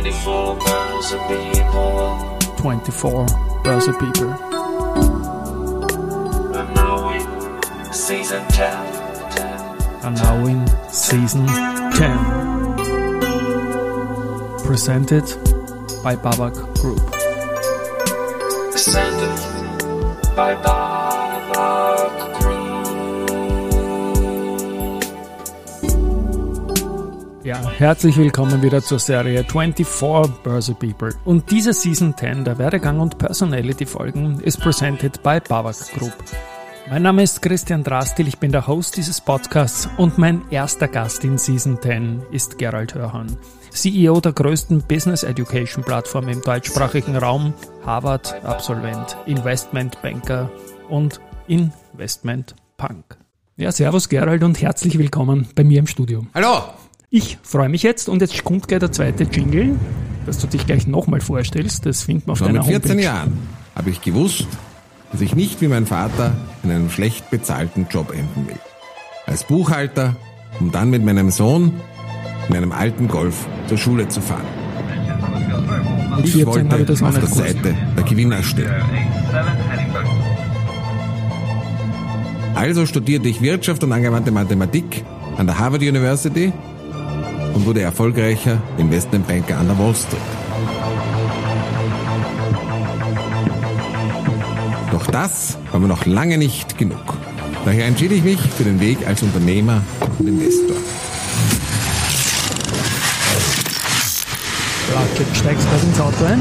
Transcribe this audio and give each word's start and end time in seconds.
24 0.00 0.56
Börse 0.56 1.18
People. 1.28 2.38
24 2.56 3.26
Börse 3.62 3.92
People. 3.98 4.32
And 6.56 6.74
now 6.74 7.10
in 7.10 7.92
season 7.92 8.42
10. 8.48 8.72
10. 9.30 9.60
And 10.02 10.16
now 10.16 10.46
in 10.46 10.66
season 10.88 11.46
10. 11.46 12.16
Presented 14.64 15.24
by 16.02 16.16
Babak 16.16 16.54
Group. 16.80 17.02
Presented 18.72 19.36
by 20.34 20.54
Babak 20.54 21.89
Ja, 27.50 27.68
herzlich 27.68 28.16
willkommen 28.16 28.62
wieder 28.62 28.80
zur 28.80 29.00
Serie 29.00 29.42
24 29.42 29.84
Börse 30.44 30.72
People. 30.72 31.12
Und 31.24 31.50
diese 31.50 31.72
Season 31.72 32.16
10 32.16 32.44
der 32.44 32.58
Werdegang 32.58 33.00
und 33.00 33.18
Personality 33.18 33.86
Folgen 33.86 34.38
ist 34.38 34.60
presented 34.60 35.20
by 35.24 35.40
Babak 35.40 35.74
Group. 35.98 36.14
Mein 36.88 37.02
Name 37.02 37.24
ist 37.24 37.42
Christian 37.42 37.82
Drastil, 37.82 38.28
ich 38.28 38.38
bin 38.38 38.52
der 38.52 38.68
Host 38.68 38.96
dieses 38.96 39.20
Podcasts 39.20 39.88
und 39.96 40.16
mein 40.16 40.42
erster 40.50 40.86
Gast 40.86 41.24
in 41.24 41.38
Season 41.38 41.76
10 41.82 42.22
ist 42.30 42.56
Gerald 42.56 42.94
Hörhan, 42.94 43.36
CEO 43.70 44.20
der 44.20 44.32
größten 44.32 44.82
Business 44.82 45.24
Education 45.24 45.82
Plattform 45.82 46.28
im 46.28 46.42
deutschsprachigen 46.42 47.16
Raum, 47.16 47.52
Harvard-Absolvent, 47.84 49.16
Investmentbanker 49.26 50.52
und 50.88 51.20
Investment 51.48 52.54
Punk. 52.76 53.18
Ja, 53.56 53.72
servus 53.72 54.08
Gerald 54.08 54.44
und 54.44 54.62
herzlich 54.62 54.96
willkommen 54.96 55.48
bei 55.56 55.64
mir 55.64 55.80
im 55.80 55.88
Studio. 55.88 56.24
Hallo! 56.32 56.62
Ich 57.12 57.38
freue 57.42 57.68
mich 57.68 57.82
jetzt 57.82 58.08
und 58.08 58.22
jetzt 58.22 58.44
kommt 58.44 58.68
gleich 58.68 58.78
der 58.78 58.92
zweite 58.92 59.24
Jingle, 59.24 59.76
dass 60.26 60.38
du 60.38 60.46
dich 60.46 60.64
gleich 60.64 60.86
nochmal 60.86 61.20
vorstellst. 61.20 61.84
Das 61.84 62.04
findet 62.04 62.28
man 62.28 62.32
auf 62.34 62.38
Schon 62.38 62.46
deiner 62.46 62.60
mit 62.60 62.68
14 62.68 62.90
Homepage. 62.90 63.04
Jahren 63.04 63.48
habe 63.74 63.90
ich 63.90 64.00
gewusst, 64.00 64.46
dass 65.10 65.20
ich 65.20 65.34
nicht 65.34 65.60
wie 65.60 65.66
mein 65.66 65.86
Vater 65.86 66.36
in 66.62 66.70
einem 66.70 66.88
schlecht 66.88 67.28
bezahlten 67.30 67.88
Job 67.90 68.12
enden 68.12 68.46
will. 68.46 68.60
Als 69.26 69.42
Buchhalter, 69.42 70.14
um 70.60 70.70
dann 70.70 70.90
mit 70.90 71.04
meinem 71.04 71.32
Sohn 71.32 71.72
in 72.48 72.54
einem 72.54 72.70
alten 72.70 73.08
Golf 73.08 73.44
zur 73.66 73.76
Schule 73.76 74.06
zu 74.06 74.20
fahren. 74.20 74.46
Ich 76.22 76.32
14 76.32 76.46
wollte 76.46 76.84
das 76.84 77.02
auf 77.02 77.18
der. 77.18 77.26
Seite 77.26 77.74
der 77.96 78.04
Gewinner 78.04 78.44
stehen. 78.44 78.70
Also 82.54 82.86
studierte 82.86 83.28
ich 83.28 83.42
Wirtschaft 83.42 83.82
und 83.82 83.90
angewandte 83.92 84.30
Mathematik 84.30 85.04
an 85.36 85.46
der 85.48 85.58
Harvard 85.58 85.82
University 85.82 86.52
und 87.54 87.66
wurde 87.66 87.80
erfolgreicher 87.80 88.58
Investmentbanker 88.78 89.58
an 89.58 89.66
der 89.68 89.78
Wall 89.78 89.94
Street. 89.94 90.20
Doch 94.92 95.06
das 95.06 95.58
war 95.70 95.80
mir 95.80 95.88
noch 95.88 96.06
lange 96.06 96.38
nicht 96.38 96.78
genug. 96.78 97.16
Daher 97.64 97.86
entschied 97.86 98.12
ich 98.12 98.24
mich 98.24 98.40
für 98.40 98.64
den 98.64 98.80
Weg 98.80 99.06
als 99.06 99.22
Unternehmer 99.22 99.82
und 100.18 100.28
Investor. 100.28 100.76
Du 105.16 105.24
steigst 105.34 105.68
gerade 105.68 105.86
ins 105.86 106.00
Auto 106.00 106.24
ein. 106.24 106.40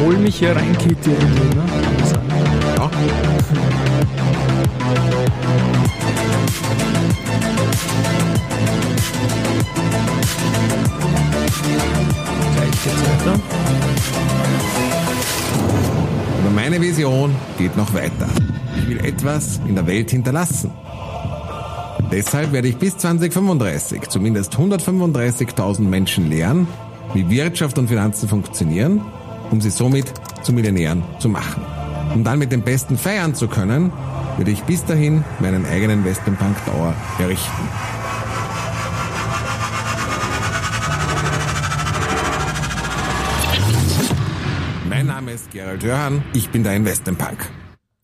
Hol 0.00 0.16
mich 0.18 0.36
hier 0.36 0.54
rein, 0.54 0.76
Kitty, 0.78 1.10
ne? 1.10 1.16
Ja, 2.76 2.90
Weiter. 12.90 13.40
aber 16.46 16.54
meine 16.54 16.80
Vision 16.80 17.34
geht 17.58 17.76
noch 17.76 17.92
weiter. 17.92 18.28
Ich 18.78 18.88
will 18.88 19.04
etwas 19.04 19.60
in 19.66 19.74
der 19.74 19.86
Welt 19.86 20.10
hinterlassen. 20.10 20.70
Deshalb 22.12 22.52
werde 22.52 22.68
ich 22.68 22.76
bis 22.76 22.96
2035 22.98 24.08
zumindest 24.08 24.54
135.000 24.54 25.80
Menschen 25.80 26.30
lehren, 26.30 26.68
wie 27.14 27.28
Wirtschaft 27.28 27.78
und 27.78 27.88
Finanzen 27.88 28.28
funktionieren, 28.28 29.00
um 29.50 29.60
sie 29.60 29.70
somit 29.70 30.12
zu 30.42 30.52
Millionären 30.52 31.02
zu 31.18 31.28
machen. 31.28 31.62
Um 32.14 32.22
dann 32.22 32.38
mit 32.38 32.52
den 32.52 32.62
Besten 32.62 32.96
feiern 32.96 33.34
zu 33.34 33.48
können, 33.48 33.92
werde 34.36 34.50
ich 34.52 34.62
bis 34.62 34.84
dahin 34.84 35.24
meinen 35.40 35.66
eigenen 35.66 35.98
Investmentbank 36.00 36.56
Tower 36.64 36.94
errichten. 37.18 37.68
Mein 44.96 45.08
Name 45.08 45.32
ist 45.32 45.50
Gerald 45.50 45.84
Hörhan, 45.84 46.24
ich 46.32 46.48
bin 46.48 46.62
der 46.64 46.74
Investmentpunk. 46.74 47.36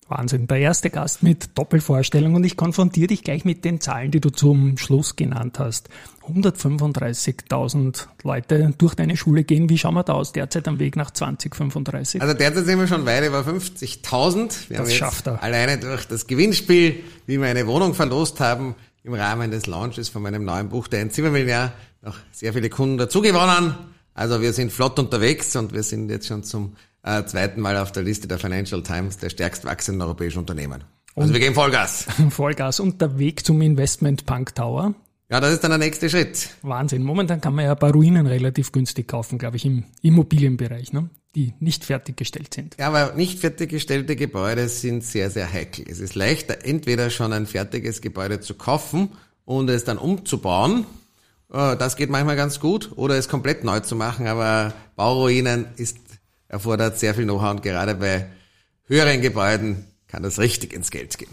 Wahnsinn. 0.09 0.47
Der 0.47 0.59
erste 0.59 0.91
Gast 0.91 1.23
mit 1.23 1.57
Doppelvorstellung 1.57 2.35
und 2.35 2.45
ich 2.45 2.55
konfrontiere 2.55 3.07
dich 3.07 3.25
gleich 3.25 3.47
mit 3.47 3.65
den 3.65 3.81
Zahlen, 3.81 4.11
die 4.11 4.21
du 4.21 4.29
zum 4.29 4.77
Schluss 4.77 5.17
genannt 5.17 5.59
hast. 5.59 5.89
135.000 6.29 8.09
Leute 8.25 8.75
durch 8.77 8.95
deine 8.95 9.17
Schule 9.17 9.43
gehen. 9.45 9.71
Wie 9.71 9.79
schauen 9.79 9.95
wir 9.95 10.03
da 10.03 10.13
aus 10.13 10.33
derzeit 10.33 10.69
am 10.69 10.79
Weg 10.81 10.97
nach 10.97 11.11
2035? 11.11 12.21
Also 12.21 12.35
derzeit 12.35 12.67
sind 12.67 12.79
wir 12.79 12.87
schon 12.87 13.07
weit 13.07 13.27
über 13.27 13.41
50.000. 13.41 14.69
Wir 14.69 14.77
haben 14.77 14.85
jetzt 14.87 14.95
schafft 14.95 15.29
er. 15.29 15.43
alleine 15.43 15.79
durch 15.79 16.05
das 16.05 16.27
Gewinnspiel, 16.27 17.03
wie 17.25 17.41
wir 17.41 17.49
eine 17.49 17.67
Wohnung 17.67 17.95
verlost 17.95 18.39
haben, 18.39 18.75
im 19.03 19.15
Rahmen 19.15 19.51
des 19.51 19.65
Launches 19.65 20.11
von 20.11 20.21
meinem 20.21 20.45
neuen 20.45 20.69
Buch 20.69 20.89
Der 20.89 21.01
Einzimmermillionär 21.01 21.73
noch 22.03 22.19
sehr 22.33 22.53
viele 22.53 22.69
Kunden 22.69 22.99
dazugewonnen. 22.99 23.92
Also 24.15 24.41
wir 24.41 24.53
sind 24.53 24.73
flott 24.73 24.99
unterwegs 24.99 25.55
und 25.57 25.73
wir 25.73 25.83
sind 25.83 26.11
jetzt 26.11 26.27
schon 26.27 26.45
zum 26.45 26.77
äh, 27.03 27.25
zweiten 27.25 27.61
Mal 27.61 27.77
auf 27.79 27.93
der 27.93 28.03
Liste 28.03 28.29
der 28.29 28.39
Financial 28.39 28.83
Times 28.83 29.19
der 29.19 29.31
stärkst 29.31 29.65
wachsenden 29.65 30.03
europäischen 30.03 30.39
Unternehmen. 30.39 30.85
Also 31.15 31.33
wir 31.33 31.41
geben 31.41 31.55
Vollgas. 31.55 32.07
Vollgas 32.31 32.81
und 32.81 33.01
der 33.01 33.19
Weg 33.19 33.45
zum 33.45 33.61
Investment 33.61 34.25
Punk 34.25 34.55
Tower. 34.55 34.95
Ja, 35.31 35.41
das 35.41 35.55
ist 35.55 35.65
dann 35.65 35.71
der 35.71 35.79
nächste 35.79 36.11
Schritt. 36.11 36.51
Wahnsinn. 36.63 37.03
Momentan 37.03 37.41
kann 37.41 37.55
man 37.55 37.65
ja 37.65 37.73
ein 37.73 37.79
paar 37.79 37.93
Ruinen 37.93 38.27
relativ 38.27 38.71
günstig 38.71 39.09
kaufen, 39.09 39.39
glaube 39.39 39.57
ich, 39.57 39.65
im 39.65 39.85
Immobilienbereich, 40.03 40.93
ne? 40.93 41.09
die 41.35 41.55
nicht 41.61 41.85
fertiggestellt 41.85 42.53
sind. 42.53 42.77
Ja, 42.79 42.89
aber 42.89 43.15
nicht 43.15 43.39
fertiggestellte 43.39 44.17
Gebäude 44.17 44.69
sind 44.69 45.03
sehr, 45.05 45.31
sehr 45.31 45.51
heikel. 45.51 45.87
Es 45.89 46.01
ist 46.01 46.15
leichter, 46.15 46.65
entweder 46.65 47.09
schon 47.09 47.33
ein 47.33 47.47
fertiges 47.47 48.03
Gebäude 48.03 48.41
zu 48.41 48.55
kaufen 48.55 49.11
und 49.45 49.71
es 49.71 49.85
dann 49.85 49.97
umzubauen. 49.99 50.85
Äh, 51.53 51.77
Das 51.77 51.97
geht 51.97 52.11
manchmal 52.11 52.37
ganz 52.37 52.61
gut. 52.61 52.91
Oder 52.97 53.17
es 53.17 53.29
komplett 53.29 53.65
neu 53.65 53.81
zu 53.81 53.97
machen. 53.97 54.27
Aber 54.27 54.73
Bauruinen 54.97 55.67
ist, 55.77 55.99
erfordert 56.49 56.99
sehr 56.99 57.15
viel 57.15 57.25
Know-how 57.25 57.53
und 57.53 57.63
gerade 57.63 57.95
bei 57.95 58.27
höheren 58.87 59.21
Gebäuden 59.21 59.87
kann 60.09 60.23
das 60.23 60.39
richtig 60.39 60.73
ins 60.73 60.91
Geld 60.91 61.17
gehen. 61.19 61.31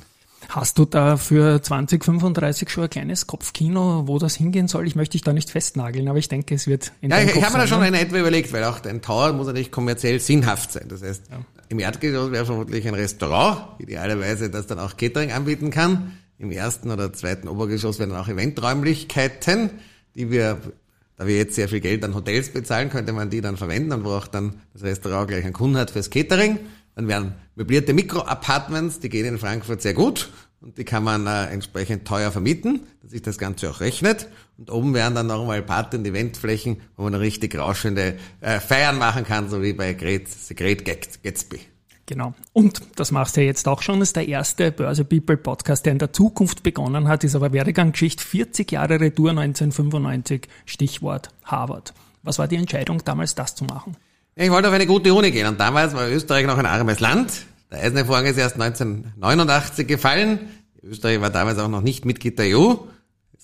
Hast 0.47 0.79
du 0.79 0.85
da 0.85 1.17
für 1.17 1.61
2035 1.61 2.69
schon 2.69 2.85
ein 2.85 2.89
kleines 2.89 3.27
Kopfkino, 3.27 4.07
wo 4.07 4.17
das 4.17 4.35
hingehen 4.35 4.67
soll? 4.67 4.87
Ich 4.87 4.95
möchte 4.95 5.11
dich 5.11 5.21
da 5.21 5.33
nicht 5.33 5.51
festnageln, 5.51 6.07
aber 6.07 6.17
ich 6.17 6.29
denke, 6.29 6.55
es 6.55 6.65
wird 6.65 6.91
in 7.01 7.11
Ja, 7.11 7.19
ich, 7.21 7.35
ich 7.35 7.43
habe 7.43 7.53
mir 7.53 7.59
da 7.59 7.67
schon 7.67 7.81
ne? 7.81 7.89
in 7.89 7.93
etwa 7.93 8.17
überlegt, 8.17 8.51
weil 8.53 8.63
auch 8.63 8.83
ein 8.83 9.01
Tower 9.01 9.33
muss 9.33 9.47
natürlich 9.47 9.71
kommerziell 9.71 10.19
sinnhaft 10.19 10.71
sein. 10.71 10.85
Das 10.87 11.03
heißt, 11.03 11.23
im 11.67 11.79
Erdgeschoss 11.79 12.31
wäre 12.31 12.45
vermutlich 12.45 12.87
ein 12.87 12.95
Restaurant, 12.95 13.79
idealerweise, 13.79 14.49
das 14.49 14.65
dann 14.65 14.79
auch 14.79 14.97
Catering 14.97 15.31
anbieten 15.31 15.69
kann. 15.69 16.13
Im 16.39 16.51
ersten 16.51 16.89
oder 16.89 17.11
zweiten 17.13 17.47
Obergeschoss 17.47 17.99
wären 17.99 18.11
dann 18.11 18.19
auch 18.21 18.29
Eventräumlichkeiten, 18.29 19.69
die 20.19 20.29
wir, 20.29 20.59
da 21.15 21.25
wir 21.25 21.37
jetzt 21.37 21.55
sehr 21.55 21.69
viel 21.69 21.79
Geld 21.79 22.03
an 22.03 22.13
Hotels 22.13 22.49
bezahlen, 22.49 22.89
könnte 22.89 23.13
man 23.13 23.29
die 23.29 23.41
dann 23.41 23.57
verwenden 23.57 23.93
und 23.93 24.03
wo 24.03 24.11
auch 24.11 24.27
dann 24.27 24.61
das 24.73 24.83
Restaurant 24.83 25.29
gleich 25.29 25.45
einen 25.45 25.53
Kunden 25.53 25.77
hat 25.77 25.91
fürs 25.91 26.09
Catering. 26.09 26.59
Dann 26.95 27.07
wären 27.07 27.33
möblierte 27.55 27.93
Mikro-Apartments, 27.93 28.99
die 28.99 29.09
gehen 29.09 29.25
in 29.25 29.37
Frankfurt 29.37 29.81
sehr 29.81 29.93
gut 29.93 30.29
und 30.59 30.77
die 30.77 30.83
kann 30.83 31.05
man 31.05 31.25
äh, 31.25 31.45
entsprechend 31.45 32.05
teuer 32.05 32.31
vermieten, 32.31 32.81
dass 33.01 33.11
sich 33.11 33.21
das 33.21 33.37
Ganze 33.37 33.69
auch 33.69 33.79
rechnet. 33.79 34.27
Und 34.57 34.69
oben 34.69 34.93
wären 34.93 35.15
dann 35.15 35.27
nochmal 35.27 35.61
Party- 35.61 35.95
und 35.95 36.05
Eventflächen, 36.05 36.81
wo 36.97 37.03
man 37.03 37.15
richtig 37.15 37.57
rauschende 37.57 38.17
äh, 38.41 38.59
Feiern 38.59 38.97
machen 38.97 39.23
kann, 39.23 39.49
so 39.49 39.61
wie 39.61 39.71
bei 39.71 39.93
Great, 39.93 40.27
Great 40.55 40.83
Gatsby. 40.83 41.61
Genau. 42.09 42.33
Und 42.53 42.81
das 42.95 43.11
machst 43.11 43.37
du 43.37 43.41
ja 43.41 43.45
jetzt 43.45 43.67
auch 43.67 43.83
schon. 43.83 43.99
Das 43.99 44.09
ist 44.09 44.15
der 44.15 44.27
erste 44.27 44.71
Börse 44.71 45.05
People 45.05 45.37
Podcast, 45.37 45.85
der 45.85 45.91
in 45.91 45.99
der 45.99 46.11
Zukunft 46.11 46.63
begonnen 46.63 47.07
hat, 47.07 47.23
ist 47.23 47.35
aber 47.35 47.53
Werdegangsgeschichte 47.53 48.23
40 48.23 48.71
Jahre 48.71 48.99
Retour 48.99 49.29
1995, 49.29 50.47
Stichwort 50.65 51.29
Harvard. 51.43 51.93
Was 52.23 52.39
war 52.39 52.47
die 52.47 52.55
Entscheidung 52.55 53.03
damals, 53.05 53.35
das 53.35 53.53
zu 53.53 53.63
machen? 53.63 53.95
Ich 54.35 54.49
wollte 54.49 54.69
auf 54.69 54.73
eine 54.73 54.87
gute 54.87 55.13
Uni 55.13 55.29
gehen 55.29 55.45
und 55.45 55.59
damals 55.59 55.93
war 55.93 56.09
Österreich 56.09 56.47
noch 56.47 56.57
ein 56.57 56.65
armes 56.65 56.99
Land. 56.99 57.45
Der 57.69 57.83
Eiserne 57.83 58.05
Vorhang 58.05 58.25
ist 58.25 58.39
erst 58.39 58.59
1989 58.59 59.85
gefallen. 59.85 60.39
Österreich 60.81 61.21
war 61.21 61.29
damals 61.29 61.59
auch 61.59 61.67
noch 61.67 61.81
nicht 61.81 62.05
Mitglied 62.05 62.39
der 62.39 62.57
EU. 62.57 62.73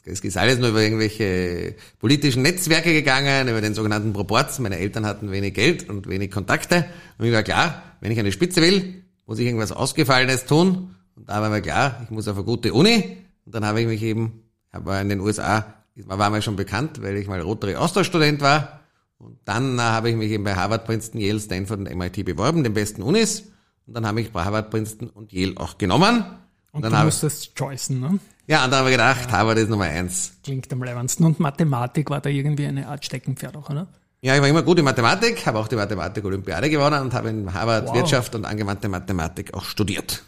Es 0.07 0.21
ist 0.21 0.37
alles 0.37 0.57
nur 0.57 0.69
über 0.69 0.81
irgendwelche 0.81 1.75
politischen 1.99 2.41
Netzwerke 2.41 2.93
gegangen, 2.93 3.47
über 3.47 3.61
den 3.61 3.75
sogenannten 3.75 4.13
Proports. 4.13 4.57
Meine 4.57 4.79
Eltern 4.79 5.05
hatten 5.05 5.31
wenig 5.31 5.53
Geld 5.53 5.87
und 5.87 6.07
wenig 6.07 6.31
Kontakte. 6.31 6.85
Und 7.17 7.25
mir 7.25 7.33
war 7.33 7.43
klar, 7.43 7.83
wenn 8.05 8.11
ich 8.11 8.19
an 8.19 8.25
die 8.25 8.31
Spitze 8.31 8.61
will, 8.61 9.03
muss 9.25 9.39
ich 9.39 9.47
irgendwas 9.47 9.71
Ausgefallenes 9.71 10.45
tun. 10.45 10.95
Und 11.15 11.27
da 11.27 11.41
war 11.41 11.49
mir 11.49 11.63
klar, 11.63 12.01
ich 12.03 12.11
muss 12.11 12.27
auf 12.27 12.35
eine 12.35 12.45
gute 12.45 12.71
Uni. 12.71 13.17
Und 13.45 13.55
dann 13.55 13.65
habe 13.65 13.81
ich 13.81 13.87
mich 13.87 14.03
eben, 14.03 14.43
habe 14.71 14.95
in 14.97 15.09
den 15.09 15.21
USA 15.21 15.73
war 15.95 16.29
mir 16.29 16.43
schon 16.43 16.55
bekannt, 16.55 17.01
weil 17.01 17.17
ich 17.17 17.27
mal 17.27 17.41
Rotary 17.41 17.75
Austauschstudent 17.75 18.41
war. 18.41 18.81
Und 19.17 19.39
dann 19.45 19.79
äh, 19.79 19.81
habe 19.81 20.11
ich 20.11 20.15
mich 20.15 20.29
eben 20.29 20.43
bei 20.43 20.53
Harvard, 20.53 20.85
Princeton, 20.85 21.19
Yale, 21.19 21.39
Stanford 21.39 21.79
und 21.79 21.95
MIT 21.95 22.23
beworben, 22.25 22.63
den 22.63 22.75
besten 22.75 23.01
Unis. 23.01 23.45
Und 23.87 23.95
dann 23.95 24.05
habe 24.05 24.21
ich 24.21 24.31
bei 24.31 24.43
Harvard, 24.43 24.69
Princeton 24.69 25.09
und 25.09 25.33
Yale 25.33 25.53
auch 25.57 25.79
genommen. 25.79 26.25
Und, 26.73 26.83
dann 26.83 26.91
du 26.91 26.97
habe 26.97 27.07
musstest 27.07 27.55
choicen, 27.55 28.01
ne? 28.01 28.19
ja, 28.45 28.65
und 28.65 28.69
dann 28.69 28.81
habe 28.81 28.91
ich 28.91 28.97
gedacht, 28.97 29.31
Harvard 29.31 29.57
ist 29.57 29.69
Nummer 29.69 29.85
eins. 29.85 30.33
Klingt 30.43 30.71
am 30.71 30.83
leibendsten. 30.83 31.25
Und 31.25 31.39
Mathematik 31.39 32.11
war 32.11 32.21
da 32.21 32.29
irgendwie 32.29 32.67
eine 32.67 32.87
Art 32.87 33.03
Steckenpferd 33.03 33.57
auch, 33.57 33.71
oder? 33.71 33.87
Ja, 34.25 34.33
ich 34.33 34.41
war 34.41 34.47
immer 34.47 34.63
gut 34.63 34.79
in 34.79 34.85
Mathematik, 34.85 35.45
habe 35.45 35.59
auch 35.59 35.67
die 35.67 35.75
Mathematik-Olympiade 35.75 36.71
gewonnen 36.71 36.99
und 36.99 37.13
habe 37.13 37.29
in 37.29 37.53
Harvard 37.53 37.85
Wow. 37.89 37.93
Wirtschaft 37.93 38.33
und 38.33 38.43
angewandte 38.43 38.89
Mathematik 38.89 39.53
auch 39.53 39.63
studiert. 39.63 40.23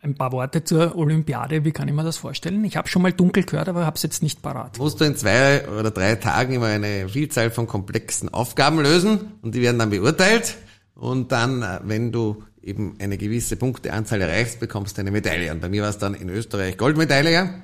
Ein 0.00 0.16
paar 0.16 0.32
Worte 0.32 0.64
zur 0.64 0.96
Olympiade, 0.96 1.64
wie 1.64 1.70
kann 1.70 1.86
ich 1.86 1.94
mir 1.94 2.02
das 2.02 2.16
vorstellen? 2.16 2.64
Ich 2.64 2.76
habe 2.76 2.88
schon 2.88 3.02
mal 3.02 3.12
dunkel 3.12 3.44
gehört, 3.44 3.68
aber 3.68 3.86
habe 3.86 3.94
es 3.94 4.02
jetzt 4.02 4.20
nicht 4.20 4.42
parat. 4.42 4.78
Musst 4.78 5.00
du 5.00 5.04
in 5.04 5.14
zwei 5.14 5.64
oder 5.68 5.92
drei 5.92 6.16
Tagen 6.16 6.54
immer 6.54 6.66
eine 6.66 7.08
Vielzahl 7.08 7.52
von 7.52 7.68
komplexen 7.68 8.34
Aufgaben 8.34 8.80
lösen 8.80 9.34
und 9.42 9.54
die 9.54 9.62
werden 9.62 9.78
dann 9.78 9.90
beurteilt. 9.90 10.56
Und 10.96 11.30
dann, 11.30 11.62
äh, 11.62 11.78
wenn 11.84 12.10
du 12.10 12.42
eben 12.60 12.96
eine 12.98 13.16
gewisse 13.16 13.54
Punkteanzahl 13.54 14.22
erreichst, 14.22 14.58
bekommst 14.58 14.96
du 14.96 15.02
eine 15.02 15.12
Medaille. 15.12 15.52
Und 15.52 15.60
bei 15.60 15.68
mir 15.68 15.82
war 15.82 15.90
es 15.90 15.98
dann 15.98 16.14
in 16.14 16.30
Österreich 16.30 16.78
Goldmedaille 16.78 17.62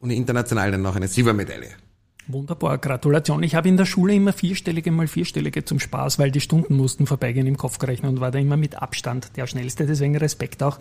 und 0.00 0.08
international 0.08 0.70
dann 0.70 0.80
noch 0.80 0.96
eine 0.96 1.06
Silbermedaille. 1.06 1.68
Wunderbar, 2.28 2.78
Gratulation. 2.78 3.42
Ich 3.42 3.54
habe 3.54 3.68
in 3.68 3.76
der 3.78 3.86
Schule 3.86 4.14
immer 4.14 4.32
vierstellige 4.34 4.90
mal 4.92 5.08
vierstellige 5.08 5.64
zum 5.64 5.80
Spaß, 5.80 6.18
weil 6.18 6.30
die 6.30 6.40
Stunden 6.40 6.76
mussten 6.76 7.06
vorbeigehen 7.06 7.46
im 7.46 7.56
Kopf 7.56 7.78
gerechnet 7.78 8.10
und 8.10 8.20
war 8.20 8.30
da 8.30 8.38
immer 8.38 8.56
mit 8.58 8.76
Abstand 8.80 9.36
der 9.36 9.46
schnellste. 9.46 9.86
Deswegen 9.86 10.16
Respekt 10.16 10.62
auch 10.62 10.78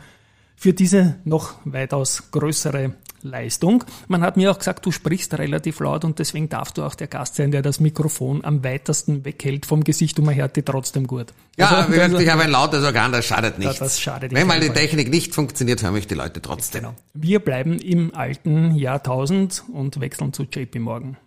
für 0.58 0.74
diese 0.74 1.16
noch 1.24 1.54
weitaus 1.64 2.32
größere 2.32 2.94
Leistung. 3.22 3.84
Man 4.08 4.22
hat 4.22 4.38
mir 4.38 4.52
auch 4.52 4.58
gesagt, 4.58 4.86
du 4.86 4.92
sprichst 4.92 5.38
relativ 5.38 5.80
laut 5.80 6.04
und 6.04 6.20
deswegen 6.20 6.50
darfst 6.50 6.78
du 6.78 6.84
auch 6.84 6.96
der 6.96 7.08
Gast 7.08 7.36
sein, 7.36 7.52
der 7.52 7.62
das 7.62 7.80
Mikrofon 7.80 8.44
am 8.44 8.64
weitesten 8.64 9.24
weghält 9.26 9.66
vom 9.66 9.84
Gesicht 9.84 10.20
und 10.20 10.26
man 10.26 10.36
hört 10.36 10.56
die 10.56 10.64
trotzdem 10.64 11.08
gut. 11.08 11.28
Ja, 11.58 11.68
Also, 11.70 11.92
gesagt, 11.92 12.20
ich 12.22 12.30
habe 12.30 12.44
ein 12.44 12.52
lautes 12.52 12.84
Organ, 12.84 13.12
das 13.12 13.26
schadet 13.26 13.58
nichts. 13.60 13.80
das 13.80 14.00
schadet 14.00 14.34
Wenn 14.34 14.48
mal 14.48 14.60
die. 14.60 14.70
Technik 14.70 15.10
nicht 15.10 15.34
funktioniert, 15.34 15.82
hören 15.82 15.94
mich 15.94 16.08
die 16.08 16.16
Leute 16.16 16.42
trotzdem. 16.42 16.82
Genau. 16.82 16.96
Wir 17.14 17.40
bleiben 17.40 17.80
im 17.80 18.14
alten 18.14 18.76
Jahrtausend 18.76 19.64
und 19.72 20.00
wechseln 20.00 20.34
zu 20.34 20.44
JP 20.44 20.80
Morgan. 20.80 21.18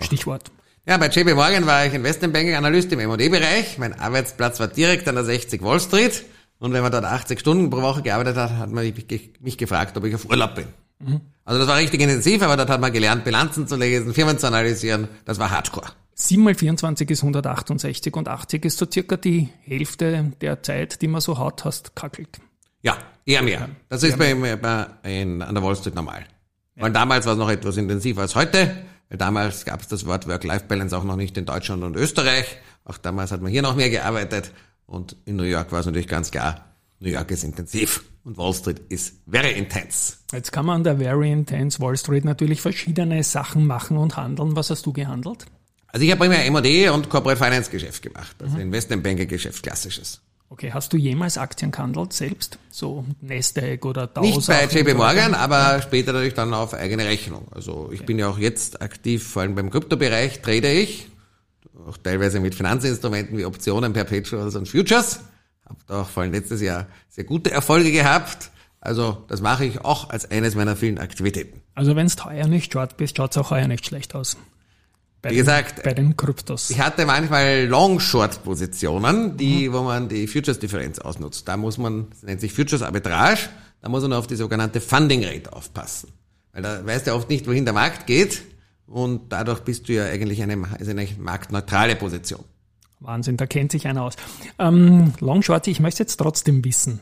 Stichwort. 0.00 0.50
Ja, 0.86 0.96
bei 0.98 1.08
JP 1.08 1.34
Morgan 1.34 1.66
war 1.66 1.84
ich 1.84 1.94
Investmentbanking-Analyst 1.94 2.92
im 2.92 3.00
M&A-Bereich. 3.00 3.78
Mein 3.78 3.98
Arbeitsplatz 3.98 4.60
war 4.60 4.68
direkt 4.68 5.08
an 5.08 5.16
der 5.16 5.24
60 5.24 5.62
Wall 5.62 5.80
Street. 5.80 6.24
Und 6.58 6.72
wenn 6.72 6.82
man 6.82 6.92
dort 6.92 7.04
80 7.04 7.40
Stunden 7.40 7.70
pro 7.70 7.82
Woche 7.82 8.02
gearbeitet 8.02 8.36
hat, 8.36 8.50
hat 8.50 8.70
man 8.70 8.92
mich 9.40 9.58
gefragt, 9.58 9.96
ob 9.96 10.04
ich 10.04 10.14
auf 10.14 10.28
Urlaub 10.30 10.54
bin. 10.54 10.66
Also 11.44 11.60
das 11.60 11.68
war 11.68 11.76
richtig 11.76 12.00
intensiv, 12.00 12.42
aber 12.42 12.56
dort 12.56 12.70
hat 12.70 12.80
man 12.80 12.92
gelernt, 12.92 13.24
Bilanzen 13.24 13.66
zu 13.66 13.76
lesen, 13.76 14.14
Firmen 14.14 14.38
zu 14.38 14.46
analysieren. 14.46 15.08
Das 15.24 15.38
war 15.38 15.50
Hardcore. 15.50 15.92
7 16.14 16.42
mal 16.42 16.54
24 16.54 17.10
ist 17.10 17.22
168 17.22 18.14
und 18.16 18.28
80 18.28 18.64
ist 18.64 18.78
so 18.78 18.86
circa 18.90 19.18
die 19.18 19.50
Hälfte 19.62 20.32
der 20.40 20.62
Zeit, 20.62 21.02
die 21.02 21.08
man 21.08 21.20
so 21.20 21.38
hat, 21.38 21.64
hast 21.64 21.94
kackelt. 21.94 22.40
Ja, 22.80 22.96
eher 23.26 23.42
mehr. 23.42 23.68
Das 23.90 24.02
ist 24.02 24.16
bei, 24.16 24.34
bei 24.56 24.86
in, 25.02 25.42
an 25.42 25.54
der 25.54 25.62
Wall 25.62 25.76
Street 25.76 25.94
normal. 25.94 26.24
Weil 26.76 26.92
damals 26.92 27.26
war 27.26 27.34
es 27.34 27.38
noch 27.38 27.50
etwas 27.50 27.76
intensiver 27.76 28.22
als 28.22 28.34
heute. 28.34 28.74
Weil 29.08 29.18
damals 29.18 29.64
gab 29.64 29.80
es 29.80 29.88
das 29.88 30.06
Wort 30.06 30.26
Work-Life-Balance 30.26 30.96
auch 30.96 31.04
noch 31.04 31.16
nicht 31.16 31.36
in 31.36 31.44
Deutschland 31.44 31.84
und 31.84 31.96
Österreich. 31.96 32.46
Auch 32.84 32.98
damals 32.98 33.32
hat 33.32 33.42
man 33.42 33.50
hier 33.50 33.62
noch 33.62 33.76
mehr 33.76 33.90
gearbeitet. 33.90 34.52
Und 34.86 35.16
in 35.24 35.36
New 35.36 35.44
York 35.44 35.72
war 35.72 35.80
es 35.80 35.86
natürlich 35.86 36.08
ganz 36.08 36.30
klar, 36.30 36.66
New 37.00 37.10
York 37.10 37.30
ist 37.30 37.44
intensiv 37.44 38.04
und 38.24 38.38
Wall 38.38 38.54
Street 38.54 38.80
ist 38.88 39.14
very 39.28 39.52
intense. 39.52 40.14
Jetzt 40.32 40.50
kann 40.50 40.66
man 40.66 40.76
an 40.76 40.84
der 40.84 40.96
Very 40.96 41.30
Intense 41.30 41.80
Wall 41.80 41.96
Street 41.96 42.24
natürlich 42.24 42.60
verschiedene 42.60 43.22
Sachen 43.22 43.66
machen 43.66 43.96
und 43.96 44.16
handeln. 44.16 44.56
Was 44.56 44.70
hast 44.70 44.86
du 44.86 44.92
gehandelt? 44.92 45.46
Also 45.88 46.04
ich 46.04 46.10
habe 46.10 46.20
primär 46.20 46.44
M&A 46.46 46.92
und 46.92 47.08
Corporate 47.08 47.42
Finance 47.42 47.70
Geschäft 47.70 48.02
gemacht. 48.02 48.36
Also 48.42 48.58
Investmentbanking 48.58 49.28
Geschäft, 49.28 49.62
klassisches. 49.62 50.20
Okay, 50.48 50.70
hast 50.72 50.92
du 50.92 50.96
jemals 50.96 51.38
Aktien 51.38 51.72
gehandelt 51.72 52.12
selbst? 52.12 52.58
So 52.70 53.04
Nasdaq 53.20 53.84
oder 53.84 54.06
Dow? 54.06 54.20
Nicht 54.20 54.46
bei 54.46 54.64
JP 54.66 54.94
Morgan, 54.94 55.34
aber 55.34 55.82
später 55.82 56.12
natürlich 56.12 56.34
dann 56.34 56.54
auf 56.54 56.72
eigene 56.72 57.04
Rechnung. 57.04 57.48
Also 57.50 57.90
ich 57.92 58.06
bin 58.06 58.18
ja 58.18 58.28
auch 58.28 58.38
jetzt 58.38 58.80
aktiv, 58.80 59.26
vor 59.26 59.42
allem 59.42 59.56
beim 59.56 59.70
Kryptobereich 59.70 60.42
trade 60.42 60.70
ich, 60.72 61.08
auch 61.88 61.96
teilweise 61.96 62.38
mit 62.38 62.54
Finanzinstrumenten 62.54 63.36
wie 63.36 63.44
Optionen, 63.44 63.92
Perpetuals 63.92 64.54
und 64.54 64.68
Futures. 64.68 65.20
Habe 65.68 65.78
da 65.88 66.02
auch 66.02 66.08
vor 66.08 66.22
allem 66.22 66.32
letztes 66.32 66.60
Jahr 66.62 66.86
sehr 67.08 67.24
gute 67.24 67.50
Erfolge 67.50 67.90
gehabt. 67.90 68.50
Also 68.80 69.24
das 69.26 69.40
mache 69.40 69.64
ich 69.64 69.84
auch 69.84 70.10
als 70.10 70.30
eines 70.30 70.54
meiner 70.54 70.76
vielen 70.76 70.98
Aktivitäten. 70.98 71.60
Also 71.74 71.96
wenn 71.96 72.06
es 72.06 72.24
heuer 72.24 72.46
nicht 72.46 72.72
short 72.72 72.96
bist, 72.96 73.16
schaut 73.16 73.32
es 73.32 73.38
auch 73.38 73.50
heuer 73.50 73.66
nicht 73.66 73.84
schlecht 73.84 74.14
aus. 74.14 74.36
Bei 75.26 75.30
Wie 75.32 75.34
den- 75.34 75.44
gesagt, 75.44 75.82
bei 75.82 75.92
den 75.92 76.16
Kryptos. 76.16 76.70
Ich 76.70 76.80
hatte 76.80 77.04
manchmal 77.04 77.64
Long-Short-Positionen, 77.66 79.36
die, 79.36 79.72
wo 79.72 79.82
man 79.82 80.08
die 80.08 80.28
Futures-Differenz 80.28 81.00
ausnutzt. 81.00 81.48
Da 81.48 81.56
muss 81.56 81.78
man, 81.78 82.08
das 82.10 82.22
nennt 82.22 82.40
sich 82.40 82.52
Futures-Arbitrage, 82.52 83.40
da 83.82 83.88
muss 83.88 84.02
man 84.02 84.12
auf 84.12 84.28
die 84.28 84.36
sogenannte 84.36 84.80
Funding-Rate 84.80 85.52
aufpassen. 85.52 86.12
Weil 86.52 86.62
da 86.62 86.86
weißt 86.86 87.08
du 87.08 87.14
oft 87.14 87.28
nicht, 87.28 87.46
wohin 87.48 87.64
der 87.64 87.74
Markt 87.74 88.06
geht 88.06 88.42
und 88.86 89.32
dadurch 89.32 89.60
bist 89.60 89.88
du 89.88 89.94
ja 89.94 90.04
eigentlich 90.04 90.42
eine, 90.42 90.62
ist 90.78 90.88
eine 90.88 91.08
marktneutrale 91.18 91.96
Position. 91.96 92.44
Wahnsinn, 93.00 93.36
da 93.36 93.46
kennt 93.46 93.72
sich 93.72 93.86
einer 93.88 94.02
aus. 94.04 94.14
Ähm, 94.60 95.12
Long 95.20 95.42
Short, 95.42 95.66
ich 95.66 95.80
möchte 95.80 96.04
jetzt 96.04 96.16
trotzdem 96.18 96.64
wissen, 96.64 97.00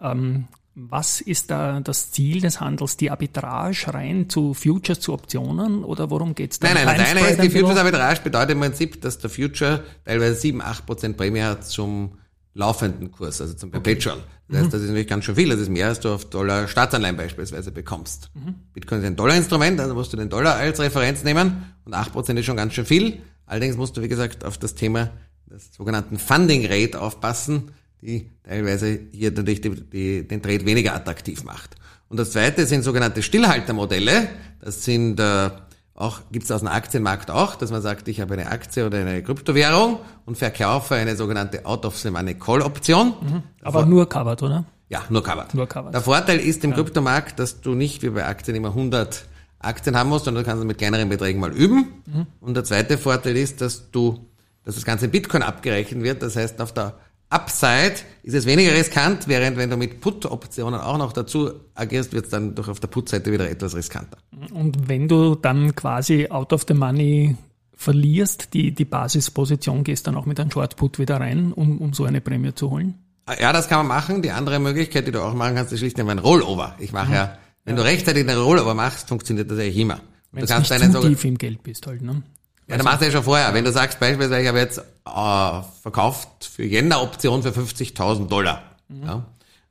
ähm, 0.00 0.44
was 0.78 1.22
ist 1.22 1.50
da 1.50 1.80
das 1.80 2.12
Ziel 2.12 2.42
des 2.42 2.60
Handels? 2.60 2.98
Die 2.98 3.10
Arbitrage 3.10 3.94
rein 3.94 4.28
zu 4.28 4.52
Futures, 4.52 5.00
zu 5.00 5.14
Optionen 5.14 5.82
oder 5.82 6.10
worum 6.10 6.34
geht's 6.34 6.58
da? 6.58 6.68
Nein, 6.68 6.84
nein, 6.84 6.98
das 6.98 7.08
eine 7.08 7.20
ist 7.20 7.26
die 7.26 7.32
ein 7.32 7.36
bisschen? 7.46 7.60
Futures-Arbitrage 7.62 8.20
bedeutet 8.20 8.50
im 8.50 8.60
Prinzip, 8.60 9.00
dass 9.00 9.18
der 9.18 9.30
Future 9.30 9.82
teilweise 10.04 10.34
7, 10.34 10.62
8% 10.62 11.14
Prämie 11.14 11.40
hat 11.40 11.64
zum 11.64 12.18
laufenden 12.52 13.10
Kurs, 13.10 13.40
also 13.40 13.54
zum 13.54 13.70
Perpetual. 13.70 14.18
Das 14.48 14.60
heißt, 14.60 14.74
das 14.74 14.82
ist 14.82 14.88
natürlich 14.88 15.08
ganz 15.08 15.24
schön 15.24 15.34
viel. 15.34 15.48
Das 15.48 15.58
ist 15.58 15.70
mehr, 15.70 15.88
als 15.88 16.00
du 16.00 16.10
auf 16.10 16.26
Dollar 16.26 16.68
Staatsanleihen 16.68 17.16
beispielsweise 17.16 17.72
bekommst. 17.72 18.30
Bitcoin 18.74 19.00
ist 19.00 19.06
ein 19.06 19.16
Dollarinstrument, 19.16 19.80
also 19.80 19.94
musst 19.94 20.12
du 20.12 20.18
den 20.18 20.28
Dollar 20.28 20.56
als 20.56 20.78
Referenz 20.78 21.24
nehmen 21.24 21.74
und 21.86 21.94
8% 21.94 22.38
ist 22.38 22.44
schon 22.44 22.56
ganz 22.56 22.74
schön 22.74 22.86
viel. 22.86 23.22
Allerdings 23.46 23.76
musst 23.76 23.96
du, 23.96 24.02
wie 24.02 24.08
gesagt, 24.08 24.44
auf 24.44 24.58
das 24.58 24.74
Thema 24.74 25.10
des 25.46 25.72
sogenannten 25.74 26.18
Funding 26.18 26.66
Rate 26.66 27.00
aufpassen, 27.00 27.72
die 28.02 28.30
teilweise 28.42 29.00
hier 29.12 29.30
natürlich 29.30 29.60
die, 29.60 29.70
die, 29.70 30.28
den 30.28 30.42
Trade 30.42 30.64
weniger 30.66 30.94
attraktiv 30.94 31.44
macht. 31.44 31.76
Und 32.08 32.18
das 32.18 32.32
zweite 32.32 32.66
sind 32.66 32.82
sogenannte 32.82 33.22
Stillhaltermodelle. 33.22 34.28
Das 34.60 34.84
sind 34.84 35.18
äh, 35.18 35.50
auch 35.96 36.20
gibt 36.30 36.44
es 36.44 36.50
aus 36.50 36.60
dem 36.60 36.68
Aktienmarkt 36.68 37.30
auch, 37.30 37.56
dass 37.56 37.70
man 37.70 37.80
sagt, 37.80 38.06
ich 38.08 38.20
habe 38.20 38.34
eine 38.34 38.50
Aktie 38.50 38.84
oder 38.84 38.98
eine 38.98 39.22
Kryptowährung 39.22 40.00
und 40.26 40.36
verkaufe 40.36 40.94
eine 40.94 41.16
sogenannte 41.16 41.64
Out-of-the-Money-Call-Option. 41.64 43.14
Aber 43.62 43.86
nur 43.86 44.06
covered, 44.06 44.42
oder? 44.42 44.64
Ja, 44.90 45.04
nur 45.08 45.22
covered. 45.24 45.54
Nur 45.54 45.66
covered. 45.66 45.94
Der 45.94 46.02
Vorteil 46.02 46.38
ist 46.38 46.62
im 46.64 46.74
Kryptomarkt, 46.74 47.38
dass 47.38 47.62
du 47.62 47.74
nicht 47.74 48.02
wie 48.02 48.10
bei 48.10 48.26
Aktien 48.26 48.56
immer 48.56 48.68
100 48.68 49.24
Aktien 49.58 49.96
haben 49.96 50.10
musst, 50.10 50.26
sondern 50.26 50.44
du 50.44 50.50
kannst 50.50 50.62
mit 50.64 50.76
kleineren 50.76 51.08
Beträgen 51.08 51.40
mal 51.40 51.52
üben. 51.52 52.02
Und 52.40 52.54
der 52.54 52.64
zweite 52.64 52.98
Vorteil 52.98 53.36
ist, 53.36 53.62
dass 53.62 53.90
du, 53.90 54.28
dass 54.64 54.74
das 54.74 54.84
Ganze 54.84 55.06
in 55.06 55.10
Bitcoin 55.10 55.42
abgerechnet 55.42 56.02
wird. 56.02 56.22
Das 56.22 56.36
heißt, 56.36 56.60
auf 56.60 56.72
der 56.72 56.94
Upside 57.36 57.96
ist 58.22 58.34
es 58.34 58.46
weniger 58.46 58.72
riskant, 58.72 59.28
während 59.28 59.58
wenn 59.58 59.68
du 59.68 59.76
mit 59.76 60.00
Put-Optionen 60.00 60.80
auch 60.80 60.96
noch 60.96 61.12
dazu 61.12 61.52
agierst, 61.74 62.12
wird 62.12 62.24
es 62.24 62.30
dann 62.30 62.54
durch 62.54 62.68
auf 62.68 62.80
der 62.80 62.88
Put-Seite 62.88 63.30
wieder 63.30 63.48
etwas 63.50 63.76
riskanter. 63.76 64.16
Und 64.52 64.88
wenn 64.88 65.06
du 65.06 65.34
dann 65.34 65.74
quasi 65.74 66.28
out 66.30 66.52
of 66.54 66.64
the 66.66 66.74
money 66.74 67.36
verlierst, 67.74 68.54
die, 68.54 68.74
die 68.74 68.86
Basisposition, 68.86 69.84
gehst 69.84 70.06
dann 70.06 70.16
auch 70.16 70.24
mit 70.24 70.40
einem 70.40 70.50
Short 70.50 70.76
Put 70.76 70.98
wieder 70.98 71.20
rein, 71.20 71.52
um, 71.52 71.78
um 71.78 71.92
so 71.92 72.04
eine 72.04 72.22
Prämie 72.22 72.54
zu 72.54 72.70
holen? 72.70 72.94
Ja, 73.38 73.52
das 73.52 73.68
kann 73.68 73.78
man 73.78 73.88
machen. 73.88 74.22
Die 74.22 74.30
andere 74.30 74.58
Möglichkeit, 74.58 75.06
die 75.06 75.12
du 75.12 75.22
auch 75.22 75.34
machen 75.34 75.56
kannst, 75.56 75.72
ist 75.72 75.80
schlicht 75.80 76.00
ein 76.00 76.18
Rollover. 76.18 76.74
Ich 76.78 76.92
mache 76.92 77.12
ja, 77.12 77.38
wenn 77.64 77.76
du 77.76 77.84
rechtzeitig 77.84 78.26
einen 78.26 78.38
Rollover 78.38 78.74
machst, 78.74 79.08
funktioniert 79.08 79.50
das 79.50 79.58
eigentlich 79.58 79.76
immer. 79.76 80.00
Wenn 80.32 80.46
du 80.46 80.52
du 80.52 80.58
nicht 80.58 80.92
zu 80.92 81.00
tief 81.00 81.24
im 81.24 81.36
Geld 81.36 81.62
bist 81.62 81.86
halt, 81.86 82.02
ne? 82.02 82.22
Ja, 82.68 82.76
dann 82.76 82.84
machst 82.84 83.00
du 83.00 83.06
ja 83.06 83.12
schon 83.12 83.22
vorher. 83.22 83.54
Wenn 83.54 83.64
du 83.64 83.72
sagst 83.72 84.00
beispielsweise, 84.00 84.42
ich 84.42 84.48
habe 84.48 84.58
jetzt 84.58 84.78
äh, 84.78 85.62
verkauft 85.82 86.44
für 86.44 86.64
Jänner-Option 86.64 87.42
für 87.42 87.50
50.000 87.50 88.28
Dollar. 88.28 88.62
Ja. 88.88 89.24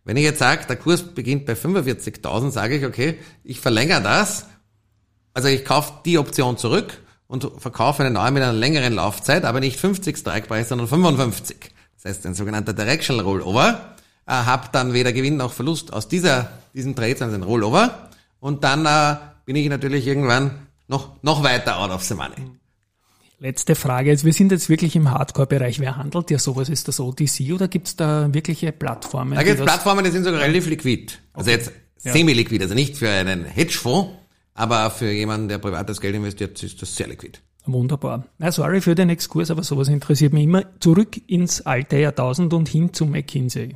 Wenn 0.06 0.18
ich 0.18 0.24
jetzt 0.24 0.40
sage, 0.40 0.66
der 0.68 0.78
Kurs 0.78 1.04
beginnt 1.04 1.46
bei 1.46 1.54
45.000, 1.54 2.52
sage 2.52 2.78
ich, 2.78 2.86
okay, 2.86 3.20
ich 3.44 3.60
verlängere 3.60 4.02
das. 4.02 4.46
Also 5.34 5.50
ich 5.50 5.66
kaufe 5.66 5.94
die 6.06 6.18
Option 6.18 6.58
zurück 6.58 7.02
und 7.28 7.50
verkaufe 7.58 8.04
eine 8.04 8.12
neue 8.12 8.32
mit 8.32 8.44
einer 8.44 8.54
längeren 8.54 8.94
Laufzeit, 8.94 9.44
aber 9.44 9.60
nicht 9.60 9.80
50 9.80 10.18
Strikepreis, 10.18 10.70
sondern 10.70 10.88
55. 10.88 11.58
Das 11.96 12.06
heißt, 12.06 12.26
ein 12.28 12.36
sogenannter 12.36 12.74
Directional 12.74 13.26
Rollover. 13.26 13.96
Äh, 14.28 14.32
hab 14.32 14.72
dann 14.72 14.94
weder 14.94 15.12
Gewinn 15.12 15.38
noch 15.38 15.52
Verlust 15.52 15.92
aus 15.92 16.08
dieser, 16.08 16.50
diesem 16.74 16.96
Trade, 16.96 17.18
sondern 17.18 17.42
ein 17.42 17.44
Rollover. 17.44 18.10
Und 18.40 18.64
dann 18.64 18.86
äh, 18.86 19.18
bin 19.44 19.56
ich 19.56 19.68
natürlich 19.68 20.08
irgendwann 20.08 20.68
noch, 20.88 21.22
noch 21.24 21.44
weiter 21.44 21.80
out 21.80 21.92
of 21.92 22.04
the 22.04 22.14
money. 22.14 22.36
Letzte 23.46 23.76
Frage. 23.76 24.10
Jetzt, 24.10 24.26
wir 24.26 24.34
sind 24.34 24.52
jetzt 24.52 24.70
wirklich 24.70 24.96
im 24.96 25.12
Hardcore-Bereich. 25.12 25.80
Wer 25.80 25.98
handelt 25.98 26.32
ja 26.32 26.40
sowas? 26.40 26.68
Ist 26.68 26.88
das 26.88 27.00
OTC 27.00 27.54
oder 27.54 27.68
gibt 27.68 27.86
es 27.86 27.96
da 27.96 28.34
wirkliche 28.34 28.72
Plattformen? 28.72 29.36
Da 29.36 29.44
gibt 29.44 29.60
es 29.60 29.64
Plattformen, 29.64 30.04
die 30.04 30.10
sind 30.10 30.24
sogar 30.24 30.42
relativ 30.42 30.66
liquid. 30.68 31.14
Also 31.32 31.52
jetzt 31.52 31.72
semi-liquid, 31.98 32.64
also 32.64 32.74
nicht 32.74 32.98
für 32.98 33.08
einen 33.08 33.46
Hedgefonds, 33.46 34.10
Aber 34.56 34.90
für 34.90 35.12
jemanden, 35.12 35.48
der 35.48 35.60
privates 35.60 36.02
Geld 36.02 36.16
investiert, 36.16 36.64
ist 36.64 36.82
das 36.82 36.96
sehr 36.96 37.08
liquid. 37.08 37.38
Wunderbar. 37.68 38.26
Na, 38.40 38.52
sorry 38.52 38.82
für 38.82 38.96
den 38.96 39.10
Exkurs, 39.10 39.52
aber 39.52 39.62
sowas 39.62 39.90
interessiert 39.90 40.34
mich 40.34 40.46
immer. 40.46 40.64
Zurück 40.80 41.16
ins 41.28 41.62
alte 41.62 41.98
Jahrtausend 41.98 42.52
und 42.52 42.68
hin 42.68 42.94
zu 42.94 43.06
McKinsey. 43.06 43.76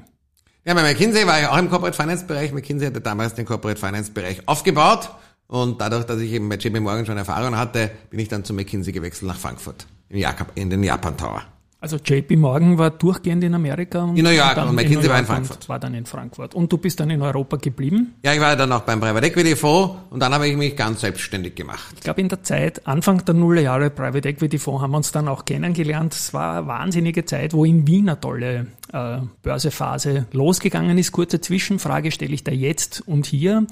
Ja, 0.66 0.74
bei 0.74 0.82
McKinsey 0.82 1.28
war 1.28 1.40
ich 1.40 1.48
auch 1.48 1.58
im 1.60 1.70
Corporate 1.70 1.96
Finance 1.96 2.26
Bereich. 2.26 2.54
McKinsey 2.54 2.88
hatte 2.88 3.02
damals 3.02 3.36
den 3.36 3.46
Corporate 3.46 3.80
Finance 3.80 4.12
Bereich 4.12 4.48
aufgebaut. 4.48 5.12
Und 5.50 5.82
dadurch, 5.82 6.06
dass 6.06 6.22
ich 6.22 6.32
eben 6.32 6.48
bei 6.48 6.56
JP 6.56 6.80
Morgan 6.80 7.06
schon 7.08 7.18
Erfahrung 7.18 7.58
hatte, 7.58 7.90
bin 8.12 8.20
ich 8.20 8.28
dann 8.28 8.44
zu 8.44 8.54
McKinsey 8.54 8.94
gewechselt 8.94 9.28
nach 9.28 9.38
Frankfurt, 9.38 9.88
in 10.10 10.70
den 10.70 10.84
Japan 10.84 11.18
Tower. 11.18 11.42
Also 11.82 11.96
JP 11.96 12.36
Morgan 12.36 12.78
war 12.78 12.92
durchgehend 12.92 13.44
in 13.44 13.54
Amerika 13.56 14.04
und 14.04 14.18
in 14.18 14.26
New 14.26 14.32
York 14.32 14.58
und, 14.58 14.68
und 14.68 14.76
McKinsey 14.76 15.10
war 15.10 15.18
in 15.18 15.26
Frankfurt. 15.26 15.70
War 15.70 15.80
dann 15.80 15.96
in 15.96 16.06
Frankfurt. 16.06 16.54
Und 16.54 16.72
du 16.72 16.78
bist 16.78 17.00
dann 17.00 17.10
in 17.10 17.22
Europa 17.22 17.56
geblieben? 17.56 18.16
Ja, 18.22 18.34
ich 18.34 18.42
war 18.42 18.56
dann 18.58 18.72
auch 18.74 18.82
beim 18.82 19.00
Private 19.00 19.26
Equity 19.26 19.56
Fonds 19.56 19.96
und 20.10 20.20
dann 20.20 20.34
habe 20.34 20.48
ich 20.48 20.56
mich 20.56 20.76
ganz 20.76 21.02
selbstständig 21.02 21.56
gemacht. 21.56 21.94
Ich 21.96 22.02
glaube, 22.02 22.22
in 22.22 22.28
der 22.28 22.44
Zeit, 22.44 22.86
Anfang 22.86 23.24
der 23.24 23.34
Nullerjahre 23.34 23.90
Private 23.90 24.28
Equity 24.28 24.60
Fonds 24.60 24.84
haben 24.84 24.92
wir 24.92 24.98
uns 24.98 25.14
dann 25.14 25.28
auch 25.30 25.46
kennengelernt. 25.46 26.14
Es 26.14 26.34
war 26.34 26.58
eine 26.58 26.68
wahnsinnige 26.68 27.26
Zeit, 27.26 27.54
wo 27.54 27.64
in 27.66 27.88
Wien 27.88 28.10
eine 28.10 28.20
tolle 28.20 28.68
äh, 28.92 29.20
Börsephase 29.42 30.28
losgegangen 30.34 30.98
ist. 30.98 31.14
Kurze 31.14 31.42
Zwischenfrage 31.42 32.12
stelle 32.12 32.34
ich 32.34 32.44
da 32.44 32.52
jetzt 32.52 33.08
und 33.08 33.26
hier. 33.26 33.66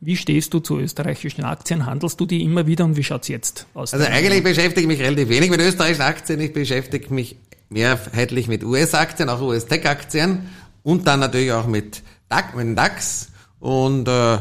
Wie 0.00 0.16
stehst 0.16 0.52
du 0.52 0.60
zu 0.60 0.78
österreichischen 0.78 1.44
Aktien? 1.44 1.86
Handelst 1.86 2.20
du 2.20 2.26
die 2.26 2.42
immer 2.42 2.66
wieder 2.66 2.84
und 2.84 2.96
wie 2.96 3.04
schaut's 3.04 3.28
jetzt 3.28 3.66
aus? 3.74 3.94
Also 3.94 4.06
eigentlich 4.06 4.42
beschäftige 4.42 4.82
ich 4.82 4.86
mich 4.86 5.00
relativ 5.00 5.28
wenig 5.28 5.50
mit 5.50 5.60
österreichischen 5.60 6.02
Aktien. 6.02 6.40
Ich 6.40 6.52
beschäftige 6.52 7.12
mich 7.12 7.36
mehrheitlich 7.70 8.46
mit 8.46 8.62
US-Aktien, 8.62 9.28
auch 9.28 9.40
US-Tech-Aktien 9.40 10.50
und 10.82 11.06
dann 11.06 11.20
natürlich 11.20 11.50
auch 11.52 11.66
mit 11.66 12.02
DAX, 12.28 12.54
mit 12.54 12.76
DAX. 12.76 13.28
Und 13.58 14.06
äh, 14.06 14.38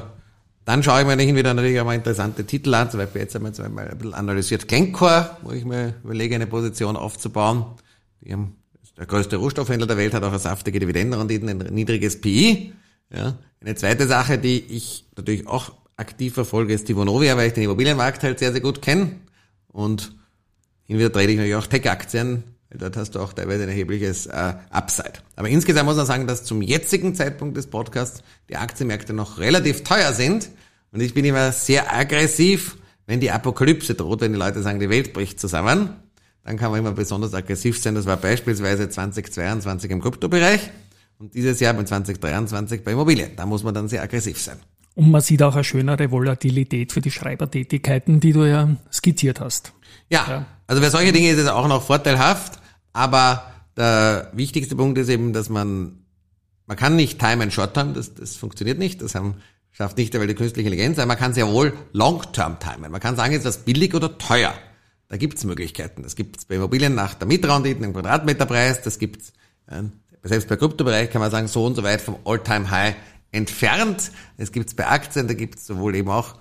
dann 0.66 0.84
schaue 0.84 1.02
ich 1.02 1.08
mir 1.08 1.16
hin 1.16 1.36
wieder 1.36 1.54
natürlich 1.54 1.80
auch 1.80 1.86
mal 1.86 1.96
interessante 1.96 2.46
Titel 2.46 2.74
an. 2.74 2.92
Zum 2.92 3.00
Beispiel 3.00 3.22
jetzt 3.22 3.36
haben 3.36 3.44
wir 3.44 3.50
jetzt 3.50 3.60
mal 3.60 3.88
ein 3.88 3.98
bisschen 3.98 4.14
analysiert 4.14 4.68
Glencore, 4.68 5.38
wo 5.42 5.52
ich 5.52 5.64
mir 5.64 5.94
überlege, 6.04 6.36
eine 6.36 6.48
Position 6.48 6.98
aufzubauen. 6.98 7.66
Die 8.22 8.34
haben, 8.34 8.58
der 8.98 9.06
größte 9.06 9.38
Rohstoffhändler 9.38 9.88
der 9.88 9.98
Welt 9.98 10.14
hat 10.14 10.24
auch 10.24 10.30
eine 10.30 10.40
saftige 10.40 10.80
Dividendenrendite, 10.80 11.48
ein 11.48 11.58
niedriges 11.74 12.20
PI. 12.20 12.74
Ja. 13.14 13.38
Eine 13.62 13.76
zweite 13.76 14.08
Sache, 14.08 14.38
die 14.38 14.60
ich 14.60 15.06
natürlich 15.16 15.48
auch 15.48 15.72
aktiv 15.98 16.34
verfolge, 16.34 16.74
ist 16.74 16.88
die 16.88 16.96
Vonovia, 16.96 17.38
weil 17.38 17.48
ich 17.48 17.54
den 17.54 17.64
Immobilienmarkt 17.64 18.24
halt 18.24 18.40
sehr, 18.40 18.52
sehr 18.52 18.62
gut 18.62 18.82
kenne. 18.82 19.12
Und 19.68 20.14
hin 20.84 20.98
wieder 20.98 21.12
trete 21.12 21.32
ich 21.32 21.38
natürlich 21.38 21.56
auch 21.56 21.68
Tech-Aktien, 21.68 22.44
weil 22.70 22.80
dort 22.80 22.98
hast 22.98 23.16
du 23.16 23.20
auch 23.20 23.34
teilweise 23.34 23.64
ein 23.64 23.70
erhebliches 23.70 24.28
äh, 24.28 24.54
Upside. 24.70 25.14
Aber 25.36 25.50
insgesamt 25.50 25.88
muss 25.88 25.98
man 25.98 26.06
sagen, 26.06 26.28
dass 26.28 26.44
zum 26.44 26.62
jetzigen 26.62 27.16
Zeitpunkt 27.16 27.58
des 27.58 27.68
Podcasts 27.68 28.24
die 28.50 28.58
Aktienmärkte 28.58 29.14
noch 29.14 29.40
relativ 29.40 29.84
teuer 29.84 30.14
sind. 30.14 30.50
Und 30.92 31.02
ich 31.02 31.14
bin 31.14 31.26
immer 31.26 31.52
sehr 31.52 31.94
aggressiv, 31.94 32.78
wenn 33.08 33.20
die 33.20 33.32
Apokalypse 33.32 33.96
droht, 33.96 34.22
wenn 34.22 34.34
die 34.34 34.40
Leute 34.40 34.62
sagen, 34.62 34.80
die 34.80 34.90
Welt 34.90 35.14
bricht 35.14 35.40
zusammen. 35.40 35.96
Dann 36.44 36.58
kann 36.58 36.70
man 36.70 36.80
immer 36.80 36.92
besonders 36.92 37.34
aggressiv 37.34 37.82
sein. 37.82 37.96
Das 37.96 38.06
war 38.06 38.18
beispielsweise 38.18 38.88
2022 38.88 39.90
im 39.90 40.02
Kryptobereich. 40.02 40.70
Und 41.18 41.34
dieses 41.34 41.60
Jahr 41.60 41.74
mit 41.74 41.88
2023 41.88 42.84
bei 42.84 42.92
Immobilien. 42.92 43.32
Da 43.36 43.46
muss 43.46 43.64
man 43.64 43.74
dann 43.74 43.88
sehr 43.88 44.04
aggressiv 44.04 44.40
sein. 44.40 44.58
Und 44.96 45.12
man 45.12 45.22
sieht 45.22 45.44
auch 45.44 45.56
eine 45.56 45.64
schönere 45.64 46.10
Volatilität 46.10 46.92
für 46.92 47.02
die 47.02 47.12
Schreibertätigkeiten, 47.12 48.20
die 48.20 48.32
du 48.32 48.46
ja 48.46 48.76
skizziert 48.92 49.42
hast. 49.42 49.74
Ja, 50.10 50.26
ja. 50.28 50.46
also 50.68 50.82
für 50.82 50.90
solche 50.90 51.12
Dinge 51.12 51.30
ist 51.30 51.40
es 51.40 51.48
auch 51.48 51.68
noch 51.68 51.84
vorteilhaft, 51.84 52.60
aber 52.94 53.52
der 53.76 54.32
wichtigste 54.34 54.76
Punkt 54.76 54.98
ist 54.98 55.10
eben, 55.10 55.34
dass 55.34 55.50
man, 55.50 56.06
man 56.66 56.78
kann 56.78 56.96
nicht 56.96 57.20
Time 57.20 57.44
and 57.44 57.54
Short 57.54 57.74
Term, 57.74 57.94
das, 57.94 58.14
das 58.14 58.38
funktioniert 58.38 58.80
nicht, 58.80 59.02
das 59.02 59.16
haben, 59.16 59.36
schafft 59.72 59.98
nicht 59.98 60.14
weil 60.18 60.28
die 60.28 60.36
künstliche 60.36 60.70
Intelligenz, 60.70 60.98
aber 60.98 61.08
man 61.08 61.18
kann 61.18 61.34
sehr 61.34 61.48
wohl 61.48 61.74
Long 61.92 62.22
Term 62.32 62.58
timen. 62.60 62.92
Man 62.92 63.02
kann 63.02 63.18
sagen, 63.18 63.34
ist 63.34 63.46
das 63.46 63.60
billig 63.60 63.94
oder 63.94 64.18
teuer. 64.18 64.54
Da 65.10 65.18
gibt's 65.18 65.44
Möglichkeiten. 65.44 66.04
Das 66.04 66.16
gibt's 66.16 66.46
bei 66.46 66.56
Immobilien 66.56 66.96
nach 66.96 67.14
der 67.14 67.28
Mietrendite, 67.28 67.82
dem 67.82 67.94
Quadratmeterpreis, 67.94 68.82
das 68.82 68.98
gibt's 68.98 69.34
selbst 70.26 70.50
bei 70.50 70.56
Kryptobereich 70.56 71.10
kann 71.10 71.22
man 71.22 71.32
sagen, 71.32 71.48
so 71.48 71.66
und 71.66 71.76
so 71.76 71.84
weit 71.84 72.02
vom 72.02 72.18
All-Time-High 72.26 72.96
entfernt. 73.32 74.12
Es 74.38 74.52
gibt 74.52 74.70
es 74.70 74.76
bei 74.76 74.88
Aktien, 74.88 75.28
da 75.28 75.34
gibt 75.34 75.60
es 75.60 75.68
sowohl 75.68 75.96
eben 75.96 76.10
auch 76.10 76.36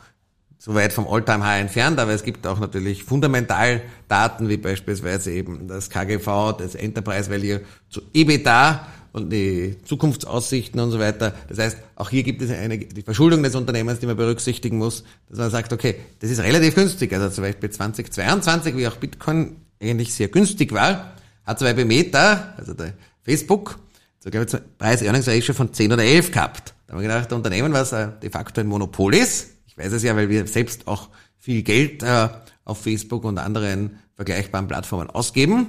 so 0.58 0.74
weit 0.74 0.92
vom 0.92 1.06
All-Time-High 1.06 1.60
entfernt, 1.60 1.98
aber 1.98 2.12
es 2.12 2.22
gibt 2.22 2.46
auch 2.46 2.58
natürlich 2.58 3.04
Fundamentaldaten, 3.04 4.48
wie 4.48 4.56
beispielsweise 4.56 5.30
eben 5.30 5.68
das 5.68 5.90
KGV, 5.90 6.56
das 6.56 6.74
Enterprise 6.74 7.30
Value 7.30 7.60
zu 7.90 8.00
EBITDA 8.14 8.86
und 9.12 9.30
die 9.30 9.76
Zukunftsaussichten 9.84 10.80
und 10.80 10.90
so 10.90 10.98
weiter. 10.98 11.34
Das 11.48 11.58
heißt, 11.58 11.76
auch 11.96 12.08
hier 12.08 12.22
gibt 12.22 12.40
es 12.40 12.50
eine, 12.50 12.78
die 12.78 13.02
Verschuldung 13.02 13.42
des 13.42 13.54
Unternehmens, 13.54 14.00
die 14.00 14.06
man 14.06 14.16
berücksichtigen 14.16 14.78
muss, 14.78 15.04
dass 15.28 15.38
man 15.38 15.50
sagt, 15.50 15.72
okay, 15.72 15.96
das 16.20 16.30
ist 16.30 16.40
relativ 16.40 16.74
günstig. 16.74 17.12
Also 17.12 17.28
zum 17.28 17.44
Beispiel 17.44 17.70
2022, 17.70 18.76
wie 18.76 18.88
auch 18.88 18.96
Bitcoin 18.96 19.56
eigentlich 19.82 20.14
sehr 20.14 20.28
günstig 20.28 20.72
war, 20.72 21.12
hat 21.44 21.58
zwar 21.58 21.74
bei 21.74 21.84
Meta, 21.84 22.54
also 22.56 22.72
der 22.72 22.94
Facebook, 23.24 23.78
so 24.20 24.30
glaube 24.30 24.46
ich, 24.46 24.78
Preis-Earnings-Ratio 24.78 25.54
von 25.54 25.72
10 25.72 25.92
oder 25.92 26.04
11 26.04 26.30
gehabt. 26.30 26.74
Da 26.86 26.92
haben 26.92 27.00
wir 27.00 27.08
gedacht, 27.08 27.32
ein 27.32 27.36
Unternehmen, 27.36 27.72
was 27.72 27.92
äh, 27.92 28.08
de 28.22 28.30
facto 28.30 28.60
ein 28.60 28.68
Monopol 28.68 29.14
ist, 29.14 29.54
ich 29.66 29.76
weiß 29.76 29.92
es 29.92 30.04
ja, 30.04 30.14
weil 30.14 30.28
wir 30.28 30.46
selbst 30.46 30.86
auch 30.86 31.08
viel 31.36 31.62
Geld 31.62 32.02
äh, 32.04 32.28
auf 32.64 32.80
Facebook 32.80 33.24
und 33.24 33.38
anderen 33.38 33.98
vergleichbaren 34.14 34.68
Plattformen 34.68 35.10
ausgeben. 35.10 35.68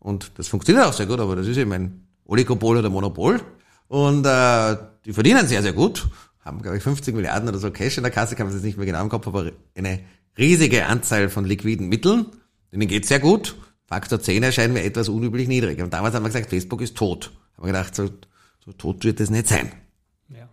Und 0.00 0.32
das 0.36 0.48
funktioniert 0.48 0.84
auch 0.84 0.92
sehr 0.92 1.06
gut, 1.06 1.20
aber 1.20 1.36
das 1.36 1.46
ist 1.46 1.56
eben 1.56 1.72
ein 1.72 2.06
Oligopol 2.24 2.78
oder 2.78 2.90
Monopol. 2.90 3.40
Und 3.88 4.26
äh, 4.26 4.76
die 5.04 5.12
verdienen 5.12 5.46
sehr, 5.46 5.62
sehr 5.62 5.72
gut. 5.72 6.08
Haben, 6.40 6.60
glaube 6.60 6.76
ich, 6.76 6.82
50 6.82 7.14
Milliarden 7.14 7.48
oder 7.48 7.58
so 7.58 7.70
Cash 7.70 7.98
in 7.98 8.02
der 8.02 8.12
Kasse, 8.12 8.34
kann 8.34 8.46
man 8.46 8.54
es 8.54 8.60
jetzt 8.60 8.66
nicht 8.66 8.76
mehr 8.76 8.86
genau 8.86 9.02
im 9.02 9.08
Kopf, 9.08 9.26
aber 9.26 9.52
eine 9.76 10.00
riesige 10.36 10.86
Anzahl 10.86 11.28
von 11.28 11.44
liquiden 11.44 11.88
Mitteln. 11.88 12.26
Denen 12.72 12.88
geht's 12.88 13.08
sehr 13.08 13.20
gut. 13.20 13.56
Faktor 13.86 14.20
10 14.20 14.42
erscheint 14.42 14.74
mir 14.74 14.82
etwas 14.82 15.08
unüblich 15.08 15.48
niedrig. 15.48 15.80
Und 15.80 15.92
damals 15.92 16.14
haben 16.14 16.24
wir 16.24 16.28
gesagt, 16.28 16.50
Facebook 16.50 16.80
ist 16.80 16.96
tot. 16.96 17.32
Haben 17.56 17.66
wir 17.66 17.72
gedacht, 17.72 17.94
so, 17.94 18.10
so 18.64 18.72
tot 18.72 19.04
wird 19.04 19.20
es 19.20 19.30
nicht 19.30 19.46
sein. 19.46 19.70
Ja. 20.28 20.48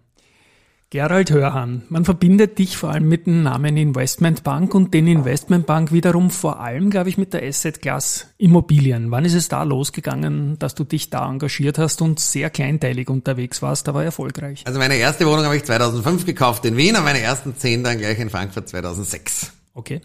Gerald 0.91 1.31
Hörhan, 1.31 1.81
man 1.89 2.05
verbindet 2.05 2.59
dich 2.59 2.77
vor 2.77 2.91
allem 2.91 3.09
mit 3.09 3.25
dem 3.25 3.41
Namen 3.41 3.75
Investmentbank 3.75 4.75
und 4.75 4.93
den 4.93 5.07
Investmentbank 5.07 5.91
wiederum 5.91 6.29
vor 6.29 6.59
allem, 6.59 6.91
glaube 6.91 7.09
ich, 7.09 7.17
mit 7.17 7.33
der 7.33 7.41
Asset 7.41 7.81
Class 7.81 8.27
Immobilien. 8.37 9.09
Wann 9.09 9.25
ist 9.25 9.33
es 9.33 9.47
da 9.47 9.63
losgegangen, 9.63 10.59
dass 10.59 10.75
du 10.75 10.83
dich 10.83 11.09
da 11.09 11.27
engagiert 11.27 11.79
hast 11.79 12.03
und 12.03 12.19
sehr 12.19 12.51
kleinteilig 12.51 13.09
unterwegs 13.09 13.63
warst, 13.63 13.89
aber 13.89 14.03
erfolgreich? 14.03 14.61
Also 14.67 14.77
meine 14.77 14.97
erste 14.97 15.25
Wohnung 15.25 15.45
habe 15.45 15.57
ich 15.57 15.63
2005 15.63 16.27
gekauft 16.27 16.63
in 16.65 16.77
Wien 16.77 16.95
und 16.95 17.03
meine 17.03 17.19
ersten 17.19 17.57
zehn 17.57 17.83
dann 17.83 17.97
gleich 17.97 18.19
in 18.19 18.29
Frankfurt 18.29 18.69
2006. 18.69 19.51
Okay. 19.73 20.01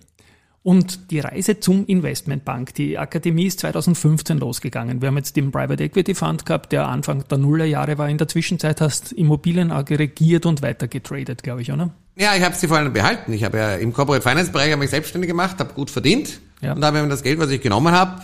Und 0.68 1.10
die 1.10 1.20
Reise 1.20 1.60
zum 1.60 1.86
Investmentbank, 1.86 2.74
die 2.74 2.98
Akademie 2.98 3.46
ist 3.46 3.60
2015 3.60 4.36
losgegangen. 4.36 5.00
Wir 5.00 5.08
haben 5.08 5.16
jetzt 5.16 5.34
den 5.34 5.50
Private 5.50 5.82
Equity 5.82 6.14
Fund 6.14 6.44
gehabt, 6.44 6.72
der 6.72 6.88
Anfang 6.88 7.26
der 7.26 7.38
Nullerjahre 7.38 7.96
war. 7.96 8.06
In 8.10 8.18
der 8.18 8.28
Zwischenzeit 8.28 8.82
hast 8.82 9.12
Immobilien 9.12 9.72
aggregiert 9.72 10.44
und 10.44 10.60
weiter 10.60 10.86
getradet, 10.86 11.42
glaube 11.42 11.62
ich, 11.62 11.72
oder? 11.72 11.88
Ja, 12.16 12.36
ich 12.36 12.42
habe 12.42 12.54
sie 12.54 12.68
vor 12.68 12.76
allem 12.76 12.92
behalten. 12.92 13.32
Ich 13.32 13.44
habe 13.44 13.56
ja 13.56 13.76
im 13.76 13.94
Corporate 13.94 14.22
Finance 14.22 14.52
Bereich 14.52 14.76
mich 14.76 14.90
selbstständig 14.90 15.28
gemacht, 15.28 15.58
habe 15.58 15.72
gut 15.72 15.90
verdient 15.90 16.38
ja. 16.60 16.74
und 16.74 16.84
habe 16.84 17.08
das 17.08 17.22
Geld, 17.22 17.38
was 17.38 17.50
ich 17.50 17.62
genommen 17.62 17.94
habe, 17.94 18.20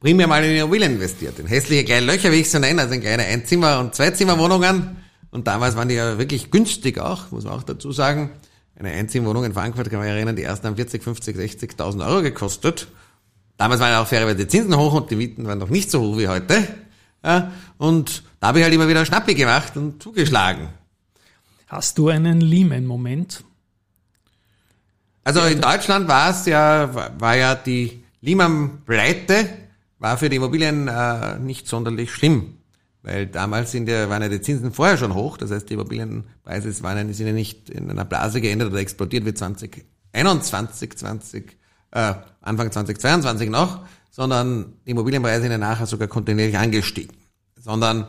primär 0.00 0.26
mal 0.26 0.42
in 0.42 0.56
Immobilien 0.56 0.94
investiert. 0.94 1.38
In 1.40 1.46
hässliche 1.46 1.84
kleine 1.84 2.06
Löcher, 2.06 2.32
wie 2.32 2.36
ich 2.36 2.50
so 2.50 2.58
nenne, 2.58 2.80
also 2.80 2.94
in 2.94 3.02
kleine 3.02 3.24
Einzimmer- 3.24 3.80
und 3.80 3.94
Zweizimmerwohnungen. 3.94 4.96
Und 5.30 5.46
damals 5.46 5.76
waren 5.76 5.90
die 5.90 5.96
ja 5.96 6.16
wirklich 6.16 6.50
günstig 6.50 6.98
auch, 6.98 7.30
muss 7.32 7.44
man 7.44 7.52
auch 7.52 7.64
dazu 7.64 7.92
sagen. 7.92 8.30
Eine 8.78 8.90
Einzimmerwohnung 8.90 9.44
in 9.44 9.52
Frankfurt, 9.52 9.90
kann 9.90 9.98
man 9.98 10.08
erinnern, 10.08 10.36
die 10.36 10.42
ersten 10.42 10.66
haben 10.66 10.76
40, 10.76 11.02
50, 11.02 11.36
60.000 11.36 12.06
Euro 12.06 12.22
gekostet. 12.22 12.88
Damals 13.56 13.80
waren 13.80 13.90
ja 13.90 14.02
auch 14.02 14.06
fairerweise 14.06 14.38
die 14.38 14.48
Zinsen 14.48 14.76
hoch 14.76 14.94
und 14.94 15.10
die 15.10 15.16
Mieten 15.16 15.46
waren 15.46 15.58
noch 15.58 15.68
nicht 15.68 15.90
so 15.90 16.00
hoch 16.00 16.18
wie 16.18 16.28
heute. 16.28 16.66
Ja, 17.24 17.52
und 17.78 18.24
da 18.40 18.48
habe 18.48 18.58
ich 18.58 18.64
halt 18.64 18.74
immer 18.74 18.88
wieder 18.88 19.04
Schnappi 19.04 19.34
gemacht 19.34 19.76
und 19.76 20.02
zugeschlagen. 20.02 20.68
Hast 21.68 21.98
du 21.98 22.08
einen 22.08 22.40
Lehman-Moment? 22.40 23.44
Also 25.24 25.40
in 25.42 25.60
Deutschland 25.60 26.08
war 26.08 26.30
es 26.30 26.46
ja, 26.46 27.14
war 27.18 27.36
ja 27.36 27.54
die 27.54 28.02
Lehman-Pleite, 28.20 29.48
war 29.98 30.18
für 30.18 30.28
die 30.28 30.36
Immobilien 30.36 30.88
äh, 30.88 31.38
nicht 31.38 31.68
sonderlich 31.68 32.12
schlimm. 32.12 32.58
Weil 33.02 33.26
damals 33.26 33.72
sind 33.72 33.88
ja, 33.88 34.08
waren 34.08 34.22
ja 34.22 34.28
die 34.28 34.40
Zinsen 34.40 34.72
vorher 34.72 34.96
schon 34.96 35.14
hoch, 35.14 35.36
das 35.36 35.50
heißt, 35.50 35.68
die 35.68 35.74
Immobilienpreise 35.74 36.82
waren 36.82 37.08
ja, 37.08 37.14
sind 37.14 37.26
ja 37.26 37.32
nicht 37.32 37.68
in 37.68 37.90
einer 37.90 38.04
Blase 38.04 38.40
geendet 38.40 38.70
oder 38.70 38.78
explodiert 38.78 39.26
wie 39.26 39.34
2021, 39.34 40.96
20, 40.96 41.58
äh, 41.90 42.14
Anfang 42.40 42.70
2022 42.70 43.50
noch, 43.50 43.80
sondern 44.10 44.74
die 44.86 44.92
Immobilienpreise 44.92 45.42
sind 45.42 45.50
ja 45.50 45.58
nachher 45.58 45.86
sogar 45.86 46.06
kontinuierlich 46.06 46.56
angestiegen. 46.56 47.16
Sondern 47.58 48.06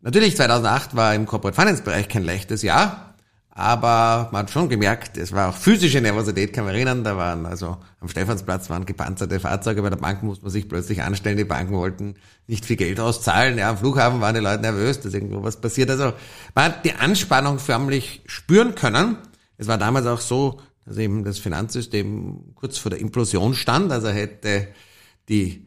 natürlich 0.00 0.36
2008 0.36 0.94
war 0.94 1.14
im 1.14 1.26
Corporate 1.26 1.60
Finance 1.60 1.82
Bereich 1.82 2.08
kein 2.08 2.22
leichtes 2.22 2.62
Jahr, 2.62 3.15
aber 3.58 4.28
man 4.32 4.42
hat 4.42 4.50
schon 4.50 4.68
gemerkt, 4.68 5.16
es 5.16 5.32
war 5.32 5.48
auch 5.48 5.56
physische 5.56 6.02
Nervosität, 6.02 6.52
kann 6.52 6.66
man 6.66 6.74
erinnern. 6.74 7.04
Da 7.04 7.16
waren 7.16 7.46
also 7.46 7.78
am 8.00 8.08
Stephansplatz 8.08 8.68
waren 8.68 8.84
gepanzerte 8.84 9.40
Fahrzeuge, 9.40 9.80
bei 9.80 9.88
der 9.88 9.96
Bank 9.96 10.22
musste 10.22 10.44
man 10.44 10.52
sich 10.52 10.68
plötzlich 10.68 11.02
anstellen. 11.02 11.38
Die 11.38 11.44
Banken 11.44 11.72
wollten 11.72 12.16
nicht 12.46 12.66
viel 12.66 12.76
Geld 12.76 13.00
auszahlen. 13.00 13.56
Ja, 13.56 13.70
am 13.70 13.78
Flughafen 13.78 14.20
waren 14.20 14.34
die 14.34 14.42
Leute 14.42 14.60
nervös, 14.60 15.00
dass 15.00 15.14
irgendwo 15.14 15.42
was 15.42 15.58
passiert. 15.58 15.88
Also 15.88 16.12
man 16.54 16.66
hat 16.66 16.84
die 16.84 16.92
Anspannung 16.92 17.58
förmlich 17.58 18.20
spüren 18.26 18.74
können. 18.74 19.16
Es 19.56 19.68
war 19.68 19.78
damals 19.78 20.04
auch 20.04 20.20
so, 20.20 20.60
dass 20.84 20.98
eben 20.98 21.24
das 21.24 21.38
Finanzsystem 21.38 22.52
kurz 22.56 22.76
vor 22.76 22.90
der 22.90 23.00
Implosion 23.00 23.54
stand. 23.54 23.90
Also 23.90 24.10
hätte 24.10 24.68
die 25.30 25.66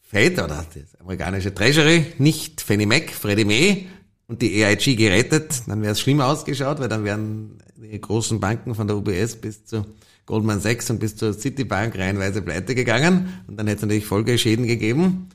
Fed 0.00 0.38
oder 0.38 0.64
das 0.72 0.98
amerikanische 1.00 1.52
Treasury 1.52 2.14
nicht 2.16 2.62
Fannie 2.62 2.86
Mac, 2.86 3.10
Freddie 3.10 3.44
Mae 3.44 3.88
und 4.28 4.42
die 4.42 4.64
AIG 4.64 4.96
gerettet, 4.96 5.62
dann 5.66 5.82
wäre 5.82 5.92
es 5.92 6.00
schlimm 6.00 6.20
ausgeschaut, 6.20 6.80
weil 6.80 6.88
dann 6.88 7.04
wären 7.04 7.58
die 7.76 8.00
großen 8.00 8.40
Banken 8.40 8.74
von 8.74 8.86
der 8.86 8.96
UBS 8.96 9.36
bis 9.36 9.64
zu 9.64 9.86
Goldman 10.26 10.60
Sachs 10.60 10.90
und 10.90 10.98
bis 10.98 11.16
zur 11.16 11.32
Citibank 11.32 11.96
reihenweise 11.96 12.42
pleite 12.42 12.74
gegangen 12.74 13.42
und 13.46 13.56
dann 13.56 13.66
hätte 13.68 13.76
es 13.76 13.82
natürlich 13.82 14.06
Folgeschäden 14.06 14.66
gegeben. 14.66 15.28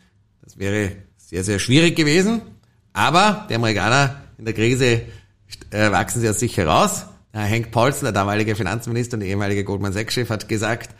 Das 0.43 0.57
wäre 0.57 0.91
sehr, 1.17 1.43
sehr 1.43 1.59
schwierig 1.59 1.95
gewesen. 1.95 2.41
Aber 2.93 3.47
die 3.49 3.55
Amerikaner 3.55 4.21
in 4.37 4.43
der 4.43 4.53
Krise 4.53 5.01
äh, 5.69 5.91
wachsen 5.91 6.19
sie 6.19 6.29
aus 6.29 6.39
sich 6.39 6.57
heraus. 6.57 7.05
Hank 7.33 7.71
Paulson, 7.71 8.03
der 8.03 8.11
damalige 8.11 8.55
Finanzminister 8.55 9.15
und 9.15 9.23
ehemalige 9.23 9.63
Goldman 9.63 9.93
Sachs-Chef, 9.93 10.29
hat 10.29 10.49
gesagt, 10.49 10.93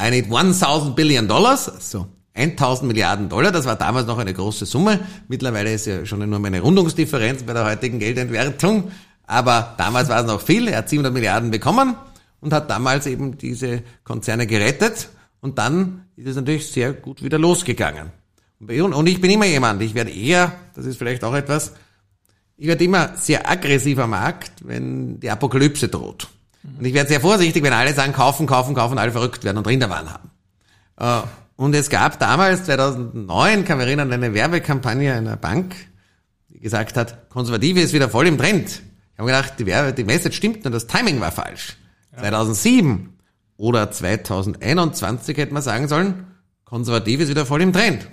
I 0.00 0.10
need 0.10 0.32
1000 0.32 0.94
Billion 0.94 1.26
Dollars, 1.26 1.90
so 1.90 2.06
1000 2.34 2.88
Milliarden 2.88 3.28
Dollar, 3.28 3.52
das 3.52 3.64
war 3.64 3.76
damals 3.76 4.06
noch 4.06 4.18
eine 4.18 4.34
große 4.34 4.66
Summe. 4.66 5.00
Mittlerweile 5.28 5.72
ist 5.72 5.86
ja 5.86 6.04
schon 6.04 6.28
nur 6.28 6.44
eine 6.44 6.60
Rundungsdifferenz 6.60 7.44
bei 7.44 7.52
der 7.52 7.64
heutigen 7.64 8.00
Geldentwertung. 8.00 8.90
Aber 9.26 9.74
damals 9.78 10.08
war 10.08 10.20
es 10.20 10.26
noch 10.26 10.40
viel. 10.40 10.68
Er 10.68 10.78
hat 10.78 10.88
700 10.88 11.12
Milliarden 11.12 11.50
bekommen 11.50 11.94
und 12.40 12.52
hat 12.52 12.68
damals 12.68 13.06
eben 13.06 13.38
diese 13.38 13.82
Konzerne 14.02 14.46
gerettet. 14.46 15.08
Und 15.40 15.58
dann 15.58 16.06
ist 16.16 16.26
es 16.26 16.36
natürlich 16.36 16.70
sehr 16.70 16.92
gut 16.92 17.22
wieder 17.22 17.38
losgegangen. 17.38 18.10
Und 18.58 19.06
ich 19.06 19.20
bin 19.20 19.30
immer 19.30 19.46
jemand, 19.46 19.80
ich 19.82 19.94
werde 19.94 20.10
eher, 20.10 20.52
das 20.74 20.86
ist 20.86 20.96
vielleicht 20.96 21.22
auch 21.22 21.34
etwas, 21.34 21.72
ich 22.56 22.66
werde 22.66 22.84
immer 22.84 23.16
sehr 23.16 23.50
aggressiv 23.50 23.98
am 23.98 24.10
Markt, 24.10 24.66
wenn 24.66 25.20
die 25.20 25.30
Apokalypse 25.30 25.88
droht. 25.88 26.28
Und 26.78 26.84
ich 26.84 26.94
werde 26.94 27.08
sehr 27.08 27.20
vorsichtig, 27.20 27.62
wenn 27.62 27.72
alle 27.72 27.92
sagen, 27.92 28.12
kaufen, 28.12 28.46
kaufen, 28.46 28.74
kaufen, 28.74 28.96
alle 28.96 29.12
verrückt 29.12 29.44
werden 29.44 29.58
und 29.58 29.66
Rinderwahn 29.66 30.08
haben. 30.12 30.30
Und 31.56 31.74
es 31.74 31.88
gab 31.88 32.18
damals, 32.18 32.64
2009, 32.64 33.64
kann 33.64 33.78
man 33.78 33.86
erinnern, 33.86 34.12
eine 34.12 34.34
Werbekampagne 34.34 35.14
einer 35.14 35.36
Bank, 35.36 35.74
die 36.48 36.60
gesagt 36.60 36.96
hat, 36.96 37.28
Konservative 37.30 37.80
ist 37.80 37.92
wieder 37.92 38.08
voll 38.08 38.26
im 38.26 38.38
Trend. 38.38 38.82
Ich 39.12 39.18
habe 39.18 39.26
gedacht, 39.28 39.54
die, 39.58 39.66
Werbe, 39.66 39.92
die 39.92 40.04
Message 40.04 40.36
stimmt 40.36 40.64
nur 40.64 40.72
das 40.72 40.86
Timing 40.86 41.20
war 41.20 41.30
falsch. 41.30 41.76
Ja. 42.12 42.18
2007 42.18 43.16
oder 43.56 43.90
2021 43.90 45.36
hätte 45.36 45.54
man 45.54 45.62
sagen 45.62 45.86
sollen, 45.86 46.26
Konservative 46.64 47.22
ist 47.22 47.28
wieder 47.28 47.46
voll 47.46 47.62
im 47.62 47.72
Trend. 47.72 48.08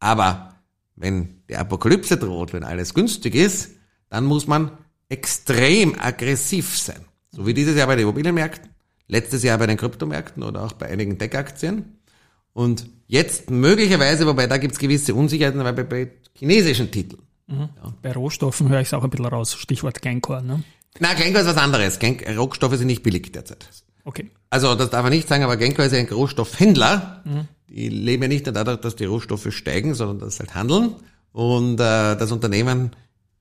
Aber 0.00 0.56
wenn 0.96 1.42
die 1.48 1.56
Apokalypse 1.56 2.16
droht, 2.16 2.52
wenn 2.52 2.64
alles 2.64 2.94
günstig 2.94 3.34
ist, 3.36 3.70
dann 4.08 4.24
muss 4.24 4.48
man 4.48 4.72
extrem 5.08 5.98
aggressiv 5.98 6.76
sein. 6.76 7.04
So 7.30 7.46
wie 7.46 7.54
dieses 7.54 7.76
Jahr 7.76 7.86
bei 7.86 7.94
den 7.94 8.02
Immobilienmärkten, 8.02 8.70
letztes 9.06 9.42
Jahr 9.42 9.58
bei 9.58 9.66
den 9.66 9.76
Kryptomärkten 9.76 10.42
oder 10.42 10.64
auch 10.64 10.72
bei 10.72 10.88
einigen 10.88 11.18
Tech-Aktien. 11.18 11.99
Und 12.52 12.86
jetzt 13.06 13.50
möglicherweise, 13.50 14.26
wobei 14.26 14.46
da 14.46 14.56
gibt 14.58 14.74
es 14.74 14.78
gewisse 14.78 15.14
Unsicherheiten, 15.14 15.62
weil 15.62 15.72
bei, 15.72 15.84
bei 15.84 16.10
chinesischen 16.34 16.90
Titeln. 16.90 17.22
Mhm. 17.46 17.68
Ja. 17.82 17.94
Bei 18.02 18.12
Rohstoffen 18.12 18.68
höre 18.68 18.80
ich 18.80 18.88
es 18.88 18.94
auch 18.94 19.04
ein 19.04 19.10
bisschen 19.10 19.26
raus, 19.26 19.54
Stichwort 19.54 20.00
Glencore. 20.02 20.42
Ne? 20.42 20.62
Na, 20.98 21.14
Glencore 21.14 21.42
ist 21.44 21.48
was 21.48 21.56
anderes. 21.56 21.98
Rohstoffe 22.36 22.76
sind 22.76 22.86
nicht 22.86 23.02
billig 23.02 23.30
derzeit. 23.32 23.66
Okay. 24.04 24.30
Also 24.48 24.74
das 24.74 24.90
darf 24.90 25.02
man 25.02 25.12
nicht 25.12 25.28
sagen, 25.28 25.44
aber 25.44 25.56
Glencore 25.56 25.86
ist 25.86 25.92
ja 25.92 25.98
ein 25.98 26.08
Rohstoffhändler. 26.08 27.22
Mhm. 27.24 27.48
Die 27.68 27.88
leben 27.88 28.22
ja 28.22 28.28
nicht 28.28 28.46
nur 28.46 28.52
dadurch, 28.52 28.80
dass 28.80 28.96
die 28.96 29.04
Rohstoffe 29.04 29.52
steigen, 29.52 29.94
sondern 29.94 30.18
dass 30.18 30.36
sie 30.36 30.40
halt 30.40 30.54
handeln. 30.54 30.94
Und 31.32 31.74
äh, 31.74 32.16
das 32.16 32.32
Unternehmen 32.32 32.90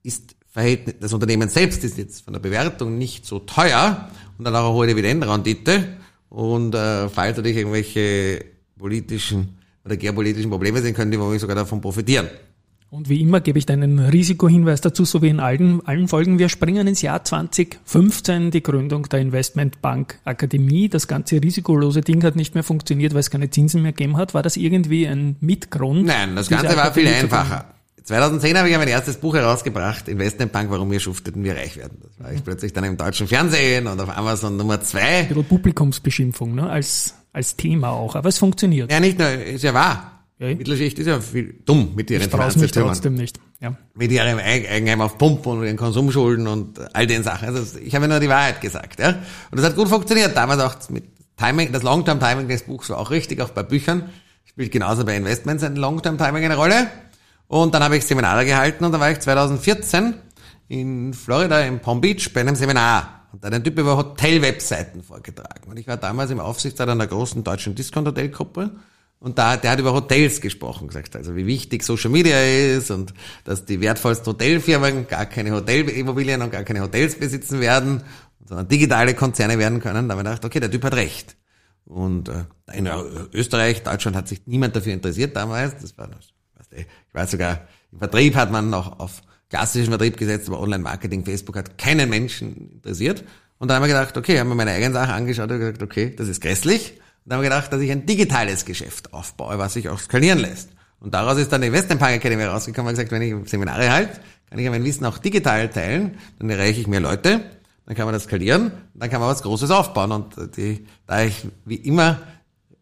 ist 0.04 0.36
Verhältnis, 0.52 0.96
das 1.00 1.14
Unternehmen 1.14 1.50
selbst 1.50 1.84
ist 1.84 1.98
jetzt 1.98 2.24
von 2.24 2.34
der 2.34 2.40
Bewertung 2.40 2.98
nicht 2.98 3.26
so 3.26 3.40
teuer 3.40 4.10
und 4.38 4.46
dann 4.46 4.56
auch 4.56 4.66
eine 4.66 4.74
hohe 4.74 4.88
Dividendenrendite. 4.88 5.98
Und 6.30 6.76
äh, 6.76 7.10
falls 7.10 7.38
natürlich 7.38 7.58
irgendwelche 7.58 8.46
politischen 8.80 9.58
oder 9.86 9.98
geopolitischen 9.98 10.50
Probleme 10.50 10.82
sind, 10.82 10.96
können 10.96 11.12
die 11.12 11.20
womöglich 11.20 11.42
sogar 11.42 11.56
davon 11.56 11.82
profitieren. 11.82 12.28
Und 12.92 13.08
wie 13.08 13.22
immer 13.22 13.40
gebe 13.40 13.60
ich 13.60 13.68
deinen 13.68 14.00
Risikohinweis 14.00 14.82
dazu, 14.82 15.06
so 15.06 15.22
wie 15.22 15.30
in 15.30 15.40
allen, 15.40 15.86
allen 15.86 16.08
Folgen. 16.08 16.40
Wir 16.40 16.50
springen 16.50 16.88
ins 16.88 17.04
Jahr 17.04 17.24
2015, 17.24 18.50
die 18.50 18.64
Gründung 18.64 19.08
der 19.10 19.20
Investmentbank 19.20 20.18
Akademie. 20.26 20.90
Das 20.90 21.08
ganze 21.08 21.40
risikolose 21.44 22.02
Ding 22.02 22.24
hat 22.24 22.36
nicht 22.36 22.56
mehr 22.56 22.64
funktioniert, 22.64 23.14
weil 23.14 23.20
es 23.20 23.30
keine 23.30 23.52
Zinsen 23.52 23.84
mehr 23.84 23.92
gegeben 23.92 24.18
hat. 24.18 24.34
War 24.34 24.42
das 24.42 24.58
irgendwie 24.58 25.08
ein 25.08 25.36
Mitgrund? 25.40 26.06
Nein, 26.06 26.36
das 26.36 26.50
Ganze 26.50 26.76
war 26.76 26.92
viel 26.92 27.08
einfacher. 27.08 27.76
2010 28.06 28.58
habe 28.58 28.68
ich 28.68 28.72
ja 28.72 28.80
mein 28.80 28.88
erstes 28.88 29.18
Buch 29.18 29.36
herausgebracht, 29.36 30.08
Investmentbank, 30.08 30.72
warum 30.72 30.90
wir 30.90 31.00
schufteten, 31.00 31.44
wir 31.44 31.56
reich 31.56 31.78
werden. 31.78 32.00
Das 32.02 32.20
war 32.20 32.34
ich 32.34 32.44
plötzlich 32.44 32.74
dann 32.74 32.86
im 32.86 32.98
deutschen 32.98 33.28
Fernsehen 33.28 33.86
und 33.86 34.02
auf 34.02 34.10
Amazon 34.10 34.58
Nummer 34.58 34.82
zwei. 34.82 35.20
Ein 35.20 35.28
bisschen 35.28 35.44
Publikumsbeschimpfung, 35.44 36.56
ne? 36.56 36.68
als, 36.68 37.14
als 37.34 37.56
Thema 37.56 37.92
auch. 37.92 38.16
Aber 38.16 38.30
es 38.30 38.38
funktioniert. 38.38 38.92
Ja, 38.92 39.00
nicht 39.00 39.20
nur, 39.20 39.30
ist 39.30 39.64
ja 39.64 39.74
wahr. 39.74 40.20
Ja. 40.40 40.48
Mittelschicht 40.48 40.98
ist 41.00 41.08
ja 41.08 41.20
viel 41.20 41.62
dumm 41.66 41.92
mit 41.96 42.10
ihren 42.10 42.30
Finanzsystemen. 42.30 42.88
trotzdem 42.88 43.16
nicht. 43.16 43.40
Ja. 43.60 43.76
Mit 43.94 44.10
ihrem 44.10 44.40
Eigenheim 44.40 45.02
auf 45.02 45.18
Pumpen 45.18 45.60
und 45.60 45.66
ihren 45.66 45.76
Konsumschulden 45.76 46.48
und 46.48 46.80
all 46.96 47.08
den 47.08 47.24
Sachen. 47.24 47.50
Also 47.50 47.78
ich 47.78 47.94
habe 47.94 48.08
nur 48.08 48.22
die 48.22 48.30
Wahrheit 48.30 48.62
gesagt. 48.62 49.00
Ja? 49.00 49.10
Und 49.52 49.58
das 49.58 49.66
hat 49.66 49.76
gut 49.76 49.90
funktioniert. 49.90 50.38
Damals 50.38 50.62
auch 50.62 50.90
mit 50.90 51.04
Timing, 51.36 51.74
das 51.74 51.84
Long-Term-Timing 51.84 52.48
des 52.48 52.64
Buchs 52.64 52.90
war 52.90 53.00
auch 53.00 53.12
richtig, 53.12 53.42
auch 53.42 53.50
bei 53.50 53.64
Büchern. 53.64 54.10
Spielt 54.46 54.72
genauso 54.72 55.04
bei 55.04 55.18
Investments 55.18 55.64
ein 55.64 55.76
Long-Term-Timing 55.76 56.46
eine 56.46 56.56
Rolle. 56.56 56.88
Und 57.48 57.74
dann 57.74 57.84
habe 57.84 57.98
ich 57.98 58.06
Seminare 58.06 58.46
gehalten 58.46 58.86
und 58.86 58.94
da 58.94 59.00
war 59.00 59.12
ich 59.12 59.20
2014 59.20 60.14
in 60.70 61.14
Florida, 61.14 61.60
in 61.62 61.80
Palm 61.80 62.00
Beach, 62.00 62.32
bei 62.34 62.42
einem 62.42 62.56
Seminar. 62.56 63.19
Und 63.32 63.46
ein 63.46 63.64
Typ 63.64 63.78
über 63.78 63.96
Hotel-Webseiten 63.96 65.04
vorgetragen. 65.04 65.70
Und 65.70 65.78
ich 65.78 65.88
war 65.88 65.98
damals 65.98 66.32
im 66.32 66.40
Aufsichtsrat 66.40 66.90
einer 66.90 67.08
großen 67.08 67.44
deutschen 67.44 67.76
Discount-Hotelgruppe. 67.76 68.72
Und 69.20 69.38
da, 69.38 69.58
der 69.58 69.72
hat 69.72 69.80
über 69.80 69.94
Hotels 69.94 70.40
gesprochen, 70.40 70.88
gesagt, 70.88 71.16
also 71.16 71.36
wie 71.36 71.46
wichtig 71.46 71.84
Social 71.84 72.10
Media 72.10 72.42
ist 72.42 72.90
und 72.90 73.14
dass 73.44 73.66
die 73.66 73.82
wertvollsten 73.82 74.28
Hotelfirmen 74.28 75.08
gar 75.08 75.26
keine 75.26 75.52
Hotelimmobilien 75.52 76.42
und 76.42 76.52
gar 76.52 76.64
keine 76.64 76.82
Hotels 76.82 77.20
besitzen 77.20 77.60
werden, 77.60 78.02
sondern 78.46 78.70
digitale 78.70 79.14
Konzerne 79.14 79.60
werden 79.60 79.82
können. 79.82 80.08
Da 80.08 80.16
habe 80.16 80.22
ich 80.22 80.30
gedacht, 80.30 80.46
okay, 80.46 80.62
der 80.62 80.72
Typ 80.72 80.86
hat 80.86 80.94
recht. 80.94 81.36
Und 81.84 82.30
äh, 82.30 82.46
in 82.74 82.88
Österreich, 83.34 83.84
Deutschland 83.84 84.16
hat 84.16 84.28
sich 84.28 84.44
niemand 84.46 84.76
dafür 84.76 84.94
interessiert 84.94 85.36
damals. 85.36 85.76
Das 85.82 85.98
war, 85.98 86.10
ich 86.72 86.86
weiß 87.12 87.32
sogar, 87.32 87.68
im 87.92 88.00
Vertrieb 88.00 88.36
hat 88.36 88.52
man 88.52 88.70
noch 88.70 89.00
auf 89.00 89.22
klassischen 89.50 89.90
Vertrieb 89.90 90.18
gesetzt, 90.18 90.48
aber 90.48 90.60
Online-Marketing, 90.60 91.26
Facebook 91.26 91.58
hat 91.58 91.78
keinen 91.78 92.10
Menschen 92.10 92.72
interessiert. 92.74 93.24
Und 93.58 93.68
dann 93.68 93.76
haben 93.76 93.84
wir 93.84 93.88
gedacht, 93.88 94.16
okay, 94.18 94.40
haben 94.40 94.48
wir 94.48 94.56
meine 94.56 94.72
eigene 94.72 94.94
Sache 94.94 95.14
angeschaut 95.14 95.52
und 95.52 95.60
gesagt, 95.60 95.84
okay, 95.84 96.14
das 96.16 96.28
ist 96.28 96.42
grässlich. 96.42 96.94
Und 97.26 97.34
haben 97.34 97.42
wir 97.42 97.50
gedacht, 97.50 97.74
dass 97.74 97.82
ich 97.82 97.92
ein 97.92 98.06
digitales 98.06 98.66
Geschäft 98.66 99.14
aufbaue, 99.14 99.58
was 99.58 99.74
sich 99.74 99.90
auch 99.90 100.00
skalieren 100.00 100.40
lässt. 100.40 100.70
Und 101.00 101.14
daraus 101.14 101.38
ist 101.38 101.52
dann 101.52 101.62
die 101.62 101.68
Investment 101.68 102.02
Academy 102.02 102.44
rausgekommen 102.44 102.90
und 102.90 102.96
gesagt, 102.96 103.12
wenn 103.12 103.22
ich 103.22 103.50
Seminare 103.50 103.92
halte, 103.92 104.20
kann 104.50 104.60
ich 104.60 104.70
mein 104.70 104.84
Wissen 104.84 105.06
auch 105.06 105.18
digital 105.18 105.70
teilen, 105.70 106.18
dann 106.40 106.50
erreiche 106.50 106.82
ich 106.82 106.88
mehr 106.88 107.00
Leute, 107.00 107.42
dann 107.86 107.96
kann 107.96 108.06
man 108.06 108.14
das 108.14 108.24
skalieren, 108.24 108.72
dann 108.94 109.10
kann 109.10 109.20
man 109.20 109.30
was 109.30 109.44
Großes 109.44 109.72
aufbauen. 109.72 110.12
Und 110.12 110.58
die, 110.58 110.86
da 111.08 111.24
ich 111.24 111.48
wie 111.66 111.76
immer 111.76 112.20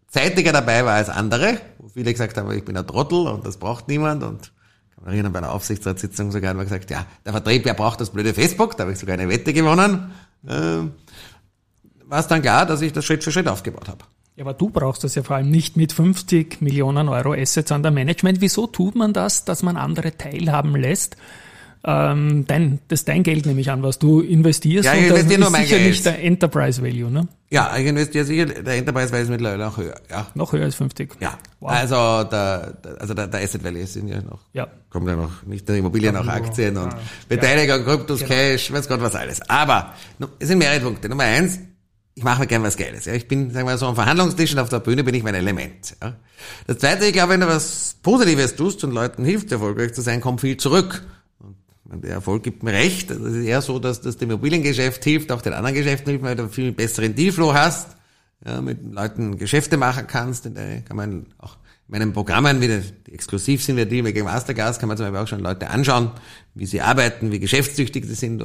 zeitiger 0.08 0.52
dabei 0.52 0.86
war 0.86 0.94
als 0.94 1.10
andere, 1.10 1.60
wo 1.78 1.90
viele 1.90 2.12
gesagt 2.12 2.38
haben, 2.38 2.52
ich 2.52 2.66
bin 2.66 2.78
ein 2.78 2.88
Trottel 2.88 3.28
und 3.28 3.46
das 3.46 3.58
braucht 3.58 3.88
niemand 3.88 4.24
und 4.24 4.52
erinnern, 5.08 5.32
bei 5.32 5.39
einer 5.39 5.52
Aufsichtsratssitzung 5.52 6.32
sogar 6.32 6.54
wir 6.54 6.63
gesagt, 6.63 6.89
ja, 6.91 7.06
der 7.26 7.34
Vertrieb, 7.34 7.65
wer 7.65 7.74
braucht 7.74 8.02
das 8.02 8.10
blöde 8.10 8.34
Facebook, 8.34 8.78
da 8.78 8.84
habe 8.84 8.93
ich 8.93 9.00
sogar 9.00 9.13
eine 9.13 9.30
Wette 9.30 9.54
gewonnen, 9.54 10.12
äh, 10.46 10.52
war 12.06 12.20
es 12.20 12.28
dann 12.28 12.41
klar, 12.41 12.65
dass 12.65 12.82
ich 12.82 12.93
das 12.93 13.06
Schritt 13.06 13.24
für 13.24 13.32
Schritt 13.32 13.48
aufgebaut 13.48 13.89
habe. 13.89 14.06
Ja, 14.36 14.43
aber 14.43 14.54
du 14.54 14.70
brauchst 14.70 15.04
das 15.04 15.15
ja 15.15 15.24
vor 15.24 15.36
allem 15.36 15.50
nicht 15.50 15.78
mit 15.78 15.93
50 15.93 16.62
Millionen 16.62 17.10
Euro 17.10 17.34
Assets 17.34 17.72
an 17.72 17.82
der 17.82 17.91
Management. 17.91 18.39
Wieso 18.39 18.67
tut 18.67 18.96
man 18.96 19.12
das, 19.12 19.46
dass 19.46 19.63
man 19.63 19.78
andere 19.78 20.15
teilhaben 20.15 20.76
lässt? 20.76 21.17
Ähm, 21.84 22.46
dein, 22.48 22.80
das 22.88 23.02
ist 23.02 23.08
dein 23.08 23.24
Geld 23.24 23.46
nehme 23.46 23.62
ich 23.62 23.70
an, 23.70 23.84
was 23.84 24.00
du 24.00 24.22
investierst. 24.22 24.86
Ja, 24.86 24.94
ich 24.94 25.08
investiere 25.08 25.42
nur 25.42 25.50
mein 25.50 25.63
sicher 25.63 25.78
Geld. 25.78 25.90
nicht 25.90 26.06
der 26.06 26.24
Enterprise 26.24 26.82
Value, 26.82 27.12
ne? 27.12 27.28
Ja, 27.50 27.76
ich 27.78 27.86
investiere 27.86 28.26
sicher, 28.26 28.46
der 28.46 28.76
Enterprise 28.76 29.12
Value 29.12 29.24
ist 29.24 29.30
mittlerweile 29.30 29.68
auch 29.68 29.78
höher. 29.78 29.96
Ja. 30.10 30.28
Noch 30.34 30.52
höher 30.52 30.63
als 30.63 30.76
50? 30.76 31.16
Ja. 31.20 31.38
Wow. 31.60 31.72
Also, 31.72 32.24
der, 32.24 32.78
also 33.00 33.13
der, 33.13 33.28
der 33.28 33.42
Asset 33.42 33.63
Value 33.63 33.86
sind 33.86 34.08
ja 34.08 34.22
noch, 34.22 34.42
ja. 34.54 34.68
kommt 34.90 35.08
ja 35.08 35.16
noch, 35.16 35.44
nicht 35.44 35.68
nur 35.68 35.78
Immobilien, 35.78 36.16
auch 36.18 36.28
Aktien 36.28 36.76
und 36.78 36.92
ja. 36.92 37.00
Beteiligung, 37.30 37.84
Kryptos, 37.86 38.20
genau. 38.20 38.32
Cash, 38.32 38.72
weiß 38.72 38.88
Gott 38.88 39.02
was 39.02 39.16
alles. 39.16 39.42
Aber, 39.50 39.94
es 40.40 40.48
sind 40.48 40.58
mehrere 40.58 40.82
Punkte. 40.82 41.08
Nummer 41.08 41.24
eins, 41.24 41.60
ich 42.18 42.24
mache 42.24 42.42
mir 42.42 42.48
gern 42.48 42.63
was 42.63 42.76
Geiles. 42.78 43.06
Ja. 43.06 43.13
Ich 43.13 43.28
bin, 43.28 43.52
sagen 43.52 43.68
wir 43.68 43.78
so, 43.78 43.86
am 43.86 43.94
Verhandlungstisch 43.94 44.52
und 44.54 44.60
auf 44.60 44.70
der 44.70 44.80
Bühne 44.80 45.04
bin 45.04 45.13
ich 45.13 45.22
mein 45.22 45.36
Element. 45.36 45.96
Ja. 46.02 46.16
Das 46.66 46.80
Zweite, 46.80 47.06
ich 47.06 47.13
glaube, 47.13 47.34
wenn 47.34 47.42
du 47.42 47.48
was 47.48 47.96
Positives 48.02 48.56
tust 48.56 48.84
und 48.84 48.92
Leuten 48.92 49.24
hilft, 49.24 49.52
erfolgreich 49.52 49.94
zu 49.94 50.02
sein, 50.02 50.20
kommt 50.20 50.42
viel 50.42 50.58
zurück. 50.58 51.06
Der 51.89 52.12
Erfolg 52.12 52.43
gibt 52.43 52.63
mir 52.63 52.73
recht. 52.73 53.12
Es 53.12 53.17
ist 53.17 53.45
eher 53.45 53.62
so, 53.62 53.80
dass 53.80 54.02
das 54.02 54.17
dem 54.17 54.30
Immobiliengeschäft 54.30 55.04
hilft, 55.04 55.32
auch 55.32 55.41
den 55.41 55.54
anderen 55.54 55.76
Geschäften 55.76 56.10
hilft, 56.10 56.26
weil 56.26 56.36
du 56.36 56.50
viel 56.50 56.71
besseren 56.73 57.15
Dealflow 57.15 57.54
hast, 57.54 57.95
ja, 58.45 58.62
mit 58.62 58.80
Leuten 58.93 59.38
Geschäfte 59.38 59.78
machen 59.78 60.06
kannst. 60.06 60.45
In 60.45 60.56
der 60.56 60.82
kann 60.82 60.97
man 60.97 61.28
auch 61.38 61.56
in 61.88 61.93
meinen 61.93 62.13
Programmen, 62.13 62.60
wie 62.60 62.67
die 62.67 63.13
exklusiv 63.13 63.63
sind, 63.63 63.78
wie 63.78 63.86
Deal 63.86 64.04
gegen 64.12 64.26
Masterclass, 64.26 64.80
kann 64.80 64.89
man 64.89 64.97
zum 64.97 65.06
Beispiel 65.06 65.21
auch 65.21 65.28
schon 65.28 65.39
Leute 65.39 65.69
anschauen, 65.69 66.12
wie 66.54 66.65
sie 66.65 66.82
arbeiten, 66.82 67.32
wie 67.32 67.39
geschäftstüchtig 67.39 68.06
sie 68.06 68.15
sind, 68.15 68.43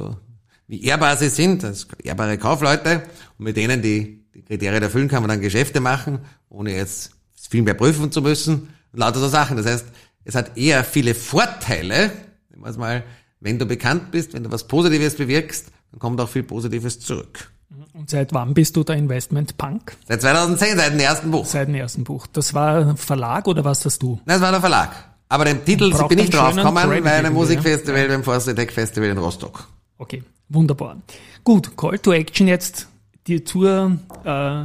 wie 0.67 0.83
ehrbar 0.85 1.17
sie 1.17 1.29
sind, 1.29 1.65
als 1.65 1.87
ehrbare 2.01 2.37
Kaufleute 2.37 3.03
und 3.37 3.43
mit 3.43 3.57
denen 3.57 3.81
die, 3.81 4.23
die 4.33 4.43
Kriterien 4.43 4.81
erfüllen, 4.81 5.09
kann 5.09 5.21
man 5.21 5.29
dann 5.29 5.41
Geschäfte 5.41 5.81
machen, 5.81 6.19
ohne 6.49 6.73
jetzt 6.73 7.11
viel 7.49 7.61
mehr 7.61 7.73
prüfen 7.73 8.11
zu 8.11 8.21
müssen 8.21 8.69
und 8.93 8.99
lauter 8.99 9.19
so 9.19 9.27
Sachen. 9.27 9.57
Das 9.57 9.65
heißt, 9.65 9.85
es 10.23 10.35
hat 10.35 10.57
eher 10.57 10.85
viele 10.85 11.13
Vorteile, 11.13 12.11
mal, 12.55 13.03
wenn 13.43 13.59
du 13.59 13.65
bekannt 13.65 14.11
bist, 14.11 14.33
wenn 14.33 14.43
du 14.43 14.51
was 14.51 14.67
Positives 14.67 15.15
bewirkst, 15.15 15.67
dann 15.91 15.99
kommt 15.99 16.19
auch 16.19 16.29
viel 16.29 16.43
Positives 16.43 16.99
zurück. 16.99 17.51
Und 17.93 18.09
seit 18.09 18.33
wann 18.33 18.53
bist 18.53 18.75
du 18.75 18.83
der 18.83 18.95
Investment 18.95 19.57
Punk? 19.57 19.95
Seit 20.07 20.21
2010, 20.21 20.77
seit 20.77 20.93
dem 20.93 20.99
ersten 20.99 21.29
Buch. 21.29 21.45
Seit 21.45 21.67
dem 21.67 21.75
ersten 21.75 22.03
Buch. 22.03 22.25
Das 22.31 22.53
war 22.53 22.87
ein 22.87 22.97
Verlag 22.97 23.47
oder 23.47 23.63
was 23.63 23.85
hast 23.85 24.01
du? 24.01 24.19
Nein, 24.25 24.39
das 24.39 24.41
war 24.41 24.51
der 24.51 24.61
Verlag. 24.61 24.91
Aber 25.29 25.45
den 25.45 25.63
Titel 25.65 25.91
bin 26.07 26.19
ich 26.19 26.29
draufgekommen 26.29 27.03
bei 27.03 27.11
einem 27.11 27.33
Musikfestival, 27.33 28.01
ja. 28.01 28.07
beim 28.07 28.23
Force 28.23 28.45
Tech 28.45 28.71
Festival 28.71 29.09
in 29.09 29.17
Rostock. 29.17 29.67
Okay, 29.97 30.23
wunderbar. 30.49 30.97
Gut, 31.43 31.75
Call 31.75 31.99
to 31.99 32.13
Action 32.13 32.47
jetzt 32.47 32.87
die 33.27 33.43
zur 33.43 33.99
äh, 34.23 34.63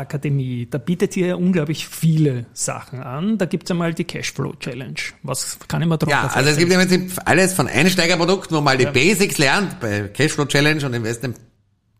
Akademie. 0.00 0.66
Da 0.70 0.78
bietet 0.78 1.16
ihr 1.16 1.38
unglaublich 1.38 1.86
viele 1.86 2.46
Sachen 2.52 3.00
an. 3.00 3.38
Da 3.38 3.46
gibt's 3.46 3.70
einmal 3.70 3.94
die 3.94 4.04
Cashflow 4.04 4.54
Challenge. 4.54 5.00
Was 5.22 5.58
kann 5.68 5.82
ich 5.82 5.88
mir 5.88 5.98
drauf 5.98 6.10
Ja, 6.10 6.26
also 6.26 6.50
es 6.50 6.56
gibt 6.56 6.72
im 6.72 6.78
Prinzip 6.78 7.12
alles 7.24 7.52
von 7.54 7.68
Einsteigerprodukten, 7.68 8.56
wo 8.56 8.60
man 8.60 8.76
mal 8.76 8.78
die 8.78 8.84
ja. 8.84 8.90
Basics 8.90 9.38
lernt. 9.38 9.80
Bei 9.80 10.08
Cashflow 10.08 10.46
Challenge 10.46 10.84
und 10.84 10.94
Investment 10.94 11.36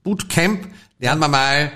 Bootcamp 0.03 0.67
lernen 0.99 1.21
wir 1.21 1.29
mal 1.29 1.73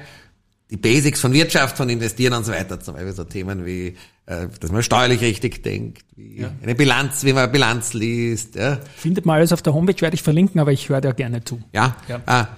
die 0.71 0.77
Basics 0.77 1.21
von 1.21 1.33
Wirtschaft, 1.33 1.77
von 1.77 1.89
Investieren 1.89 2.35
und 2.35 2.45
so 2.45 2.53
weiter. 2.53 2.81
Zum 2.81 2.95
Beispiel 2.95 3.13
so 3.13 3.25
Themen 3.25 3.67
wie, 3.67 3.97
äh, 4.27 4.49
dass 4.61 4.73
man 4.73 4.83
steuerlich 4.83 5.21
richtig 5.21 5.63
denkt, 5.63 6.05
wie 6.17 6.41
ja. 6.41 6.51
eine 6.63 6.75
Bilanz, 6.75 7.25
wie 7.25 7.33
man 7.33 7.51
Bilanz 7.53 7.93
liest. 7.93 8.55
Ja. 8.55 8.79
Findet 8.97 9.27
mal 9.27 9.39
alles 9.39 9.53
auf 9.53 9.63
der 9.63 9.75
Homepage, 9.75 10.01
werde 10.01 10.15
ich 10.15 10.23
verlinken, 10.23 10.61
aber 10.61 10.73
ich 10.73 10.89
höre 10.89 11.01
da 11.01 11.13
gerne 11.13 11.45
zu. 11.45 11.63
Ja, 11.73 11.97
ja. 12.09 12.21
Ah, 12.27 12.49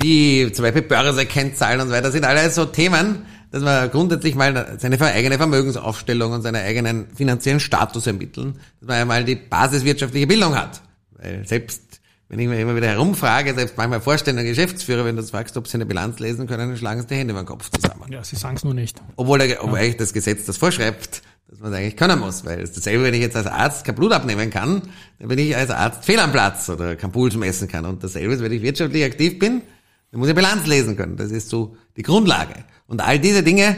wie 0.00 0.50
zum 0.52 0.64
Beispiel 0.64 0.82
Börsekennzahlen 0.82 1.80
und 1.80 1.88
so 1.88 1.94
weiter, 1.94 2.10
sind 2.10 2.24
alles 2.24 2.54
so 2.54 2.64
Themen, 2.64 3.26
dass 3.50 3.62
man 3.62 3.90
grundsätzlich 3.90 4.34
mal 4.34 4.76
seine 4.78 5.00
eigene 5.00 5.38
Vermögensaufstellung 5.38 6.32
und 6.32 6.42
seinen 6.42 6.62
eigenen 6.62 7.06
finanziellen 7.14 7.60
Status 7.60 8.06
ermitteln, 8.06 8.58
dass 8.80 8.88
man 8.88 8.96
einmal 8.96 9.24
die 9.24 9.36
basiswirtschaftliche 9.36 10.26
Bildung 10.26 10.54
hat. 10.54 10.82
Weil 11.12 11.46
selbst 11.46 11.82
wenn 12.28 12.40
ich 12.40 12.46
mir 12.46 12.60
immer 12.60 12.76
wieder 12.76 12.88
herumfrage, 12.88 13.54
selbst 13.54 13.78
manchmal 13.78 14.02
Vorstände 14.02 14.42
und 14.42 14.48
Geschäftsführer, 14.48 15.04
wenn 15.06 15.16
du 15.16 15.22
fragst, 15.22 15.56
ob 15.56 15.66
sie 15.66 15.78
eine 15.78 15.86
Bilanz 15.86 16.18
lesen 16.18 16.46
können, 16.46 16.68
dann 16.68 16.76
schlagen 16.76 17.00
sie 17.00 17.06
die 17.06 17.14
Hände 17.14 17.32
über 17.32 17.42
den 17.42 17.46
Kopf 17.46 17.70
zusammen. 17.70 18.12
Ja, 18.12 18.22
sie 18.22 18.36
sagen 18.36 18.56
es 18.56 18.64
nur 18.64 18.74
nicht. 18.74 19.00
Obwohl, 19.16 19.38
der, 19.38 19.64
obwohl 19.64 19.78
ja. 19.78 19.84
eigentlich 19.84 19.96
das 19.96 20.12
Gesetz 20.12 20.44
das 20.44 20.58
vorschreibt, 20.58 21.22
dass 21.48 21.60
man 21.60 21.72
es 21.72 21.78
eigentlich 21.78 21.96
können 21.96 22.18
muss. 22.20 22.44
Weil 22.44 22.60
es 22.60 22.70
ist 22.70 22.76
dasselbe, 22.76 23.04
wenn 23.04 23.14
ich 23.14 23.22
jetzt 23.22 23.34
als 23.34 23.46
Arzt 23.46 23.86
kein 23.86 23.94
Blut 23.94 24.12
abnehmen 24.12 24.50
kann, 24.50 24.82
dann 25.18 25.28
bin 25.28 25.38
ich 25.38 25.56
als 25.56 25.70
Arzt 25.70 26.04
fehl 26.04 26.18
am 26.18 26.30
Platz 26.30 26.68
oder 26.68 26.96
kein 26.96 27.12
Puls 27.12 27.34
messen 27.34 27.66
kann. 27.66 27.86
Und 27.86 28.04
dasselbe 28.04 28.34
ist, 28.34 28.42
wenn 28.42 28.52
ich 28.52 28.60
wirtschaftlich 28.60 29.04
aktiv 29.04 29.38
bin, 29.38 29.62
dann 30.10 30.20
muss 30.20 30.28
ich 30.28 30.34
Bilanz 30.34 30.66
lesen 30.66 30.96
können. 30.96 31.16
Das 31.16 31.30
ist 31.30 31.48
so 31.48 31.76
die 31.96 32.02
Grundlage. 32.02 32.64
Und 32.86 33.00
all 33.00 33.18
diese 33.18 33.42
Dinge, 33.42 33.76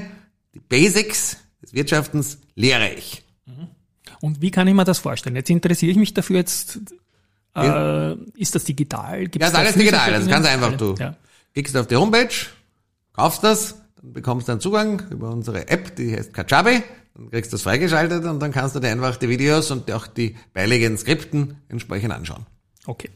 die 0.55 0.61
Basics 0.61 1.39
des 1.63 1.75
Wirtschaftens, 1.75 2.39
lehre 2.55 2.91
ich. 2.91 3.23
Mhm. 3.47 3.69
Und 4.21 4.41
wie 4.41 4.51
kann 4.51 4.69
ich 4.69 4.75
mir 4.75 4.85
das 4.85 4.99
vorstellen? 4.99 5.37
Jetzt 5.37 5.51
interessiere 5.51 5.93
ich 5.93 5.99
mich 5.99 6.15
dafür 6.15 6.37
jetzt 6.37 6.79
äh, 7.57 8.15
ist 8.35 8.55
das 8.55 8.65
digital? 8.65 9.27
Gibt's 9.27 9.41
ja, 9.41 9.49
ist 9.49 9.55
alles 9.55 9.75
digital. 9.75 10.13
Das 10.13 10.23
ist 10.23 10.31
ganz 10.31 10.47
einfach. 10.47 10.77
Du 10.77 10.95
ja. 10.99 11.17
gehst 11.53 11.77
auf 11.77 11.87
die 11.87 11.97
Homepage, 11.97 12.29
kaufst 13.13 13.43
das, 13.43 13.77
dann 14.01 14.13
bekommst 14.13 14.49
du 14.49 14.53
einen 14.53 14.61
Zugang 14.61 15.03
über 15.11 15.31
unsere 15.31 15.69
App, 15.69 15.97
die 15.97 16.17
heißt 16.17 16.33
Kajabi. 16.33 16.83
Dann 17.15 17.31
kriegst 17.31 17.53
du 17.53 17.57
das 17.57 17.63
freigeschaltet 17.63 18.25
und 18.25 18.41
dann 18.41 18.53
kannst 18.53 18.77
du 18.77 18.81
dir 18.81 18.89
einfach 18.89 19.17
die 19.17 19.29
Videos 19.29 19.71
und 19.71 19.91
auch 19.91 20.07
die 20.07 20.37
beiliegenden 20.55 20.97
Skripten 20.97 21.57
entsprechend 21.69 22.13
anschauen. 22.13 22.47
Okay. 22.87 23.11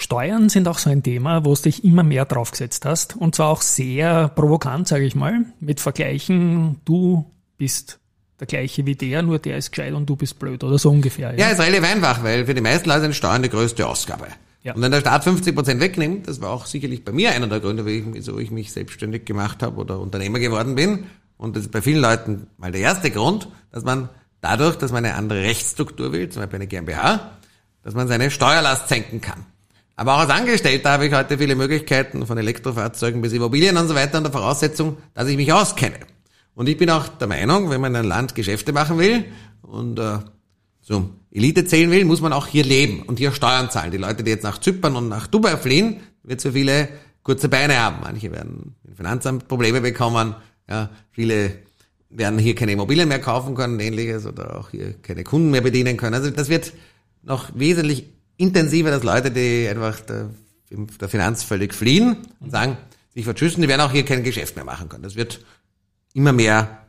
Steuern 0.00 0.48
sind 0.48 0.68
auch 0.68 0.78
so 0.78 0.90
ein 0.90 1.02
Thema, 1.02 1.44
wo 1.44 1.54
du 1.54 1.62
dich 1.62 1.82
immer 1.82 2.04
mehr 2.04 2.24
draufgesetzt 2.24 2.84
hast. 2.84 3.16
Und 3.16 3.34
zwar 3.34 3.48
auch 3.48 3.62
sehr 3.62 4.28
provokant, 4.28 4.86
sage 4.86 5.04
ich 5.04 5.16
mal, 5.16 5.44
mit 5.58 5.80
Vergleichen, 5.80 6.80
du 6.84 7.28
bist 7.56 7.98
der 8.38 8.46
gleiche 8.46 8.86
wie 8.86 8.94
der, 8.94 9.22
nur 9.22 9.40
der 9.40 9.58
ist 9.58 9.72
gescheit 9.72 9.94
und 9.94 10.08
du 10.08 10.14
bist 10.14 10.38
blöd 10.38 10.62
oder 10.62 10.78
so 10.78 10.90
ungefähr. 10.90 11.32
Ja, 11.32 11.46
ja 11.46 11.48
ist 11.48 11.60
relativ 11.60 11.82
einfach, 11.82 12.22
weil 12.22 12.46
für 12.46 12.54
die 12.54 12.60
meisten 12.60 12.88
Leute 12.88 13.00
sind 13.00 13.16
Steuern 13.16 13.42
die 13.42 13.48
größte 13.48 13.88
Ausgabe. 13.88 14.28
Ja. 14.62 14.74
Und 14.74 14.82
wenn 14.82 14.92
der 14.92 15.00
Staat 15.00 15.24
50 15.24 15.52
Prozent 15.52 15.80
wegnimmt, 15.80 16.28
das 16.28 16.40
war 16.40 16.50
auch 16.50 16.66
sicherlich 16.66 17.04
bei 17.04 17.10
mir 17.10 17.32
einer 17.32 17.48
der 17.48 17.58
Gründe, 17.58 17.84
wieso 17.84 18.38
ich 18.38 18.52
mich 18.52 18.70
selbstständig 18.70 19.24
gemacht 19.24 19.64
habe 19.64 19.80
oder 19.80 19.98
Unternehmer 19.98 20.38
geworden 20.38 20.76
bin. 20.76 21.06
Und 21.36 21.56
das 21.56 21.64
ist 21.64 21.72
bei 21.72 21.82
vielen 21.82 22.00
Leuten 22.00 22.46
mal 22.56 22.70
der 22.70 22.82
erste 22.82 23.10
Grund, 23.10 23.48
dass 23.72 23.82
man 23.82 24.08
dadurch, 24.40 24.76
dass 24.76 24.92
man 24.92 25.04
eine 25.04 25.16
andere 25.16 25.42
Rechtsstruktur 25.42 26.12
will, 26.12 26.28
zum 26.28 26.42
Beispiel 26.42 26.58
eine 26.58 26.68
GmbH, 26.68 27.32
dass 27.82 27.94
man 27.94 28.06
seine 28.06 28.30
Steuerlast 28.30 28.88
senken 28.88 29.20
kann. 29.20 29.44
Aber 29.98 30.14
auch 30.14 30.20
als 30.20 30.30
Angestellter 30.30 30.92
habe 30.92 31.08
ich 31.08 31.12
heute 31.12 31.38
viele 31.38 31.56
Möglichkeiten, 31.56 32.24
von 32.24 32.38
Elektrofahrzeugen 32.38 33.20
bis 33.20 33.32
Immobilien 33.32 33.76
und 33.76 33.88
so 33.88 33.96
weiter, 33.96 34.18
unter 34.18 34.30
Voraussetzung, 34.30 34.96
dass 35.12 35.26
ich 35.26 35.36
mich 35.36 35.52
auskenne. 35.52 35.98
Und 36.54 36.68
ich 36.68 36.76
bin 36.76 36.88
auch 36.88 37.08
der 37.08 37.26
Meinung, 37.26 37.68
wenn 37.68 37.80
man 37.80 37.90
in 37.90 37.96
einem 37.96 38.08
Land 38.08 38.36
Geschäfte 38.36 38.72
machen 38.72 38.96
will 39.00 39.24
und 39.60 39.98
äh, 39.98 40.18
so 40.82 41.10
Elite 41.32 41.64
zählen 41.64 41.90
will, 41.90 42.04
muss 42.04 42.20
man 42.20 42.32
auch 42.32 42.46
hier 42.46 42.62
leben 42.62 43.02
und 43.02 43.18
hier 43.18 43.32
Steuern 43.32 43.72
zahlen. 43.72 43.90
Die 43.90 43.98
Leute, 43.98 44.22
die 44.22 44.30
jetzt 44.30 44.44
nach 44.44 44.58
Zypern 44.58 44.94
und 44.94 45.08
nach 45.08 45.26
Dubai 45.26 45.56
fliehen, 45.56 45.98
wird 46.22 46.40
so 46.40 46.52
viele 46.52 46.88
kurze 47.24 47.48
Beine 47.48 47.76
haben. 47.80 47.96
Manche 48.00 48.30
werden 48.30 48.76
Finanzamt 48.94 49.48
Probleme 49.48 49.80
bekommen. 49.80 50.36
Ja, 50.68 50.90
viele 51.10 51.54
werden 52.08 52.38
hier 52.38 52.54
keine 52.54 52.70
Immobilien 52.70 53.08
mehr 53.08 53.18
kaufen 53.18 53.56
können, 53.56 53.80
ähnliches, 53.80 54.26
oder 54.26 54.60
auch 54.60 54.70
hier 54.70 54.92
keine 55.02 55.24
Kunden 55.24 55.50
mehr 55.50 55.62
bedienen 55.62 55.96
können. 55.96 56.14
Also 56.14 56.30
das 56.30 56.48
wird 56.48 56.72
noch 57.24 57.50
wesentlich 57.56 58.04
intensiver, 58.38 58.90
dass 58.90 59.02
Leute, 59.02 59.30
die 59.30 59.68
einfach 59.68 60.00
der, 60.00 60.30
der 60.70 61.08
Finanz 61.08 61.42
völlig 61.42 61.74
fliehen 61.74 62.16
und 62.40 62.50
sagen, 62.50 62.78
sich 63.14 63.24
verschüssen, 63.24 63.60
die 63.60 63.68
werden 63.68 63.82
auch 63.82 63.92
hier 63.92 64.04
kein 64.04 64.24
Geschäft 64.24 64.56
mehr 64.56 64.64
machen 64.64 64.88
können. 64.88 65.02
Das 65.02 65.16
wird 65.16 65.44
immer 66.14 66.32
mehr 66.32 66.86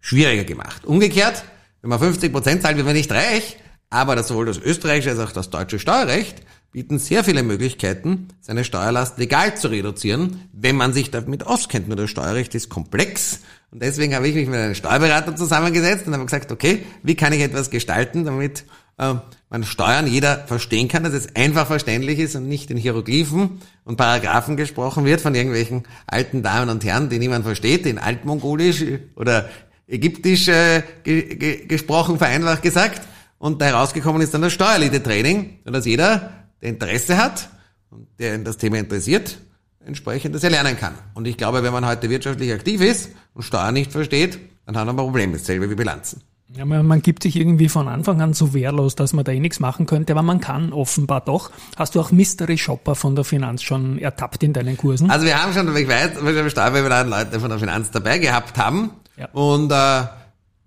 schwieriger 0.00 0.44
gemacht. 0.44 0.84
Umgekehrt, 0.84 1.44
wenn 1.82 1.90
man 1.90 1.98
50 1.98 2.32
Prozent 2.32 2.62
zahlt, 2.62 2.76
wird 2.76 2.86
man 2.86 2.96
nicht 2.96 3.12
reich, 3.12 3.58
aber 3.90 4.16
das 4.16 4.28
sowohl 4.28 4.46
das 4.46 4.58
österreichische 4.58 5.10
als 5.10 5.18
auch 5.18 5.32
das 5.32 5.50
deutsche 5.50 5.78
Steuerrecht 5.78 6.42
bieten 6.72 6.98
sehr 6.98 7.22
viele 7.22 7.44
Möglichkeiten, 7.44 8.28
seine 8.40 8.64
Steuerlast 8.64 9.18
legal 9.18 9.56
zu 9.56 9.68
reduzieren, 9.68 10.48
wenn 10.52 10.74
man 10.74 10.92
sich 10.92 11.12
damit 11.12 11.46
auskennt. 11.46 11.86
Nur 11.86 11.96
das 11.96 12.10
Steuerrecht 12.10 12.54
ist 12.56 12.68
komplex 12.68 13.40
und 13.70 13.80
deswegen 13.80 14.14
habe 14.14 14.28
ich 14.28 14.34
mich 14.34 14.48
mit 14.48 14.58
einem 14.58 14.74
Steuerberater 14.74 15.36
zusammengesetzt 15.36 16.06
und 16.06 16.14
habe 16.14 16.24
gesagt, 16.24 16.50
okay, 16.50 16.84
wie 17.02 17.14
kann 17.14 17.32
ich 17.32 17.40
etwas 17.40 17.70
gestalten, 17.70 18.24
damit 18.24 18.64
äh, 18.98 19.14
man 19.50 19.64
Steuern 19.64 20.06
jeder 20.06 20.38
verstehen 20.46 20.88
kann, 20.88 21.04
dass 21.04 21.12
es 21.12 21.34
einfach 21.36 21.66
verständlich 21.66 22.18
ist 22.18 22.34
und 22.34 22.48
nicht 22.48 22.70
in 22.70 22.76
Hieroglyphen 22.76 23.60
und 23.84 23.96
Paragraphen 23.96 24.56
gesprochen 24.56 25.04
wird 25.04 25.20
von 25.20 25.34
irgendwelchen 25.34 25.84
alten 26.06 26.42
Damen 26.42 26.70
und 26.70 26.84
Herren, 26.84 27.08
die 27.08 27.18
niemand 27.18 27.44
versteht, 27.44 27.86
in 27.86 27.98
Altmongolisch 27.98 28.84
oder 29.16 29.48
Ägyptisch 29.86 30.48
äh, 30.48 30.82
ge 31.02 31.36
ge 31.36 31.66
gesprochen, 31.66 32.18
vereinfacht 32.18 32.62
gesagt. 32.62 33.06
Und 33.38 33.60
da 33.60 33.66
herausgekommen 33.66 34.22
ist 34.22 34.32
dann 34.32 34.40
das 34.40 34.54
Steuerelite-Training, 34.54 35.58
dass 35.64 35.84
jeder, 35.84 36.46
der 36.62 36.70
Interesse 36.70 37.18
hat 37.18 37.50
und 37.90 38.08
der 38.18 38.38
das 38.38 38.56
Thema 38.56 38.78
interessiert, 38.78 39.36
entsprechend 39.84 40.34
das 40.34 40.42
erlernen 40.42 40.78
kann. 40.78 40.94
Und 41.12 41.26
ich 41.26 41.36
glaube, 41.36 41.62
wenn 41.62 41.72
man 41.72 41.86
heute 41.86 42.08
wirtschaftlich 42.08 42.52
aktiv 42.52 42.80
ist 42.80 43.10
und 43.34 43.42
Steuern 43.42 43.74
nicht 43.74 43.92
versteht, 43.92 44.38
dann 44.64 44.76
hat 44.76 44.86
man 44.86 44.94
ein 44.94 44.96
Problem. 44.96 45.32
Dasselbe 45.32 45.68
wie 45.68 45.74
Bilanzen. 45.74 46.22
Ja, 46.48 46.64
man, 46.64 46.86
man 46.86 47.02
gibt 47.02 47.22
sich 47.22 47.36
irgendwie 47.36 47.68
von 47.68 47.88
Anfang 47.88 48.20
an 48.20 48.34
so 48.34 48.52
wehrlos, 48.52 48.94
dass 48.94 49.12
man 49.12 49.24
da 49.24 49.32
eh 49.32 49.40
nichts 49.40 49.60
machen 49.60 49.86
könnte, 49.86 50.12
aber 50.12 50.22
man 50.22 50.40
kann 50.40 50.72
offenbar 50.72 51.22
doch. 51.22 51.50
Hast 51.76 51.94
du 51.94 52.00
auch 52.00 52.12
Mystery 52.12 52.58
Shopper 52.58 52.94
von 52.94 53.16
der 53.16 53.24
Finanz 53.24 53.62
schon 53.62 53.98
ertappt 53.98 54.42
in 54.42 54.52
deinen 54.52 54.76
Kursen? 54.76 55.10
Also 55.10 55.26
wir 55.26 55.42
haben 55.42 55.52
schon, 55.52 55.74
ich 55.74 55.88
weiß, 55.88 56.22
wir 56.22 56.38
haben 56.38 56.50
Steuerwerbeleiten 56.50 57.10
Leute 57.10 57.40
von 57.40 57.48
der 57.48 57.58
Finanz 57.58 57.90
dabei 57.90 58.18
gehabt 58.18 58.58
haben. 58.58 58.90
Ja. 59.16 59.28
Und 59.32 59.72
äh, 59.72 60.06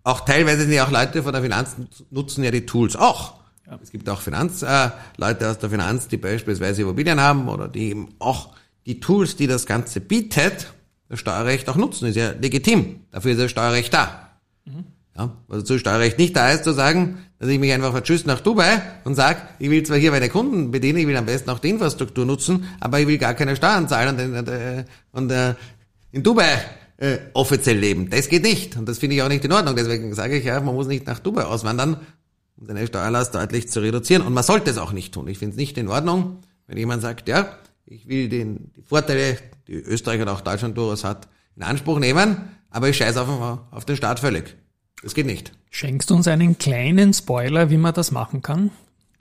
auch 0.03 0.21
teilweise 0.21 0.63
sind 0.63 0.71
ja 0.71 0.85
auch 0.85 0.91
Leute 0.91 1.21
von 1.21 1.31
der 1.31 1.41
Finanz 1.41 1.75
nutzen 2.09 2.43
ja 2.43 2.51
die 2.51 2.65
Tools 2.65 2.95
auch. 2.95 3.35
Ja. 3.65 3.77
Es 3.81 3.91
gibt 3.91 4.09
auch 4.09 4.21
Finanzleute 4.21 5.45
äh, 5.45 5.45
aus 5.45 5.59
der 5.59 5.69
Finanz, 5.69 6.07
die 6.07 6.17
beispielsweise 6.17 6.81
Immobilien 6.81 7.21
haben 7.21 7.49
oder 7.49 7.67
die 7.67 7.89
eben 7.89 8.15
auch 8.19 8.55
die 8.85 8.99
Tools, 8.99 9.35
die 9.35 9.47
das 9.47 9.65
Ganze 9.65 10.01
bietet, 10.01 10.73
das 11.09 11.19
Steuerrecht 11.19 11.69
auch 11.69 11.75
nutzen. 11.75 12.07
Ist 12.07 12.15
ja 12.15 12.31
legitim. 12.31 13.01
Dafür 13.11 13.33
ist 13.33 13.41
das 13.41 13.51
Steuerrecht 13.51 13.93
da. 13.93 14.31
Mhm. 14.65 14.85
Ja, 15.17 15.36
also 15.49 15.65
zu 15.65 15.80
Steuerrecht 15.80 16.19
nicht 16.19 16.36
da 16.36 16.51
ist, 16.51 16.63
zu 16.63 16.73
sagen, 16.73 17.17
dass 17.39 17.49
ich 17.49 17.60
mich 17.60 17.73
einfach 17.73 17.91
verschüsse 17.91 18.27
nach 18.27 18.39
Dubai 18.39 18.82
und 19.03 19.15
sage, 19.15 19.39
ich 19.58 19.69
will 19.69 19.82
zwar 19.82 19.97
hier 19.97 20.12
meine 20.12 20.30
Kunden 20.30 20.69
bedienen, 20.69 20.99
ich 20.99 21.08
will 21.08 21.17
am 21.17 21.25
besten 21.25 21.49
auch 21.49 21.58
die 21.58 21.69
Infrastruktur 21.69 22.25
nutzen, 22.25 22.67
aber 22.80 22.99
ich 22.99 23.08
will 23.08 23.17
gar 23.17 23.34
keine 23.34 23.56
Steuern 23.56 23.88
zahlen 23.88 24.36
und, 24.36 24.47
äh, 24.47 24.86
und 25.12 25.32
äh, 25.32 25.56
in 26.12 26.21
Dubai 26.21 26.60
äh, 26.97 27.17
offiziell 27.34 27.77
leben. 27.77 28.12
Das 28.12 28.30
geht 28.30 28.43
nicht 28.43 28.77
und 28.77 28.88
das 28.88 28.99
finde 28.99 29.15
ich 29.15 29.23
auch 29.23 29.27
nicht 29.27 29.43
in 29.43 29.51
Ordnung. 29.51 29.75
Deswegen 29.75 30.13
sage 30.13 30.38
ich 30.38 30.45
ja, 30.45 30.60
man 30.60 30.75
muss 30.75 30.88
nicht 30.88 31.08
nach 31.08 31.19
Dubai 31.19 31.45
auswandern, 31.45 31.97
um 32.56 32.67
seine 32.67 32.86
Steuerlast 32.86 33.34
deutlich 33.34 33.69
zu 33.69 33.80
reduzieren 33.80 34.21
und 34.21 34.34
man 34.34 34.43
sollte 34.43 34.69
es 34.69 34.77
auch 34.77 34.91
nicht 34.91 35.15
tun. 35.15 35.27
Ich 35.27 35.39
finde 35.39 35.53
es 35.53 35.58
nicht 35.58 35.80
in 35.80 35.88
Ordnung, 35.88 36.41
wenn 36.67 36.77
jemand 36.77 37.01
sagt, 37.01 37.27
ja, 37.27 37.58
ich 37.88 38.08
will 38.08 38.30
den, 38.30 38.71
die 38.75 38.84
Vorteile, 38.84 39.38
die 39.67 39.73
Österreich 39.73 40.21
und 40.21 40.27
auch 40.27 40.41
Deutschland 40.41 40.77
durchaus 40.77 41.03
hat, 41.03 41.27
in 41.56 41.63
Anspruch 41.63 41.97
nehmen, 41.97 42.38
aber 42.69 42.89
ich 42.89 42.97
scheiße 42.97 43.19
auf, 43.19 43.60
auf 43.71 43.86
den 43.86 43.95
Staat 43.95 44.19
völlig. 44.19 44.56
Das 45.03 45.13
geht 45.13 45.25
nicht. 45.25 45.51
Schenkst 45.69 46.10
du 46.10 46.15
uns 46.15 46.27
einen 46.27 46.57
kleinen 46.57 47.13
Spoiler, 47.13 47.69
wie 47.69 47.77
man 47.77 47.93
das 47.93 48.12
machen 48.12 48.41
kann? 48.41 48.71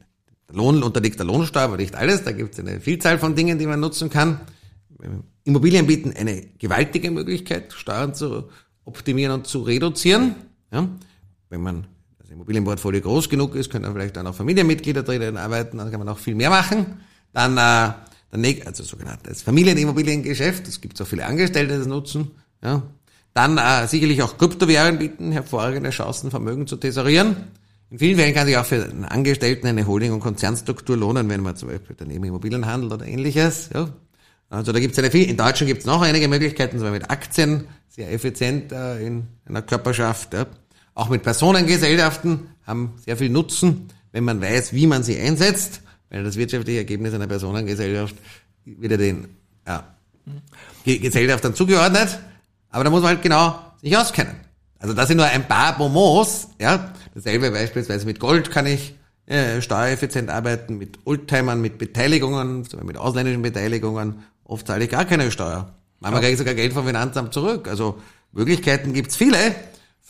der 0.49 0.55
Lohn 0.55 0.83
unterliegt 0.83 1.17
der 1.17 1.25
Lohnsteuer, 1.25 1.63
aber 1.63 1.77
nicht 1.77 1.95
alles. 1.95 2.23
Da 2.23 2.31
gibt 2.31 2.53
es 2.53 2.59
eine 2.59 2.81
Vielzahl 2.81 3.17
von 3.17 3.35
Dingen, 3.35 3.57
die 3.57 3.65
man 3.65 3.79
nutzen 3.79 4.09
kann. 4.09 4.41
Immobilien 5.45 5.87
bieten 5.87 6.13
eine 6.13 6.41
gewaltige 6.59 7.09
Möglichkeit, 7.09 7.73
Steuern 7.73 8.13
zu 8.13 8.49
optimieren 8.85 9.33
und 9.33 9.47
zu 9.47 9.61
reduzieren. 9.61 10.35
Ja, 10.71 10.87
wenn 11.49 11.61
man 11.61 11.87
Immobilienportfolio 12.43 12.99
groß 13.01 13.29
genug 13.29 13.55
ist, 13.55 13.71
können 13.71 13.83
dann 13.83 13.93
vielleicht 13.93 14.17
auch 14.17 14.23
noch 14.23 14.35
Familienmitglieder 14.35 15.03
drin 15.03 15.37
arbeiten, 15.37 15.77
dann 15.77 15.89
kann 15.91 15.99
man 15.99 16.09
auch 16.09 16.17
viel 16.17 16.35
mehr 16.35 16.49
machen. 16.49 16.99
Dann 17.31 17.57
äh, 17.57 17.93
der, 18.35 18.67
also 18.67 18.83
sogenanntes 18.83 19.41
Familienimmobiliengeschäft, 19.43 20.67
es 20.67 20.81
gibt 20.81 20.97
so 20.97 21.05
viele 21.05 21.25
Angestellte, 21.25 21.73
die 21.73 21.79
das 21.79 21.87
nutzen. 21.87 22.31
Ja. 22.61 22.83
Dann 23.33 23.57
äh, 23.57 23.87
sicherlich 23.87 24.21
auch 24.21 24.37
Kryptowährungen 24.37 24.99
bieten 24.99 25.31
hervorragende 25.31 25.89
Chancen, 25.91 26.31
Vermögen 26.31 26.67
zu 26.67 26.75
tesorieren. 26.75 27.35
In 27.89 27.99
vielen 27.99 28.17
Fällen 28.17 28.33
kann 28.33 28.45
sich 28.45 28.57
auch 28.57 28.65
für 28.65 28.83
einen 28.83 29.05
Angestellten 29.05 29.67
eine 29.67 29.87
Holding- 29.87 30.11
und 30.11 30.19
Konzernstruktur 30.19 30.97
lohnen, 30.97 31.29
wenn 31.29 31.41
man 31.41 31.55
zum 31.55 31.69
Beispiel 31.69 31.95
daneben 31.97 32.25
Immobilien 32.25 32.65
handelt 32.65 32.91
oder 32.91 33.05
ähnliches. 33.05 33.69
Ja. 33.73 33.89
Also 34.49 34.71
da 34.71 34.79
gibt 34.79 34.93
es 34.93 34.99
eine 34.99 35.11
viel. 35.11 35.29
In 35.29 35.37
Deutschland 35.37 35.67
gibt 35.67 35.81
es 35.81 35.85
noch 35.85 36.01
einige 36.01 36.27
Möglichkeiten, 36.27 36.77
zum 36.77 36.87
Beispiel 36.87 36.99
mit 36.99 37.09
Aktien, 37.09 37.67
sehr 37.87 38.11
effizient 38.11 38.71
äh, 38.71 39.05
in 39.05 39.27
einer 39.45 39.61
Körperschaft. 39.61 40.33
Ja. 40.33 40.45
Auch 40.95 41.09
mit 41.09 41.23
Personengesellschaften 41.23 42.47
haben 42.65 42.93
sehr 43.03 43.17
viel 43.17 43.29
Nutzen, 43.29 43.89
wenn 44.11 44.23
man 44.23 44.41
weiß, 44.41 44.73
wie 44.73 44.87
man 44.87 45.03
sie 45.03 45.19
einsetzt 45.19 45.81
weil 46.13 46.23
das 46.23 46.37
wirtschaftliche 46.37 46.77
Ergebnis 46.77 47.13
einer 47.13 47.27
Personengesellschaft 47.27 48.15
wieder 48.65 48.97
den 48.97 49.27
ja, 49.67 49.83
Gesellschaft 50.85 51.43
dann 51.43 51.55
zugeordnet, 51.55 52.19
aber 52.69 52.83
da 52.83 52.89
muss 52.91 53.01
man 53.01 53.09
halt 53.09 53.23
genau 53.23 53.59
sich 53.81 53.97
auskennen. 53.97 54.35
Also 54.79 54.93
das 54.93 55.07
sind 55.07 55.17
nur 55.17 55.25
ein 55.25 55.47
paar 55.47 55.77
Bonbons, 55.77 56.49
ja. 56.61 56.93
Dasselbe 57.15 57.51
beispielsweise 57.51 58.05
mit 58.05 58.19
Gold 58.19 58.51
kann 58.51 58.65
ich 58.67 58.95
äh, 59.25 59.61
steuereffizient 59.61 60.29
arbeiten, 60.29 60.77
mit 60.77 60.99
Oldtimern, 61.05 61.61
mit 61.61 61.77
Beteiligungen, 61.77 62.67
mit 62.83 62.97
ausländischen 62.97 63.41
Beteiligungen. 63.41 64.23
Oft 64.43 64.67
zahle 64.67 64.83
ich 64.83 64.91
gar 64.91 65.05
keine 65.05 65.31
Steuer. 65.31 65.73
Manchmal 65.99 66.21
kriege 66.21 66.33
ich 66.33 66.39
sogar 66.39 66.53
Geld 66.53 66.73
vom 66.73 66.85
Finanzamt 66.85 67.33
zurück. 67.33 67.67
Also 67.67 68.01
Möglichkeiten 68.33 68.93
gibt's 68.93 69.15
viele, 69.15 69.37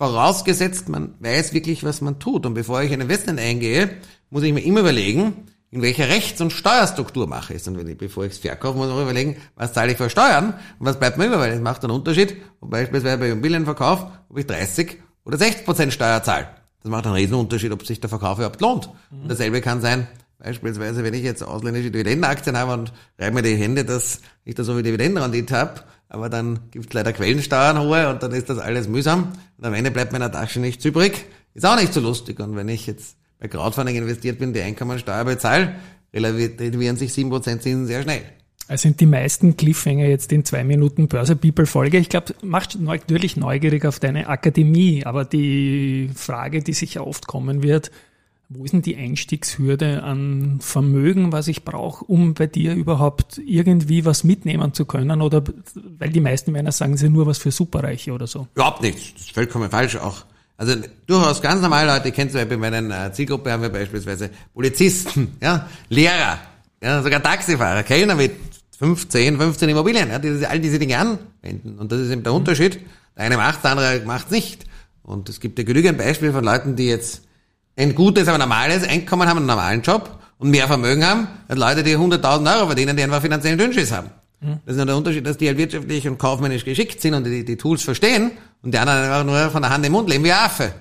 vorausgesetzt 0.04 0.90
man 0.90 1.16
weiß 1.20 1.54
wirklich, 1.54 1.86
was 1.86 2.02
man 2.02 2.20
tut. 2.20 2.46
Und 2.46 2.56
bevor 2.56 2.82
ich 2.82 2.92
ein 2.92 3.00
Investment 3.00 3.40
eingehe, 3.40 3.90
muss 4.30 4.44
ich 4.44 4.52
mir 4.52 4.60
immer 4.60 4.82
überlegen, 4.82 5.48
in 5.72 5.82
welcher 5.82 6.10
Rechts- 6.10 6.42
und 6.42 6.52
Steuerstruktur 6.52 7.26
mache 7.26 7.54
ich 7.54 7.62
es. 7.62 7.68
Und 7.70 7.78
wenn 7.78 7.88
ich, 7.88 7.98
bevor 7.98 8.26
ich 8.26 8.34
es 8.34 8.38
verkaufe, 8.38 8.78
muss 8.78 8.88
ich 8.88 8.94
auch 8.94 9.02
überlegen, 9.02 9.38
was 9.56 9.72
zahle 9.72 9.94
ich 9.94 9.98
für 9.98 10.10
Steuern 10.10 10.56
und 10.78 10.86
was 10.86 11.00
bleibt 11.00 11.18
mir 11.18 11.28
über, 11.28 11.40
weil 11.40 11.54
es 11.54 11.62
macht 11.62 11.86
einen 11.86 11.94
Unterschied, 11.94 12.36
ob 12.60 12.72
beispielsweise 12.72 13.18
bei 13.18 13.30
Immobilienverkauf, 13.30 14.08
ob 14.28 14.38
ich 14.38 14.46
30 14.46 14.98
oder 15.24 15.38
60 15.38 15.64
Prozent 15.64 15.94
Steuer 15.94 16.22
zahle. 16.22 16.50
Das 16.82 16.92
macht 16.92 17.06
einen 17.06 17.16
riesen 17.16 17.36
Unterschied, 17.36 17.72
ob 17.72 17.86
sich 17.86 18.02
der 18.02 18.10
Verkauf 18.10 18.40
überhaupt 18.40 18.60
lohnt. 18.60 18.90
Und 19.10 19.32
dasselbe 19.32 19.62
kann 19.62 19.80
sein, 19.80 20.10
beispielsweise, 20.38 21.06
wenn 21.06 21.14
ich 21.14 21.24
jetzt 21.24 21.44
ausländische 21.44 21.92
Dividendenaktien 21.92 22.58
habe 22.58 22.74
und 22.74 22.92
reibe 23.18 23.36
mir 23.36 23.42
die 23.42 23.56
Hände, 23.56 23.86
dass 23.86 24.20
ich 24.44 24.56
da 24.56 24.66
so 24.66 24.78
wie 24.78 24.84
Dividendenrendite 24.84 25.56
habe, 25.56 25.82
aber 26.14 26.30
dann 26.30 26.60
gibt 26.70 26.86
es 26.86 26.94
leider 26.94 27.12
Quellensteuern 27.12 27.80
hohe 27.80 28.10
und 28.10 28.22
dann 28.22 28.32
ist 28.32 28.48
das 28.48 28.60
alles 28.60 28.88
mühsam 28.88 29.34
und 29.58 29.66
am 29.66 29.74
Ende 29.74 29.90
bleibt 29.90 30.14
meiner 30.14 30.32
Tasche 30.32 30.60
nichts 30.60 30.86
übrig. 30.86 31.26
Ist 31.56 31.66
auch 31.66 31.76
nicht 31.76 31.92
so 31.92 32.02
lustig. 32.02 32.40
Und 32.40 32.56
wenn 32.56 32.70
ich 32.70 32.86
jetzt 32.86 33.18
bei 33.40 33.48
Crowdfunding 33.48 33.96
investiert 33.96 34.38
bin, 34.38 34.54
die 34.54 34.62
Einkommensteuer 34.62 35.26
bezahle, 35.26 35.76
relativieren 36.14 36.98
sich 36.98 37.12
7% 37.12 37.42
Zinsen 37.42 37.88
sehr 37.88 38.04
schnell. 38.04 38.22
Also 38.68 38.84
sind 38.84 39.02
die 39.02 39.08
meisten 39.08 39.58
Cliffhanger 39.58 40.06
jetzt 40.06 40.32
in 40.32 40.46
zwei 40.46 40.64
Minuten 40.64 41.08
Börse 41.08 41.36
People 41.36 41.66
Folge. 41.66 41.98
Ich 41.98 42.10
glaube, 42.10 42.36
macht 42.44 42.80
natürlich 42.80 43.36
neugierig 43.36 43.86
auf 43.86 44.00
deine 44.00 44.30
Akademie, 44.30 45.04
aber 45.06 45.26
die 45.26 46.12
Frage, 46.16 46.62
die 46.62 46.74
sicher 46.74 47.06
oft 47.06 47.28
kommen 47.28 47.64
wird, 47.64 47.92
wo 48.56 48.66
ist 48.66 48.74
denn 48.74 48.82
die 48.82 48.96
Einstiegshürde 48.96 50.04
an 50.04 50.60
Vermögen, 50.62 51.32
was 51.32 51.48
ich 51.48 51.64
brauche, 51.64 52.06
um 52.06 52.34
bei 52.34 52.48
dir 52.48 52.74
überhaupt 52.74 53.40
irgendwie 53.46 54.06
was 54.06 54.24
mitnehmen 54.24 54.74
zu 54.74 54.86
können? 54.86 55.22
Oder 55.22 55.44
weil 55.98 56.10
die 56.10 56.22
meisten 56.22 56.52
Männer 56.52 56.72
sagen, 56.72 56.98
sie 56.98 57.10
nur 57.10 57.26
was 57.26 57.38
für 57.38 57.52
Superreiche 57.52 58.12
oder 58.12 58.28
so. 58.28 58.48
Überhaupt 58.56 58.82
nicht. 58.82 59.16
Das 59.16 59.24
ist 59.24 59.32
vollkommen 59.32 59.70
falsch 59.70 59.96
auch. 59.98 60.26
Also 60.58 60.76
durchaus 61.08 61.42
ganz 61.42 61.62
normale 61.62 61.92
Leute, 61.92 62.12
kenne 62.12 62.30
zum 62.30 62.40
Beispiel 62.40 62.56
in 62.56 62.60
meiner 62.60 63.12
Zielgruppe 63.12 63.52
haben 63.52 63.64
wir 63.64 63.70
beispielsweise 63.70 64.30
Polizisten, 64.54 65.36
ja, 65.42 65.68
Lehrer, 65.90 66.40
ja, 66.82 67.02
sogar 67.02 67.24
Taxifahrer, 67.24 67.84
Kellner 67.84 68.16
mit 68.16 68.34
15, 68.78 69.38
15 69.38 69.70
Immobilien, 69.70 70.10
ja, 70.10 70.20
die 70.20 70.46
all 70.46 70.60
diese 70.60 70.78
Dinge 70.78 70.98
anwenden. 70.98 71.80
Und 71.80 71.92
das 71.92 72.02
ist 72.02 72.12
eben 72.12 72.24
der 72.24 72.34
Unterschied. 72.34 72.80
Der 73.16 73.26
eine 73.26 73.38
macht, 73.38 73.64
der 73.64 73.72
andere 73.72 74.02
macht 74.06 74.32
nicht. 74.32 74.66
Und 75.04 75.28
es 75.28 75.40
gibt 75.40 75.58
ja 75.58 75.66
genügend 75.66 75.98
Beispiele 75.98 76.32
von 76.32 76.44
Leuten, 76.44 76.76
die 76.76 76.88
jetzt 76.88 77.24
ein 77.76 77.96
gutes, 77.96 78.28
aber 78.28 78.38
normales 78.38 78.88
Einkommen 78.88 79.28
haben, 79.28 79.38
einen 79.38 79.46
normalen 79.48 79.82
Job 79.82 80.20
und 80.38 80.50
mehr 80.50 80.68
Vermögen 80.68 81.06
haben, 81.06 81.28
als 81.48 81.60
Leute, 81.60 81.84
die 81.84 81.98
100.000 81.98 82.56
Euro 82.56 82.66
verdienen, 82.68 82.96
die 82.96 83.04
einfach 83.04 83.22
finanziellen 83.22 83.58
Dünnschiss 83.58 83.92
haben. 83.92 84.10
Das 84.66 84.74
ist 84.74 84.78
nur 84.78 84.86
der 84.86 84.98
Unterschied, 84.98 85.26
dass 85.26 85.38
die 85.38 85.48
halt 85.48 85.58
wirtschaftlich 85.58 86.08
und 86.08 86.18
kaufmännisch 86.18 86.66
geschickt 86.66 87.00
sind 87.02 87.14
und 87.14 87.24
die, 87.24 87.46
die 87.46 87.56
Tools 87.56 87.82
verstehen 87.82 88.32
und 88.62 88.74
die 88.74 88.78
anderen 88.78 89.04
einfach 89.04 89.24
nur 89.24 89.50
von 89.50 89.62
der 89.62 89.72
Hand 89.72 89.86
im 89.86 89.94
Mund 89.94 90.10
leben 90.10 90.26
wie 90.26 90.34
Affe. 90.34 90.74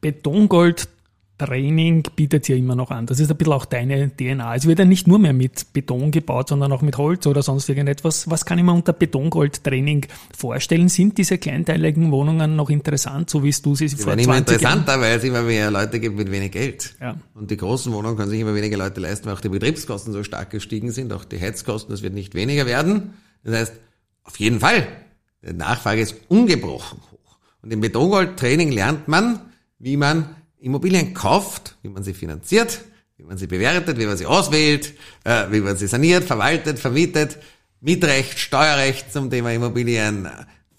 Betongold 0.00 0.88
Training 1.36 2.04
bietet 2.14 2.48
ja 2.48 2.54
immer 2.54 2.76
noch 2.76 2.90
an. 2.90 3.06
Das 3.06 3.18
ist 3.18 3.28
ein 3.30 3.36
bisschen 3.36 3.52
auch 3.52 3.64
deine 3.64 4.14
DNA. 4.16 4.54
Es 4.54 4.66
wird 4.66 4.78
ja 4.78 4.84
nicht 4.84 5.08
nur 5.08 5.18
mehr 5.18 5.32
mit 5.32 5.72
Beton 5.72 6.12
gebaut, 6.12 6.48
sondern 6.48 6.70
auch 6.70 6.80
mit 6.80 6.96
Holz 6.96 7.26
oder 7.26 7.42
sonst 7.42 7.68
irgendetwas. 7.68 8.30
Was 8.30 8.46
kann 8.46 8.58
ich 8.58 8.64
mir 8.64 8.72
unter 8.72 8.92
Betongold-Training 8.92 10.06
vorstellen? 10.36 10.88
Sind 10.88 11.18
diese 11.18 11.38
kleinteiligen 11.38 12.12
Wohnungen 12.12 12.54
noch 12.54 12.70
interessant, 12.70 13.30
so 13.30 13.42
wie 13.42 13.50
du 13.50 13.74
sie 13.74 13.88
die 13.88 13.96
vor 13.96 14.08
werden 14.08 14.20
immer 14.20 14.38
interessanter, 14.38 15.00
weil 15.00 15.18
es 15.18 15.24
immer 15.24 15.42
mehr 15.42 15.72
Leute 15.72 15.98
gibt 15.98 16.16
mit 16.16 16.30
wenig 16.30 16.52
Geld. 16.52 16.94
Ja. 17.00 17.16
Und 17.34 17.50
die 17.50 17.56
großen 17.56 17.92
Wohnungen 17.92 18.16
können 18.16 18.30
sich 18.30 18.40
immer 18.40 18.54
weniger 18.54 18.76
Leute 18.76 19.00
leisten, 19.00 19.26
weil 19.26 19.34
auch 19.34 19.40
die 19.40 19.48
Betriebskosten 19.48 20.12
so 20.12 20.22
stark 20.22 20.50
gestiegen 20.50 20.92
sind, 20.92 21.12
auch 21.12 21.24
die 21.24 21.40
Heizkosten, 21.40 21.92
das 21.92 22.02
wird 22.02 22.14
nicht 22.14 22.34
weniger 22.34 22.66
werden. 22.66 23.14
Das 23.42 23.54
heißt, 23.56 23.72
auf 24.22 24.38
jeden 24.38 24.60
Fall, 24.60 24.86
die 25.42 25.52
Nachfrage 25.52 26.00
ist 26.00 26.14
ungebrochen 26.28 27.00
hoch. 27.10 27.38
Und 27.60 27.72
im 27.72 27.80
Betongold-Training 27.80 28.70
lernt 28.70 29.08
man, 29.08 29.40
wie 29.80 29.96
man 29.96 30.36
Immobilien 30.64 31.12
kauft, 31.12 31.76
wie 31.82 31.88
man 31.88 32.02
sie 32.02 32.14
finanziert, 32.14 32.80
wie 33.16 33.24
man 33.24 33.36
sie 33.36 33.46
bewertet, 33.46 33.98
wie 33.98 34.06
man 34.06 34.16
sie 34.16 34.26
auswählt, 34.26 34.94
äh, 35.24 35.44
wie 35.50 35.60
man 35.60 35.76
sie 35.76 35.86
saniert, 35.86 36.24
verwaltet, 36.24 36.78
vermietet, 36.78 37.38
Mietrecht, 37.80 38.38
Steuerrecht 38.38 39.12
zum 39.12 39.30
Thema 39.30 39.52
Immobilien, 39.52 40.28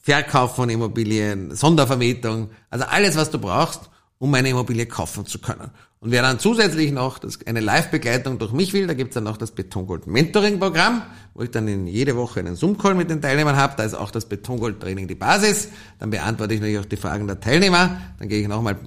Verkauf 0.02 0.56
von 0.56 0.70
Immobilien, 0.70 1.54
Sondervermietung, 1.56 2.50
also 2.70 2.86
alles, 2.86 3.16
was 3.16 3.30
du 3.30 3.40
brauchst, 3.40 3.90
um 4.18 4.34
eine 4.34 4.50
Immobilie 4.50 4.88
kaufen 4.88 5.26
zu 5.26 5.40
können. 5.40 5.70
Und 6.00 6.12
wer 6.12 6.22
dann 6.22 6.40
zusätzlich 6.40 6.92
noch 6.92 7.20
eine 7.46 7.60
Live-Begleitung 7.60 8.38
durch 8.38 8.52
mich 8.52 8.74
will, 8.74 8.88
da 8.88 8.94
gibt's 8.94 9.16
dann 9.16 9.24
noch 9.24 9.38
das 9.38 9.52
Betongold 9.52 10.08
Mentoring-Programm, 10.08 11.04
wo 11.34 11.44
ich 11.44 11.52
dann 11.52 11.68
in 11.68 11.88
jede 11.88 12.16
Woche 12.16 12.40
einen 12.40 12.56
Zoom-Call 12.56 12.96
mit 12.96 13.10
den 13.10 13.22
Teilnehmern 13.22 13.56
habe. 13.56 13.74
Da 13.78 13.84
ist 13.84 13.96
auch 13.96 14.12
das 14.12 14.26
Betongold-Training 14.26 15.08
die 15.08 15.16
Basis. 15.16 15.70
Dann 16.00 16.12
beantworte 16.12 16.54
ich 16.54 16.60
natürlich 16.60 16.80
auch 16.80 16.86
die 16.86 16.98
Fragen 16.98 17.28
der 17.28 17.40
Teilnehmer. 17.40 18.02
Dann 18.20 18.30
gehe 18.30 18.42
ich 18.42 18.48
nochmal 18.48 18.78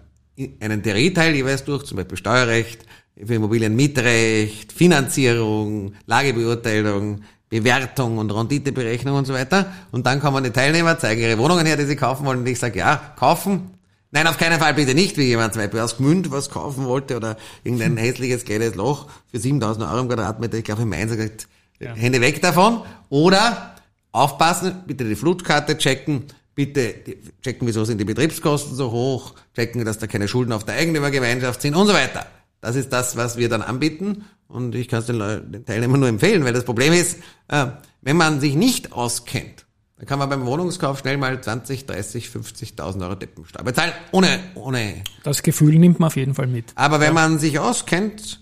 einen 0.60 0.82
Theorieteil 0.82 1.34
jeweils 1.34 1.64
durch, 1.64 1.84
zum 1.84 1.96
Beispiel 1.96 2.16
Steuerrecht, 2.16 2.84
für 3.24 3.34
Immobilienmietrecht, 3.34 4.72
Finanzierung, 4.72 5.94
Lagebeurteilung, 6.06 7.22
Bewertung 7.48 8.18
und 8.18 8.30
Renditeberechnung 8.30 9.16
und 9.16 9.26
so 9.26 9.34
weiter. 9.34 9.72
Und 9.90 10.06
dann 10.06 10.20
kommen 10.20 10.44
die 10.44 10.50
Teilnehmer, 10.50 10.98
zeigen 10.98 11.22
ihre 11.22 11.38
Wohnungen 11.38 11.66
her, 11.66 11.76
die 11.76 11.84
sie 11.84 11.96
kaufen 11.96 12.26
wollen. 12.26 12.40
Und 12.40 12.46
ich 12.46 12.58
sage, 12.58 12.78
ja, 12.78 13.14
kaufen. 13.18 13.70
Nein, 14.10 14.26
auf 14.26 14.38
keinen 14.38 14.58
Fall 14.58 14.74
bitte 14.74 14.94
nicht, 14.94 15.16
wie 15.16 15.24
jemand 15.24 15.52
zum 15.52 15.62
Beispiel 15.62 15.80
aus 15.80 15.96
Gmünd 15.96 16.30
was 16.30 16.50
kaufen 16.50 16.86
wollte 16.86 17.16
oder 17.16 17.36
irgendein 17.64 17.96
hässliches 17.98 18.44
gelbes 18.44 18.74
Loch 18.74 19.06
für 19.30 19.38
7000 19.38 19.84
Euro 19.86 20.00
im 20.00 20.08
Quadratmeter. 20.08 20.58
Ich 20.58 20.64
glaube, 20.64 20.82
in 20.82 20.88
Mainz 20.88 21.14
gesagt, 21.14 21.48
ja. 21.80 21.94
Hände 21.94 22.20
weg 22.20 22.40
davon. 22.40 22.82
Oder 23.08 23.74
aufpassen, 24.12 24.82
bitte 24.86 25.04
die 25.04 25.16
Flutkarte 25.16 25.76
checken, 25.78 26.24
bitte 26.58 26.92
checken, 27.40 27.68
wieso 27.68 27.84
sind 27.84 27.98
die 27.98 28.04
Betriebskosten 28.04 28.74
so 28.74 28.90
hoch, 28.90 29.34
checken, 29.54 29.84
dass 29.84 29.98
da 29.98 30.08
keine 30.08 30.26
Schulden 30.26 30.52
auf 30.52 30.64
der 30.64 30.74
Eigentümergemeinschaft 30.74 31.62
sind 31.62 31.76
und 31.76 31.86
so 31.86 31.92
weiter. 31.92 32.26
Das 32.60 32.74
ist 32.74 32.92
das, 32.92 33.16
was 33.16 33.36
wir 33.36 33.48
dann 33.48 33.62
anbieten 33.62 34.24
und 34.48 34.74
ich 34.74 34.88
kann 34.88 34.98
es 34.98 35.06
den, 35.06 35.20
den 35.52 35.64
Teilnehmern 35.64 36.00
nur 36.00 36.08
empfehlen, 36.08 36.44
weil 36.44 36.52
das 36.52 36.64
Problem 36.64 36.92
ist, 36.92 37.18
äh, 37.46 37.66
wenn 38.02 38.16
man 38.16 38.40
sich 38.40 38.56
nicht 38.56 38.92
auskennt, 38.92 39.66
dann 39.98 40.06
kann 40.06 40.18
man 40.18 40.28
beim 40.28 40.46
Wohnungskauf 40.46 40.98
schnell 40.98 41.16
mal 41.16 41.40
20, 41.40 41.86
30, 41.86 42.26
50.000 42.26 43.02
Euro 43.02 43.14
Deppensteuer 43.14 43.62
bezahlen, 43.62 43.92
ohne, 44.10 44.40
ohne. 44.56 45.04
Das 45.22 45.44
Gefühl 45.44 45.78
nimmt 45.78 46.00
man 46.00 46.08
auf 46.08 46.16
jeden 46.16 46.34
Fall 46.34 46.48
mit. 46.48 46.72
Aber 46.74 46.98
wenn 46.98 47.08
ja. 47.08 47.12
man 47.12 47.38
sich 47.38 47.60
auskennt, 47.60 48.40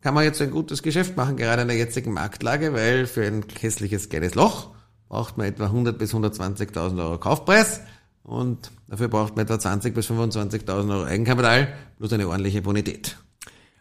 kann 0.00 0.14
man 0.14 0.24
jetzt 0.24 0.40
ein 0.40 0.50
gutes 0.50 0.82
Geschäft 0.82 1.18
machen, 1.18 1.36
gerade 1.36 1.60
in 1.60 1.68
der 1.68 1.76
jetzigen 1.76 2.14
Marktlage, 2.14 2.72
weil 2.72 3.06
für 3.06 3.26
ein 3.26 3.44
hässliches 3.60 4.08
gelbes 4.08 4.34
Loch 4.34 4.70
braucht 5.08 5.38
man 5.38 5.46
etwa 5.46 5.64
100 5.66 5.98
bis 5.98 6.14
120.000 6.14 6.98
Euro 6.98 7.18
Kaufpreis 7.18 7.80
und 8.22 8.70
dafür 8.88 9.08
braucht 9.08 9.36
man 9.36 9.44
etwa 9.44 9.58
20 9.58 9.94
bis 9.94 10.10
25.000 10.10 10.90
Euro 10.90 11.04
Eigenkapital 11.04 11.74
plus 11.98 12.12
eine 12.12 12.28
ordentliche 12.28 12.62
Bonität. 12.62 13.16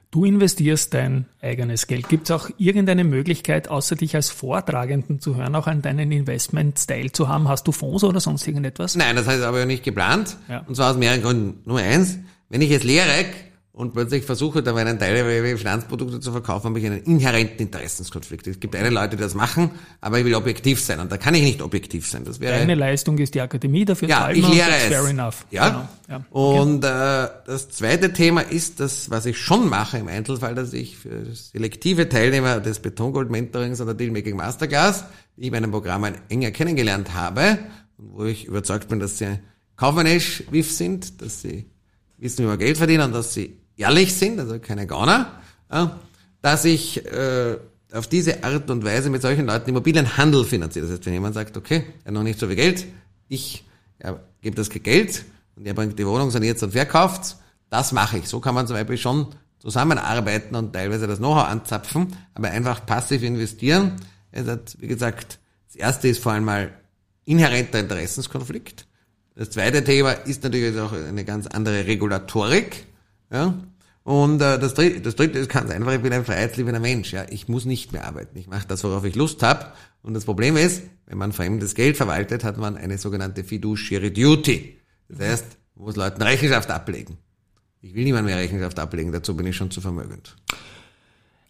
Du 0.10 0.24
investierst 0.24 0.94
dein 0.94 1.26
eigenes 1.42 1.86
Geld. 1.86 2.08
Gibt 2.08 2.30
es 2.30 2.32
auch 2.32 2.50
irgendeine 2.58 3.04
Möglichkeit, 3.04 3.68
außer 3.68 3.98
dich 3.98 4.16
als 4.16 4.30
Vortragenden 4.30 5.20
zu 5.20 5.36
hören, 5.36 5.54
auch 5.54 5.68
an 5.68 5.82
deinen 5.82 6.14
Investment-Style 6.14 7.12
zu 7.12 7.28
haben? 7.28 7.50
Hast 7.50 7.68
du 7.68 7.74
Fonds 7.74 8.06
oder 8.06 8.22
sonst 8.22 8.48
irgendetwas? 8.48 8.96
Nein, 8.96 9.18
das 9.18 9.28
heißt 9.28 9.44
aber 9.44 9.60
ja 9.60 9.66
nicht 9.66 9.84
geplant. 9.84 10.38
Ja. 10.48 10.64
Und 10.66 10.76
zwar 10.76 10.92
aus 10.92 10.98
mehreren 10.98 11.22
Gründen. 11.22 11.62
Nummer 11.66 11.82
eins, 11.82 12.20
wenn 12.48 12.62
ich 12.62 12.70
jetzt 12.70 12.86
lehre 12.86 13.26
und 13.78 13.94
plötzlich 13.94 14.26
versuche, 14.26 14.64
da 14.64 14.74
meinen 14.74 14.98
Teil 14.98 15.56
Finanzprodukte 15.58 16.20
zu 16.20 16.32
verkaufen, 16.32 16.70
habe 16.70 16.80
ich 16.80 16.86
einen 16.86 17.04
inhärenten 17.04 17.68
Interessenskonflikt. 17.68 18.48
Es 18.48 18.60
gibt 18.60 18.76
eine 18.76 18.90
Leute, 18.90 19.16
die 19.16 19.22
das 19.22 19.36
machen, 19.36 19.72
aber 20.02 20.20
ich 20.20 20.26
will 20.26 20.36
objektiv 20.36 20.82
sein 20.84 21.00
und 21.00 21.12
da 21.12 21.18
kann 21.18 21.36
ich 21.36 21.44
nicht 21.44 21.62
objektiv 21.62 22.08
sein. 22.08 22.24
Das 22.26 22.40
wäre 22.40 22.58
Deine 22.58 22.76
Leistung 22.76 23.18
ist 23.20 23.36
die 23.36 23.42
Akademie, 23.42 23.86
dafür 23.86 24.10
ja, 24.10 24.32
ich 24.32 24.48
lehre 24.48 24.70
es. 24.70 24.84
fair 24.86 25.06
enough. 25.06 25.46
Ja. 25.52 25.70
Genau. 25.70 25.90
ja. 26.10 26.26
Und 26.32 26.84
äh, 26.84 27.28
das 27.46 27.70
zweite 27.70 28.14
Thema 28.14 28.42
ist 28.42 28.80
das, 28.80 29.10
was 29.10 29.26
ich 29.26 29.38
schon 29.38 29.70
mache 29.70 30.00
im 30.00 30.08
Einzelfall, 30.08 30.56
dass 30.56 30.74
ich 30.74 30.98
für 30.98 31.34
selektive 31.34 32.10
Teilnehmer 32.10 32.60
des 32.60 32.80
Betongold-Mentorings 32.80 33.80
oder 33.80 33.94
Dealmaking 33.94 34.36
Masterclass, 34.36 35.06
die 35.36 35.46
ich 35.46 35.52
bei 35.52 35.58
einem 35.58 35.72
Programm 35.72 36.06
enger 36.30 36.52
kennengelernt 36.52 37.14
habe 37.14 37.60
wo 37.98 38.26
ich 38.26 38.46
überzeugt 38.46 38.88
bin, 38.90 39.00
dass 39.00 39.18
sie 39.18 39.40
kaufmännisch 39.76 40.44
wiff 40.52 40.72
sind, 40.72 41.22
dass 41.22 41.42
sie 41.42 41.66
wissen, 42.18 42.46
wie 42.46 42.48
man 42.48 42.60
Geld 42.60 42.78
verdienen 42.78 43.06
und 43.06 43.14
dass 43.14 43.34
sie 43.34 43.58
ehrlich 43.78 44.16
sind, 44.16 44.40
also 44.40 44.60
keine 44.60 44.88
Gauner, 44.88 45.32
ja, 45.72 46.00
dass 46.42 46.66
ich 46.66 47.06
äh, 47.06 47.58
auf 47.94 48.08
diese 48.08 48.44
Art 48.44 48.70
und 48.70 48.84
Weise 48.84 49.10
mit 49.10 49.22
solchen 49.22 49.46
Leuten 49.46 49.70
Immobilienhandel 49.70 50.44
finanziere. 50.44 50.86
Das 50.86 50.96
heißt, 50.96 51.06
wenn 51.06 51.14
jemand 51.14 51.36
sagt, 51.36 51.56
okay, 51.58 51.84
er 52.04 52.08
hat 52.08 52.14
noch 52.14 52.24
nicht 52.24 52.40
so 52.40 52.48
viel 52.48 52.56
Geld, 52.56 52.86
ich 53.28 53.66
ja, 54.04 54.20
gebe 54.42 54.56
das 54.56 54.70
Geld 54.70 55.26
und 55.56 55.66
er 55.66 55.74
bringt 55.74 55.98
die 55.98 56.06
Wohnung 56.06 56.32
saniert 56.32 56.62
und 56.64 56.72
verkauft, 56.72 57.38
das 57.70 57.92
mache 57.92 58.20
ich. 58.20 58.28
So 58.28 58.40
kann 58.40 58.56
man 58.56 58.68
zum 58.68 58.76
Beispiel 58.76 58.98
schon 58.98 59.28
zusammenarbeiten 59.60 60.56
und 60.56 60.74
teilweise 60.74 61.08
das 61.08 61.18
Know-how 61.18 61.48
anzapfen, 61.48 62.16
aber 62.34 62.50
einfach 62.50 62.86
passiv 62.86 63.24
investieren. 63.24 63.94
Es 64.32 64.48
hat, 64.48 64.78
wie 64.80 64.88
gesagt, 64.88 65.40
das 65.68 65.76
erste 65.76 66.08
ist 66.08 66.22
vor 66.22 66.34
allem 66.34 66.46
mal 66.46 66.72
inhärenter 67.26 67.80
Interessenskonflikt. 67.80 68.88
Das 69.36 69.50
zweite 69.50 69.84
Thema 69.84 70.12
ist 70.12 70.44
natürlich 70.44 70.80
auch 70.80 70.94
eine 70.94 71.26
ganz 71.26 71.48
andere 71.48 71.86
Regulatorik. 71.86 72.86
Ja? 73.32 73.54
Und 74.04 74.42
äh, 74.42 74.58
das, 74.58 74.74
dritte, 74.74 75.02
das 75.02 75.16
dritte 75.16 75.38
ist 75.40 75.50
ganz 75.50 75.70
einfach, 75.70 75.92
ich 75.92 76.02
bin 76.02 76.14
ein 76.14 76.24
freiheitsliebender 76.24 76.80
Mensch. 76.80 77.12
Ja? 77.12 77.26
Ich 77.30 77.48
muss 77.48 77.66
nicht 77.66 77.92
mehr 77.92 78.06
arbeiten. 78.06 78.38
Ich 78.38 78.48
mache 78.48 78.68
das, 78.68 78.84
worauf 78.84 79.04
ich 79.04 79.16
Lust 79.16 79.44
habe. 79.44 79.66
Und 80.02 80.14
das 80.14 80.26
Problem 80.26 80.56
ist, 80.56 80.84
wenn 81.06 81.18
man 81.18 81.34
fremdes 81.34 81.76
Geld 81.76 81.98
verwaltet, 81.98 82.44
hat 82.44 82.58
man 82.58 82.78
eine 82.78 82.98
sogenannte 82.98 83.44
Fiduciary 83.44 84.14
Duty. 84.14 84.78
Das 85.10 85.20
heißt, 85.20 85.46
man 85.76 85.86
muss 85.86 85.96
Leuten 85.96 86.22
Rechenschaft 86.22 86.72
ablegen. 86.72 87.18
Ich 87.82 87.94
will 87.94 88.04
niemand 88.04 88.26
mehr 88.26 88.38
Rechenschaft 88.38 88.80
ablegen, 88.80 89.12
dazu 89.12 89.36
bin 89.36 89.46
ich 89.46 89.56
schon 89.56 89.72
zu 89.72 89.82
vermögend. 89.82 90.36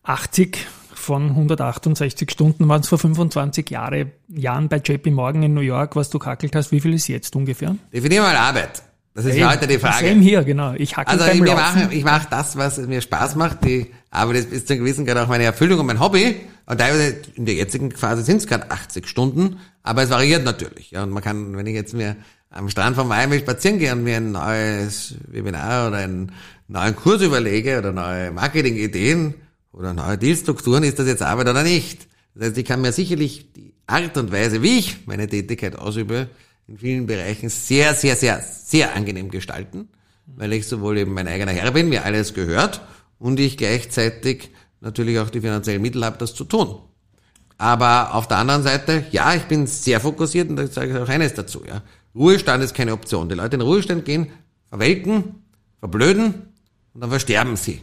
80 0.03 0.57
von 0.93 1.29
168 1.29 2.31
Stunden 2.31 2.67
waren 2.67 2.81
es 2.81 2.87
vor 2.87 2.97
25 2.97 3.69
Jahre, 3.69 4.11
Jahren 4.27 4.67
bei 4.67 4.77
JP 4.77 5.11
Morgan 5.11 5.43
in 5.43 5.53
New 5.53 5.61
York, 5.61 5.95
was 5.95 6.09
du 6.09 6.19
kackelt 6.19 6.55
hast. 6.55 6.71
Wie 6.71 6.79
viel 6.79 6.93
ist 6.93 7.07
jetzt 7.07 7.35
ungefähr? 7.35 7.75
Definier 7.93 8.21
mal 8.21 8.35
Arbeit. 8.35 8.83
Das 9.17 9.25
ist 9.25 9.33
Hey, 9.33 9.41
heute 9.41 9.65
die 9.65 9.79
Frage. 9.79 10.09
Same 10.09 10.21
hier, 10.21 10.43
genau. 10.43 10.75
Ich 10.77 10.95
hackel 10.95 11.11
Also 11.19 11.25
beim 11.25 11.43
ich, 11.43 11.51
mache, 11.51 11.89
ich 11.91 12.03
mache 12.03 12.27
das, 12.29 12.55
was 12.55 12.77
mir 12.77 13.01
Spaß 13.01 13.35
macht. 13.35 13.65
Die 13.65 13.87
Arbeit 14.11 14.35
ist 14.35 14.51
bis 14.51 14.65
zu 14.65 14.73
einem 14.73 14.83
gewissen 14.83 15.07
Grad 15.07 15.17
auch 15.17 15.27
meine 15.27 15.43
Erfüllung 15.43 15.79
und 15.79 15.87
mein 15.87 15.99
Hobby. 15.99 16.35
Und 16.67 16.77
teilweise 16.77 17.15
in 17.33 17.47
der 17.47 17.55
jetzigen 17.55 17.89
Phase 17.89 18.21
sind 18.21 18.37
es 18.37 18.45
gerade 18.45 18.69
80 18.69 19.07
Stunden, 19.07 19.57
aber 19.81 20.03
es 20.03 20.11
variiert 20.11 20.45
natürlich. 20.45 20.91
Ja, 20.91 21.01
und 21.01 21.09
man 21.09 21.23
kann, 21.23 21.57
wenn 21.57 21.65
ich 21.65 21.73
jetzt 21.73 21.95
mir 21.95 22.15
am 22.51 22.69
Strand 22.69 22.95
von 22.95 23.07
Miami 23.07 23.39
spazieren 23.39 23.79
gehe 23.79 23.91
und 23.91 24.03
mir 24.03 24.17
ein 24.17 24.31
neues 24.33 25.15
Webinar 25.25 25.87
oder 25.87 25.97
einen 25.97 26.31
neuen 26.67 26.95
Kurs 26.95 27.23
überlege 27.23 27.79
oder 27.79 27.93
neue 27.93 28.29
Marketingideen 28.29 29.33
oder 29.73 29.95
neue 29.95 30.19
Dealstrukturen, 30.19 30.83
ist 30.83 30.99
das 30.99 31.07
jetzt 31.07 31.23
Arbeit 31.23 31.49
oder 31.49 31.63
nicht? 31.63 32.07
Das 32.35 32.49
heißt, 32.49 32.57
ich 32.59 32.65
kann 32.65 32.81
mir 32.81 32.91
sicherlich 32.91 33.51
die 33.53 33.73
Art 33.87 34.15
und 34.15 34.31
Weise, 34.31 34.61
wie 34.61 34.77
ich 34.77 35.07
meine 35.07 35.27
Tätigkeit 35.27 35.75
ausübe, 35.75 36.29
in 36.67 36.77
vielen 36.77 37.07
Bereichen 37.07 37.49
sehr, 37.49 37.93
sehr, 37.95 38.15
sehr, 38.15 38.41
sehr 38.41 38.95
angenehm 38.95 39.31
gestalten, 39.31 39.87
weil 40.25 40.53
ich 40.53 40.67
sowohl 40.67 40.97
eben 40.97 41.13
mein 41.13 41.27
eigener 41.27 41.53
Herr 41.53 41.71
bin, 41.71 41.89
mir 41.89 42.03
alles 42.03 42.33
gehört 42.33 42.81
und 43.19 43.39
ich 43.39 43.57
gleichzeitig 43.57 44.49
natürlich 44.81 45.19
auch 45.19 45.29
die 45.29 45.41
finanziellen 45.41 45.81
Mittel 45.81 46.03
habe, 46.03 46.17
das 46.17 46.35
zu 46.35 46.43
tun. 46.43 46.79
Aber 47.57 48.13
auf 48.13 48.27
der 48.27 48.37
anderen 48.37 48.63
Seite, 48.63 49.05
ja, 49.11 49.33
ich 49.33 49.43
bin 49.43 49.65
sehr 49.65 49.99
fokussiert 49.99 50.49
und 50.49 50.57
da 50.57 50.67
sage 50.67 50.91
ich 50.91 50.97
auch 50.97 51.09
eines 51.09 51.33
dazu, 51.33 51.63
ja. 51.65 51.81
Ruhestand 52.13 52.63
ist 52.63 52.73
keine 52.73 52.93
Option. 52.93 53.29
Die 53.29 53.35
Leute 53.35 53.55
in 53.55 53.59
den 53.59 53.67
Ruhestand 53.67 54.05
gehen, 54.05 54.27
verwelken, 54.69 55.43
verblöden 55.79 56.33
und 56.93 57.01
dann 57.01 57.09
versterben 57.09 57.55
sie. 57.55 57.81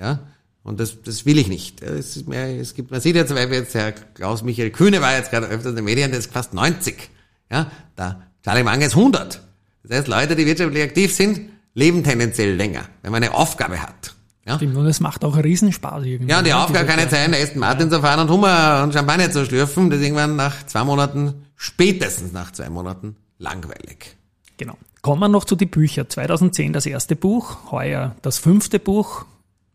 Ja. 0.00 0.20
Und 0.62 0.80
das, 0.80 1.02
das 1.02 1.26
will 1.26 1.38
ich 1.38 1.48
nicht. 1.48 1.82
Es, 1.82 2.16
ist 2.16 2.28
mehr, 2.28 2.48
es 2.58 2.74
gibt, 2.74 2.90
man 2.90 3.00
sieht 3.00 3.16
ja 3.16 3.26
zum 3.26 3.36
Beispiel 3.36 3.58
jetzt, 3.58 3.74
Herr 3.74 3.92
Klaus-Michael 3.92 4.70
Kühne 4.70 5.00
war 5.00 5.16
jetzt 5.16 5.30
gerade 5.30 5.46
öfters 5.46 5.70
in 5.70 5.76
den 5.76 5.84
Medien, 5.84 6.10
der 6.10 6.20
ist 6.20 6.32
fast 6.32 6.54
90. 6.54 7.10
Ja, 7.50 7.70
da 7.96 8.22
Charlie 8.42 8.62
Munger 8.62 8.86
ist 8.86 8.96
100. 8.96 9.40
Das 9.84 9.98
heißt, 9.98 10.08
Leute, 10.08 10.36
die 10.36 10.46
wirtschaftlich 10.46 10.82
aktiv 10.82 11.14
sind, 11.14 11.40
leben 11.74 12.02
tendenziell 12.04 12.54
länger, 12.54 12.84
wenn 13.02 13.12
man 13.12 13.22
eine 13.22 13.34
Aufgabe 13.34 13.80
hat. 13.80 14.14
Ja, 14.46 14.56
Stimmt, 14.56 14.76
und 14.76 14.86
es 14.86 15.00
macht 15.00 15.24
auch 15.24 15.36
Riesenspaß 15.36 16.04
irgendwie. 16.04 16.30
ja 16.30 16.38
und 16.38 16.46
die 16.46 16.50
ne, 16.50 16.58
Aufgabe 16.58 16.84
kann 16.86 16.96
nicht 16.96 17.10
sein, 17.10 17.32
Aston 17.32 17.60
Martin 17.60 17.90
zu 17.90 18.00
fahren 18.00 18.20
und 18.20 18.30
Hummer 18.30 18.82
und 18.82 18.92
Champagner 18.92 19.30
zu 19.30 19.46
schlürfen. 19.46 19.88
Das 19.88 20.00
ist 20.00 20.04
irgendwann 20.04 20.36
nach 20.36 20.66
zwei 20.66 20.84
Monaten, 20.84 21.46
spätestens 21.56 22.32
nach 22.32 22.52
zwei 22.52 22.68
Monaten, 22.68 23.16
langweilig. 23.38 24.16
Genau. 24.58 24.76
Kommen 25.00 25.20
wir 25.20 25.28
noch 25.28 25.44
zu 25.44 25.56
den 25.56 25.70
Büchern. 25.70 26.08
2010 26.08 26.74
das 26.74 26.84
erste 26.86 27.16
Buch, 27.16 27.70
heuer 27.70 28.16
das 28.22 28.38
fünfte 28.38 28.78
Buch. 28.78 29.24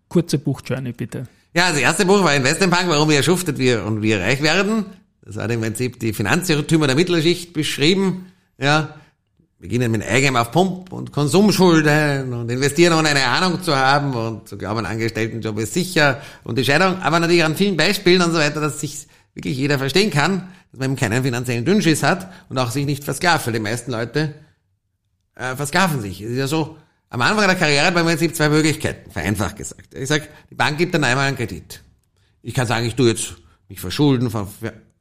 Kurze 0.07 0.37
Buchjourney 0.37 0.91
bitte. 0.91 1.27
Ja, 1.53 1.69
das 1.69 1.79
erste 1.79 2.05
Buch 2.05 2.23
war 2.23 2.35
Investmentbank, 2.35 2.89
warum 2.89 3.09
wir 3.09 3.21
schuftet 3.23 3.57
wir 3.57 3.85
und 3.85 4.01
wir 4.03 4.21
reich 4.21 4.41
werden. 4.41 4.85
Das 5.29 5.37
hat 5.37 5.51
im 5.51 5.61
Prinzip 5.61 5.99
die 5.99 6.11
Finanzirrtümer 6.11 6.87
der 6.87 6.95
Mittelschicht 6.95 7.53
beschrieben. 7.53 8.31
Ja, 8.57 8.95
beginnen 9.59 9.91
mit 9.91 10.01
Eigenheim 10.01 10.37
auf 10.37 10.51
Pump 10.51 10.91
und 10.91 11.11
Konsumschulden 11.11 12.33
und 12.33 12.49
investieren 12.49 12.93
ohne 12.93 13.09
eine 13.09 13.25
Ahnung 13.25 13.61
zu 13.61 13.75
haben 13.75 14.15
und 14.15 14.47
zu 14.49 14.57
glauben, 14.57 14.87
Angestelltenjob 14.87 15.59
ist 15.59 15.75
sicher 15.75 16.19
und 16.43 16.57
die 16.57 16.65
Scheidung, 16.65 16.99
aber 17.03 17.19
natürlich 17.19 17.43
an 17.43 17.55
vielen 17.55 17.77
Beispielen 17.77 18.23
und 18.23 18.31
so 18.31 18.39
weiter, 18.39 18.59
dass 18.59 18.79
sich 18.79 19.05
wirklich 19.35 19.55
jeder 19.55 19.77
verstehen 19.77 20.09
kann, 20.09 20.47
dass 20.71 20.79
man 20.79 20.89
eben 20.89 20.95
keinen 20.95 21.21
finanziellen 21.21 21.63
Dünnschiss 21.63 22.01
hat 22.01 22.31
und 22.49 22.57
auch 22.57 22.71
sich 22.71 22.87
nicht 22.87 23.03
versklavt, 23.03 23.45
weil 23.45 23.53
die 23.53 23.59
meisten 23.59 23.91
Leute 23.91 24.33
äh, 25.35 25.55
versklaven 25.55 26.01
sich. 26.01 26.21
Es 26.21 26.31
ist 26.31 26.37
ja 26.37 26.47
so, 26.47 26.75
am 27.09 27.21
Anfang 27.21 27.45
der 27.45 27.55
Karriere 27.55 27.85
hat 27.85 27.93
man 27.93 28.01
im 28.01 28.09
Prinzip 28.09 28.35
zwei 28.35 28.49
Möglichkeiten, 28.49 29.11
vereinfacht 29.11 29.57
gesagt. 29.57 29.93
Ich 29.93 30.07
sag, 30.07 30.27
die 30.49 30.55
Bank 30.55 30.79
gibt 30.79 30.95
dann 30.95 31.03
einmal 31.03 31.27
einen 31.27 31.37
Kredit. 31.37 31.83
Ich 32.41 32.55
kann 32.55 32.65
sagen, 32.65 32.87
ich 32.87 32.95
tu 32.95 33.05
jetzt 33.05 33.35
mich 33.67 33.79
verschulden, 33.79 34.31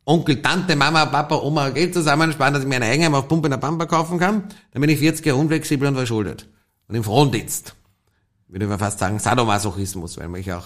Onkel, 0.09 0.41
Tante, 0.41 0.75
Mama, 0.75 1.05
Papa, 1.05 1.37
Oma 1.37 1.69
Geld 1.69 1.93
zusammensparen, 1.93 2.55
dass 2.55 2.63
ich 2.63 2.69
mir 2.69 2.77
ein 2.77 2.83
Eigenheim 2.83 3.15
auf 3.15 3.29
Pumpe 3.29 3.49
in 3.49 3.51
der 3.51 3.59
Pampa 3.59 3.85
kaufen 3.85 4.19
kann. 4.19 4.45
Dann 4.73 4.81
bin 4.81 4.89
ich 4.89 4.99
40 5.01 5.27
Jahre 5.27 5.39
unflexibel 5.39 5.87
und 5.87 5.97
verschuldet. 5.97 6.49
Und 6.89 6.95
im 6.95 7.05
Frondienst. 7.05 7.75
Würde 8.49 8.67
man 8.67 8.79
fast 8.79 9.01
sagen, 9.01 9.19
Sadomasochismus, 9.19 10.17
weil 10.17 10.29
man 10.29 10.41
mich 10.41 10.51
auch 10.51 10.65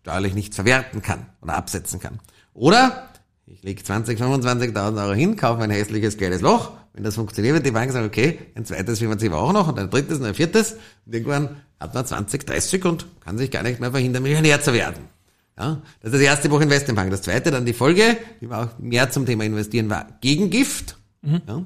steuerlich 0.00 0.32
nicht 0.32 0.54
verwerten 0.54 1.02
kann 1.02 1.26
oder 1.42 1.56
absetzen 1.56 2.00
kann. 2.00 2.20
Oder 2.54 3.10
ich 3.44 3.62
lege 3.62 3.82
20, 3.82 4.18
25.000 4.18 5.04
Euro 5.04 5.12
hin, 5.12 5.36
kaufe 5.36 5.62
ein 5.62 5.70
hässliches 5.70 6.16
gelbes 6.16 6.40
Loch. 6.40 6.72
Wenn 6.94 7.04
das 7.04 7.16
funktioniert, 7.16 7.56
wird 7.56 7.66
die 7.66 7.72
Bank 7.72 7.92
sagen, 7.92 8.06
okay, 8.06 8.38
ein 8.54 8.64
zweites 8.64 9.00
finanzieren 9.00 9.34
wir 9.34 9.38
auch 9.38 9.52
noch 9.52 9.68
und 9.68 9.78
ein 9.78 9.90
drittes 9.90 10.18
und 10.18 10.24
ein 10.24 10.34
viertes. 10.34 10.76
Und 11.04 11.14
irgendwann 11.14 11.56
hat 11.78 11.92
man 11.92 12.06
20, 12.06 12.46
30 12.46 12.84
und 12.86 13.06
kann 13.20 13.36
sich 13.36 13.50
gar 13.50 13.62
nicht 13.62 13.80
mehr 13.80 13.90
verhindern, 13.90 14.22
Millionär 14.22 14.62
zu 14.62 14.72
werden. 14.72 15.17
Ja, 15.58 15.82
das 16.00 16.12
ist 16.12 16.20
das 16.20 16.20
erste 16.20 16.48
Buch 16.48 16.60
Investmentbank. 16.60 17.10
Das 17.10 17.22
zweite, 17.22 17.50
dann 17.50 17.66
die 17.66 17.72
Folge, 17.72 18.16
die 18.40 18.48
war 18.48 18.66
auch 18.66 18.78
mehr 18.78 19.10
zum 19.10 19.26
Thema 19.26 19.44
Investieren, 19.44 19.90
war 19.90 20.06
Gegengift. 20.20 20.96
Ja. 21.22 21.64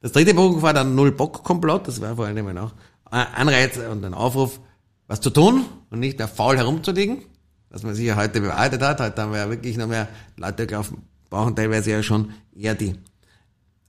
Das 0.00 0.12
dritte 0.12 0.34
Buch 0.34 0.62
war 0.62 0.72
dann 0.72 0.94
Null-Bock-Komplott. 0.94 1.88
Das 1.88 2.00
war 2.00 2.16
vor 2.16 2.26
allem 2.26 2.56
auch 2.56 2.72
ein 3.10 3.26
Anreiz 3.34 3.78
und 3.78 4.04
ein 4.04 4.14
Aufruf, 4.14 4.60
was 5.08 5.20
zu 5.20 5.30
tun 5.30 5.64
und 5.90 5.98
nicht 5.98 6.18
mehr 6.18 6.28
faul 6.28 6.56
herumzuliegen. 6.56 7.22
Was 7.70 7.82
man 7.82 7.94
sich 7.94 8.06
ja 8.06 8.16
heute 8.16 8.40
bewahrheitet 8.40 8.82
hat. 8.82 9.00
Heute 9.00 9.22
haben 9.22 9.32
wir 9.32 9.38
ja 9.38 9.48
wirklich 9.48 9.76
noch 9.76 9.88
mehr 9.88 10.08
Leute 10.36 10.66
glauben, 10.66 11.02
brauchen 11.30 11.56
teilweise 11.56 11.90
ja 11.90 12.02
schon 12.02 12.32
eher 12.54 12.74
die 12.74 12.94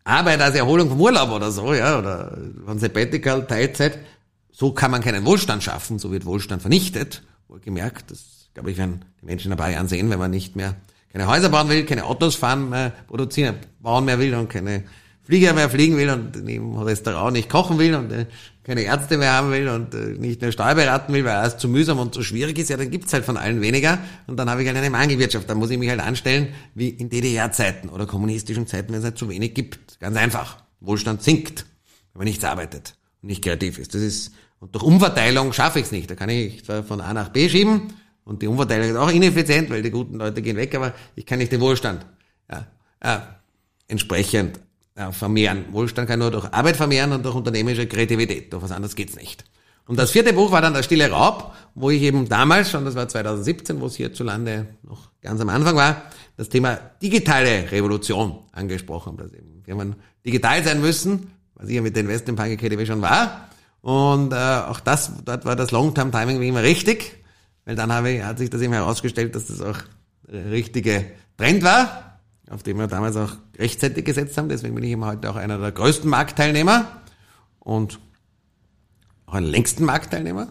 Arbeit 0.03 0.41
als 0.41 0.55
Erholung 0.55 0.89
vom 0.89 1.01
Urlaub 1.01 1.31
oder 1.31 1.51
so, 1.51 1.73
ja, 1.73 1.99
oder 1.99 2.37
von 2.65 2.79
Sabbatical, 2.79 3.45
Teilzeit. 3.45 3.99
So 4.51 4.71
kann 4.71 4.91
man 4.91 5.01
keinen 5.01 5.25
Wohlstand 5.25 5.63
schaffen, 5.63 5.99
so 5.99 6.11
wird 6.11 6.25
Wohlstand 6.25 6.61
vernichtet. 6.61 7.23
Wohlgemerkt, 7.47 8.11
das, 8.11 8.42
glaube 8.53 8.71
ich, 8.71 8.77
werden 8.77 9.05
die 9.21 9.25
Menschen 9.25 9.47
in 9.47 9.53
ein 9.53 9.57
paar 9.57 9.71
Jahren 9.71 9.87
sehen, 9.87 10.09
wenn 10.09 10.19
man 10.19 10.31
nicht 10.31 10.55
mehr 10.55 10.75
keine 11.11 11.27
Häuser 11.27 11.49
bauen 11.49 11.69
will, 11.69 11.85
keine 11.85 12.05
Autos 12.05 12.35
fahren, 12.35 12.69
mehr 12.69 12.91
produzieren, 13.07 13.55
bauen 13.79 14.05
mehr 14.05 14.19
will 14.19 14.33
und 14.33 14.49
keine 14.49 14.83
Flieger 15.23 15.53
mehr 15.53 15.69
fliegen 15.69 15.95
will 15.95 16.09
und 16.09 16.35
im 16.35 16.75
Restaurant 16.75 17.33
nicht 17.33 17.49
kochen 17.49 17.77
will 17.79 17.95
und 17.95 18.11
äh, 18.11 18.25
keine 18.63 18.81
Ärzte 18.81 19.17
mehr 19.17 19.31
haben 19.33 19.51
will 19.51 19.69
und 19.69 19.93
äh, 19.93 20.17
nicht 20.19 20.41
mehr 20.41 20.51
Steuer 20.51 20.75
beraten 20.75 21.13
will, 21.13 21.23
weil 21.23 21.35
alles 21.35 21.57
zu 21.57 21.69
mühsam 21.69 21.99
und 21.99 22.13
zu 22.13 22.23
schwierig 22.23 22.57
ist, 22.59 22.69
ja, 22.69 22.75
dann 22.75 22.91
gibt's 22.91 23.13
halt 23.13 23.23
von 23.23 23.37
allen 23.37 23.61
weniger 23.61 23.99
und 24.27 24.37
dann 24.37 24.49
habe 24.49 24.61
ich 24.63 24.67
halt 24.67 24.77
eine 24.77 24.89
Mangelwirtschaft. 24.89 25.49
Dann 25.49 25.59
muss 25.59 25.69
ich 25.69 25.77
mich 25.77 25.89
halt 25.89 26.01
anstellen 26.01 26.49
wie 26.75 26.89
in 26.89 27.09
DDR-Zeiten 27.09 27.87
oder 27.87 28.05
kommunistischen 28.05 28.67
Zeiten, 28.67 28.91
wenn 28.91 28.99
es 28.99 29.05
halt 29.05 29.17
zu 29.17 29.29
wenig 29.29 29.53
gibt. 29.53 29.99
Ganz 30.01 30.17
einfach. 30.17 30.57
Wohlstand 30.81 31.23
sinkt, 31.23 31.65
wenn 32.11 32.19
man 32.19 32.25
nichts 32.25 32.43
arbeitet 32.43 32.95
und 33.21 33.29
nicht 33.29 33.43
kreativ 33.43 33.79
ist. 33.79 33.95
Das 33.95 34.01
ist 34.01 34.33
Und 34.59 34.75
durch 34.75 34.83
Umverteilung 34.83 35.53
schaffe 35.53 35.79
ich 35.79 35.85
es 35.85 35.91
nicht. 35.93 36.11
Da 36.11 36.15
kann 36.15 36.27
ich 36.27 36.63
von 36.63 36.99
A 36.99 37.13
nach 37.13 37.29
B 37.29 37.47
schieben 37.47 37.93
und 38.25 38.41
die 38.41 38.47
Umverteilung 38.47 38.89
ist 38.89 38.95
auch 38.95 39.09
ineffizient, 39.09 39.69
weil 39.69 39.81
die 39.81 39.91
guten 39.91 40.15
Leute 40.15 40.41
gehen 40.41 40.55
weg, 40.55 40.73
aber 40.75 40.93
ich 41.15 41.25
kann 41.25 41.39
nicht 41.39 41.51
den 41.51 41.61
Wohlstand 41.61 42.05
ja, 42.49 42.65
äh, 42.99 43.19
entsprechend 43.87 44.59
äh, 44.95 45.11
vermehren. 45.11 45.65
Wohlstand 45.71 46.07
kann 46.07 46.19
nur 46.19 46.31
durch 46.31 46.45
Arbeit 46.53 46.77
vermehren 46.77 47.11
und 47.11 47.23
durch 47.23 47.35
unternehmerische 47.35 47.87
Kreativität. 47.87 48.53
Durch 48.53 48.63
was 48.63 48.71
anderes 48.71 48.95
geht's 48.95 49.15
nicht. 49.15 49.43
Und 49.85 49.99
das 49.99 50.11
vierte 50.11 50.31
Buch 50.31 50.51
war 50.51 50.61
dann 50.61 50.73
Der 50.73 50.83
stille 50.83 51.09
Raub, 51.11 51.53
wo 51.75 51.89
ich 51.89 52.01
eben 52.01 52.29
damals 52.29 52.71
schon, 52.71 52.85
das 52.85 52.95
war 52.95 53.09
2017, 53.09 53.81
wo 53.81 53.87
es 53.87 53.95
hierzulande 53.95 54.67
noch 54.83 55.09
ganz 55.21 55.41
am 55.41 55.49
Anfang 55.49 55.75
war, 55.75 56.03
das 56.37 56.47
Thema 56.47 56.79
digitale 57.01 57.69
Revolution 57.71 58.39
angesprochen 58.53 59.13
habe. 59.13 59.23
Dass 59.23 59.33
eben 59.33 59.63
wir 59.65 59.95
digital 60.25 60.63
sein 60.63 60.79
müssen, 60.79 61.31
was 61.55 61.67
ich 61.67 61.75
ja 61.75 61.81
mit 61.81 61.95
der 61.95 62.03
Investment 62.03 62.37
Bank 62.37 62.51
Academy 62.53 62.85
schon 62.85 63.01
war. 63.01 63.49
Und 63.81 64.31
äh, 64.31 64.35
auch 64.35 64.79
das, 64.79 65.11
dort 65.25 65.43
war 65.43 65.57
das 65.57 65.71
Long-Term-Timing 65.71 66.39
wie 66.39 66.47
immer 66.47 66.63
richtig, 66.63 67.22
weil 67.65 67.75
dann 67.75 67.91
habe 67.91 68.11
ich, 68.11 68.23
hat 68.23 68.37
sich 68.37 68.49
das 68.49 68.61
eben 68.61 68.73
herausgestellt, 68.73 69.35
dass 69.35 69.47
das 69.47 69.61
auch 69.61 69.79
der 70.31 70.51
richtige 70.51 71.05
Trend 71.37 71.63
war, 71.63 72.19
auf 72.49 72.63
den 72.63 72.77
wir 72.77 72.87
damals 72.87 73.15
auch 73.15 73.35
rechtzeitig 73.57 74.05
gesetzt 74.05 74.37
haben. 74.37 74.49
Deswegen 74.49 74.75
bin 74.75 74.83
ich 74.83 74.91
eben 74.91 75.05
heute 75.05 75.29
auch 75.29 75.35
einer 75.35 75.57
der 75.57 75.71
größten 75.71 76.09
Marktteilnehmer 76.09 77.01
und 77.59 77.99
auch 79.25 79.33
einen 79.33 79.47
längsten 79.47 79.85
Marktteilnehmer. 79.85 80.49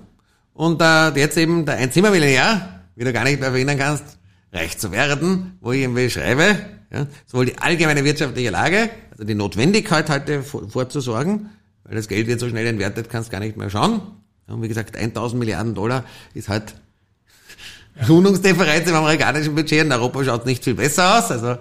Und 0.54 0.82
äh, 0.82 1.10
jetzt 1.18 1.36
eben 1.38 1.64
der 1.64 1.76
Einzimmermillionär, 1.76 2.82
wie 2.96 3.04
du 3.04 3.12
gar 3.12 3.24
nicht 3.24 3.40
mehr 3.40 3.50
verhindern 3.50 3.78
kannst, 3.78 4.18
reich 4.52 4.78
zu 4.78 4.92
werden, 4.92 5.56
wo 5.60 5.72
ich 5.72 5.82
eben 5.82 5.94
beschreibe, 5.94 6.58
ja, 6.92 7.06
sowohl 7.26 7.46
die 7.46 7.58
allgemeine 7.58 8.04
wirtschaftliche 8.04 8.50
Lage, 8.50 8.90
also 9.10 9.24
die 9.24 9.34
Notwendigkeit 9.34 10.10
heute 10.10 10.42
vorzusorgen, 10.42 11.48
weil 11.84 11.94
das 11.94 12.08
Geld 12.08 12.26
wird 12.26 12.38
so 12.38 12.48
schnell 12.48 12.66
entwertet, 12.66 13.08
kannst 13.08 13.30
gar 13.30 13.40
nicht 13.40 13.56
mehr 13.56 13.70
schauen. 13.70 14.02
Und 14.46 14.60
wie 14.60 14.68
gesagt, 14.68 14.96
1000 14.96 15.38
Milliarden 15.38 15.74
Dollar 15.74 16.04
ist 16.34 16.50
halt 16.50 16.74
Lohnungsdifferenz 18.06 18.88
im 18.88 18.94
amerikanischen 18.94 19.54
Budget. 19.54 19.84
In 19.84 19.92
Europa 19.92 20.24
schaut 20.24 20.46
nicht 20.46 20.64
viel 20.64 20.74
besser 20.74 21.18
aus. 21.18 21.30
Also 21.30 21.58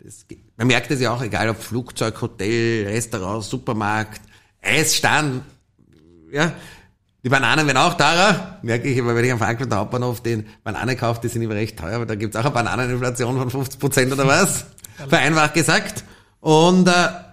das, 0.00 0.26
man 0.56 0.66
merkt 0.66 0.90
es 0.90 1.00
ja 1.00 1.12
auch, 1.12 1.22
egal 1.22 1.48
ob 1.48 1.62
Flugzeug, 1.62 2.20
Hotel, 2.20 2.86
Restaurant, 2.86 3.44
Supermarkt, 3.44 4.22
Eisstand, 4.62 5.42
ja, 6.32 6.52
die 7.24 7.28
Bananen 7.28 7.66
werden 7.66 7.78
auch 7.78 7.94
teurer, 7.94 8.58
merke 8.62 8.88
ich 8.88 8.96
immer, 8.96 9.14
wenn 9.14 9.24
ich 9.24 9.32
am 9.32 9.38
Frankfurter 9.38 9.76
Hauptbahnhof 9.76 10.22
den 10.22 10.46
Bananen 10.62 10.96
kaufe, 10.96 11.20
die 11.20 11.28
sind 11.28 11.42
immer 11.42 11.54
recht 11.54 11.78
teuer, 11.78 11.96
aber 11.96 12.06
da 12.06 12.14
gibt's 12.14 12.36
auch 12.36 12.44
eine 12.44 12.50
Bananeninflation 12.52 13.38
von 13.38 13.50
50 13.50 13.80
Prozent 13.80 14.12
oder 14.12 14.26
was, 14.26 14.66
vereinfacht 15.08 15.54
gesagt. 15.54 16.04
Und 16.40 16.86
äh, 16.86 16.92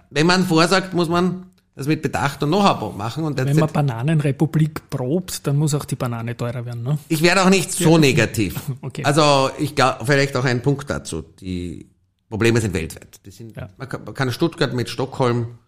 wenn 0.10 0.26
man 0.26 0.46
vorsagt, 0.46 0.94
muss 0.94 1.08
man 1.08 1.52
das 1.76 1.88
mit 1.88 2.02
Bedacht 2.02 2.42
und 2.42 2.50
Know-how 2.50 2.96
machen. 2.96 3.26
Und 3.26 3.38
Wenn 3.38 3.56
man 3.58 3.72
Bananenrepublik 3.72 4.90
probt, 4.90 5.46
dann 5.46 5.58
muss 5.58 5.74
auch 5.74 5.84
die 5.84 5.96
Banane 5.96 6.36
teurer 6.36 6.66
werden, 6.66 6.84
ne? 6.84 6.98
Ich 7.10 7.22
werde 7.22 7.44
auch 7.44 7.50
nicht 7.50 7.72
so 7.72 7.98
negativ. 7.98 8.60
okay. 8.82 9.04
Also 9.04 9.52
ich 9.60 9.76
glaube, 9.76 10.06
vielleicht 10.06 10.36
auch 10.38 10.46
ein 10.46 10.62
Punkt 10.62 10.90
dazu. 10.90 11.22
Die 11.22 11.90
Probleme 12.30 12.62
sind 12.62 12.74
weltweit. 12.74 13.20
Sind, 13.28 13.56
ja. 13.58 13.70
man, 13.78 13.90
kann, 13.90 14.06
man 14.06 14.14
kann 14.14 14.32
Stuttgart 14.32 14.74
mit 14.74 14.90
Stockholm 14.90 15.60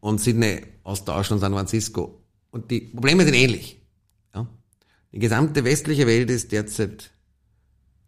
und 0.00 0.20
Sydney 0.20 0.62
austauschen 0.82 1.34
und 1.34 1.40
San 1.40 1.52
Francisco. 1.52 2.20
Und 2.50 2.70
die 2.72 2.80
Probleme 2.80 3.24
sind 3.24 3.34
ähnlich. 3.34 3.80
Ja? 4.34 4.48
Die 5.12 5.20
gesamte 5.20 5.64
westliche 5.64 6.08
Welt 6.08 6.28
ist 6.28 6.50
derzeit 6.50 7.12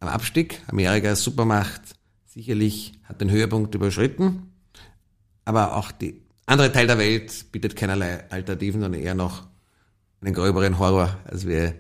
am 0.01 0.09
Abstieg. 0.09 0.61
Amerika 0.67 1.09
als 1.09 1.23
Supermacht 1.23 1.83
sicherlich 2.27 2.95
hat 3.05 3.21
den 3.21 3.31
Höhepunkt 3.31 3.75
überschritten. 3.77 4.53
Aber 5.45 5.77
auch 5.77 5.93
die 5.93 6.26
andere 6.47 6.73
Teil 6.73 6.87
der 6.87 6.99
Welt 6.99 7.53
bietet 7.53 7.77
keinerlei 7.77 8.25
Alternativen, 8.31 8.81
sondern 8.81 9.01
eher 9.01 9.15
noch 9.15 9.47
einen 10.21 10.33
gröberen 10.33 10.79
Horror, 10.79 11.17
als 11.25 11.47
wir, 11.47 11.75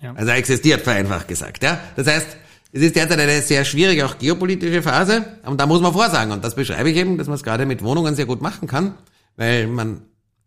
ja. 0.00 0.14
also 0.14 0.30
er 0.30 0.36
existiert, 0.36 0.82
vereinfacht 0.82 1.28
gesagt, 1.28 1.62
ja. 1.62 1.78
Das 1.96 2.06
heißt, 2.06 2.36
es 2.72 2.82
ist 2.82 2.94
derzeit 2.94 3.18
eine 3.18 3.42
sehr 3.42 3.64
schwierige, 3.64 4.06
auch 4.06 4.18
geopolitische 4.18 4.82
Phase, 4.82 5.26
und 5.44 5.60
da 5.60 5.66
muss 5.66 5.80
man 5.80 5.92
vorsagen, 5.92 6.32
und 6.32 6.44
das 6.44 6.54
beschreibe 6.54 6.90
ich 6.90 6.96
eben, 6.96 7.18
dass 7.18 7.26
man 7.26 7.34
es 7.34 7.42
gerade 7.42 7.66
mit 7.66 7.82
Wohnungen 7.82 8.14
sehr 8.14 8.26
gut 8.26 8.40
machen 8.40 8.68
kann, 8.68 8.94
weil 9.36 9.66
man 9.66 10.02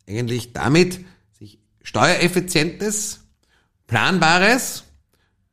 eigentlich 0.07 0.53
damit 0.53 0.99
sich 1.37 1.59
steuereffizientes, 1.81 3.19
planbares 3.87 4.85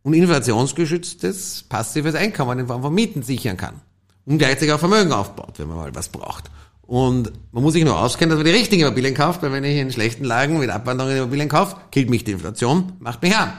und 0.02 0.14
inflationsgeschütztes 0.14 1.64
passives 1.68 2.14
Einkommen 2.14 2.60
in 2.60 2.66
Form 2.68 2.82
von 2.82 2.94
Mieten 2.94 3.22
sichern 3.22 3.56
kann 3.56 3.80
und 4.24 4.38
gleichzeitig 4.38 4.72
auch 4.72 4.78
Vermögen 4.78 5.12
aufbaut, 5.12 5.58
wenn 5.58 5.68
man 5.68 5.76
mal 5.76 5.94
was 5.94 6.08
braucht. 6.08 6.50
Und 6.90 7.30
man 7.52 7.62
muss 7.62 7.74
sich 7.74 7.84
nur 7.84 7.96
auskennen, 8.00 8.30
dass 8.30 8.38
man 8.38 8.52
die 8.52 8.58
richtigen 8.58 8.82
Immobilien 8.82 9.14
kauft, 9.14 9.42
weil 9.42 9.52
wenn 9.52 9.62
ich 9.62 9.76
in 9.76 9.92
schlechten 9.92 10.24
Lagen 10.24 10.58
mit 10.58 10.70
Abwanderung 10.70 11.12
Immobilien 11.12 11.48
kaufe, 11.48 11.76
killt 11.92 12.10
mich 12.10 12.24
die 12.24 12.32
Inflation, 12.32 12.94
macht 12.98 13.22
mich 13.22 13.32
arm. 13.36 13.52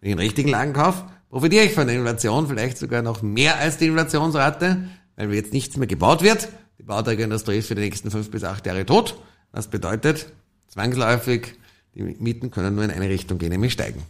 Wenn 0.00 0.08
ich 0.08 0.12
in 0.14 0.18
richtigen 0.18 0.48
Lagen 0.48 0.72
kaufe, 0.72 1.04
profitiere 1.28 1.64
ich 1.64 1.74
von 1.74 1.86
der 1.86 1.96
Inflation, 1.96 2.48
vielleicht 2.48 2.78
sogar 2.78 3.02
noch 3.02 3.20
mehr 3.20 3.58
als 3.58 3.76
die 3.76 3.88
Inflationsrate, 3.88 4.88
weil 5.16 5.34
jetzt 5.34 5.52
nichts 5.52 5.76
mehr 5.76 5.88
gebaut 5.88 6.22
wird. 6.22 6.48
Die 6.78 6.82
Bauträgerindustrie 6.82 7.58
ist 7.58 7.66
für 7.66 7.74
die 7.74 7.82
nächsten 7.82 8.10
fünf 8.10 8.30
bis 8.30 8.44
acht 8.44 8.64
Jahre 8.64 8.86
tot. 8.86 9.14
Das 9.52 9.68
bedeutet, 9.68 10.32
zwangsläufig, 10.68 11.48
die 11.94 12.00
Mieten 12.18 12.50
können 12.50 12.76
nur 12.76 12.84
in 12.84 12.90
eine 12.90 13.10
Richtung 13.10 13.36
gehen, 13.36 13.50
nämlich 13.50 13.74
steigen. 13.74 14.02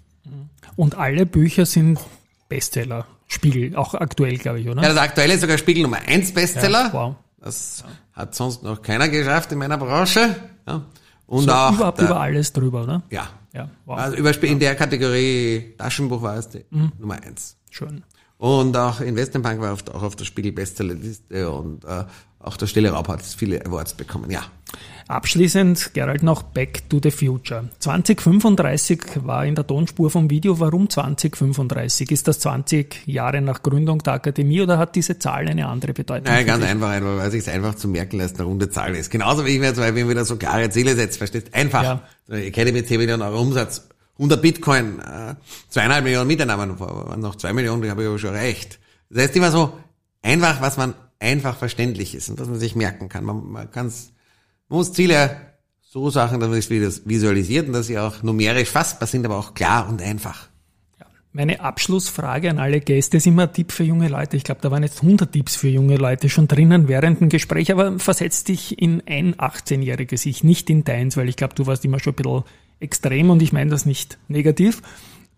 Und 0.77 0.97
alle 0.97 1.27
Bücher 1.27 1.67
sind 1.67 1.99
Bestseller. 2.49 3.05
Spiegel, 3.27 3.75
auch 3.75 3.95
aktuell, 3.95 4.39
glaube 4.39 4.61
ich, 4.61 4.69
oder? 4.69 4.81
Ja, 4.81 4.91
das 4.91 4.99
aktuelle 4.99 5.35
ist 5.35 5.41
sogar 5.41 5.59
Spiegel 5.59 5.83
Nummer 5.83 5.99
eins 6.07 6.33
Bestseller. 6.33 6.85
Ja, 6.85 6.93
wow. 6.93 7.17
Das 7.41 7.85
ja. 7.85 7.93
hat 8.13 8.35
sonst 8.35 8.63
noch 8.63 8.83
keiner 8.83 9.09
geschafft 9.09 9.53
in 9.53 9.59
meiner 9.59 9.79
Branche. 9.79 10.37
Ja. 10.67 10.83
Und 11.27 11.45
so 11.45 11.53
auch 11.53 11.73
überhaupt 11.73 11.99
der, 12.01 12.07
über 12.07 12.21
alles 12.21 12.53
drüber, 12.53 12.83
oder? 12.83 13.03
Ja. 13.11 13.29
ja 13.53 13.71
wow. 13.87 13.99
Also 13.99 14.17
über, 14.17 14.43
in 14.43 14.59
der 14.59 14.75
Kategorie 14.75 15.75
Taschenbuch 15.79 16.23
war 16.23 16.37
es 16.37 16.49
die 16.49 16.65
mhm. 16.71 16.93
Nummer 16.99 17.15
eins. 17.23 17.57
Schön. 17.71 18.03
Und 18.37 18.77
auch 18.77 19.01
Investmentbank 19.01 19.61
war 19.61 19.73
auf, 19.73 19.87
auch 19.89 20.03
auf 20.03 20.17
der 20.17 20.25
Spiegel 20.25 20.53
Bestsellerliste 20.53 21.51
und 21.51 21.85
äh, 21.85 22.05
auch 22.39 22.57
der 22.57 22.67
Stille 22.67 22.91
Raub 22.91 23.09
hat 23.09 23.23
viele 23.23 23.65
Awards 23.65 23.95
bekommen, 23.95 24.31
ja. 24.31 24.43
Abschließend, 25.09 25.93
Gerald, 25.93 26.23
noch 26.23 26.45
Back 26.45 26.89
to 26.89 27.01
the 27.03 27.11
Future. 27.11 27.69
2035 27.81 29.25
war 29.25 29.45
in 29.45 29.57
der 29.57 29.67
Tonspur 29.67 30.09
vom 30.09 30.31
Video. 30.31 30.61
Warum 30.61 30.89
2035? 30.89 32.13
Ist 32.13 32.29
das 32.29 32.39
20 32.39 33.09
Jahre 33.09 33.41
nach 33.41 33.63
Gründung 33.63 33.99
der 33.99 34.13
Akademie 34.13 34.61
oder 34.61 34.79
hat 34.79 34.95
diese 34.95 35.19
Zahl 35.19 35.49
eine 35.49 35.67
andere 35.67 35.95
Bedeutung? 35.95 36.33
Nein, 36.33 36.47
ganz 36.47 36.65
einfach, 36.65 37.01
weil 37.03 37.31
sich 37.33 37.41
es 37.41 37.49
einfach 37.49 37.75
zu 37.75 37.89
merken 37.89 38.19
lässt, 38.19 38.39
eine 38.39 38.47
runde 38.47 38.71
Zahl 38.71 38.95
ist. 38.95 39.11
Genauso 39.11 39.45
wie 39.45 39.51
ich 39.51 39.59
mir 39.59 39.75
zwei, 39.75 39.95
wenn 39.97 40.09
wieder 40.09 40.25
so 40.25 40.37
klare 40.37 40.71
Ziele 40.71 40.95
setze, 40.95 41.19
verstehst 41.19 41.53
Einfach. 41.55 41.83
Ja. 41.83 42.03
Academy 42.29 42.85
10 42.85 42.99
Millionen 42.99 43.23
Euro 43.23 43.41
Umsatz, 43.41 43.89
100 44.19 44.41
Bitcoin, 44.41 45.01
äh, 45.01 45.35
zweieinhalb 45.71 46.05
Millionen 46.05 46.29
Mitarbeiter, 46.29 46.79
waren 46.79 47.21
noch 47.21 47.35
zwei 47.35 47.53
Millionen, 47.53 47.83
die 47.83 47.91
habe 47.91 48.03
ich 48.03 48.09
aber 48.09 48.19
schon 48.19 48.35
erreicht. 48.35 48.79
Das 49.09 49.25
heißt 49.25 49.37
immer 49.37 49.51
so 49.51 49.73
einfach, 50.23 50.61
was 50.61 50.77
man 50.77 50.95
einfach 51.19 51.57
verständlich 51.57 52.15
ist 52.15 52.29
und 52.29 52.39
was 52.39 52.49
man 52.49 52.61
sich 52.61 52.77
merken 52.77 53.09
kann. 53.09 53.25
Man, 53.25 53.51
man 53.51 53.71
kann 53.71 53.87
es 53.89 54.13
man 54.71 54.79
muss 54.79 54.93
Ziele 54.93 55.37
so 55.81 56.09
Sachen, 56.11 56.39
dass 56.39 56.49
man 56.49 56.59
es 56.59 56.71
visualisiert 57.05 57.67
und 57.67 57.73
dass 57.73 57.89
sie 57.89 57.99
auch 57.99 58.23
numerisch 58.23 58.71
fassbar 58.71 59.09
sind, 59.09 59.27
aber 59.27 59.37
auch 59.37 59.55
klar 59.55 59.89
und 59.89 60.01
einfach. 60.01 60.49
Meine 61.33 61.61
Abschlussfrage 61.61 62.51
an 62.51 62.59
alle 62.59 62.81
Gäste 62.81 63.19
ist 63.19 63.27
immer 63.27 63.45
ein 63.45 63.53
Tipp 63.53 63.71
für 63.71 63.85
junge 63.85 64.09
Leute. 64.09 64.37
Ich 64.37 64.43
glaube, 64.43 64.61
da 64.63 64.71
waren 64.71 64.83
jetzt 64.83 65.03
100 65.03 65.31
Tipps 65.31 65.55
für 65.55 65.69
junge 65.69 65.97
Leute 65.97 66.29
schon 66.29 66.49
drinnen 66.49 66.89
während 66.89 67.21
dem 67.21 67.29
Gespräch, 67.29 67.71
aber 67.71 67.99
versetz 67.99 68.43
dich 68.43 68.81
in 68.81 69.03
ein 69.07 69.35
18-jähriges 69.37 70.27
Ich, 70.27 70.43
nicht 70.43 70.71
in 70.71 70.83
deins, 70.83 71.17
weil 71.17 71.29
ich 71.29 71.37
glaube, 71.37 71.55
du 71.55 71.67
warst 71.67 71.85
immer 71.85 72.01
schon 72.01 72.15
ein 72.15 72.23
bisschen 72.23 72.45
extrem 72.81 73.31
und 73.31 73.43
ich 73.43 73.53
meine 73.53 73.71
das 73.71 73.87
nicht 73.87 74.19
negativ. 74.29 74.83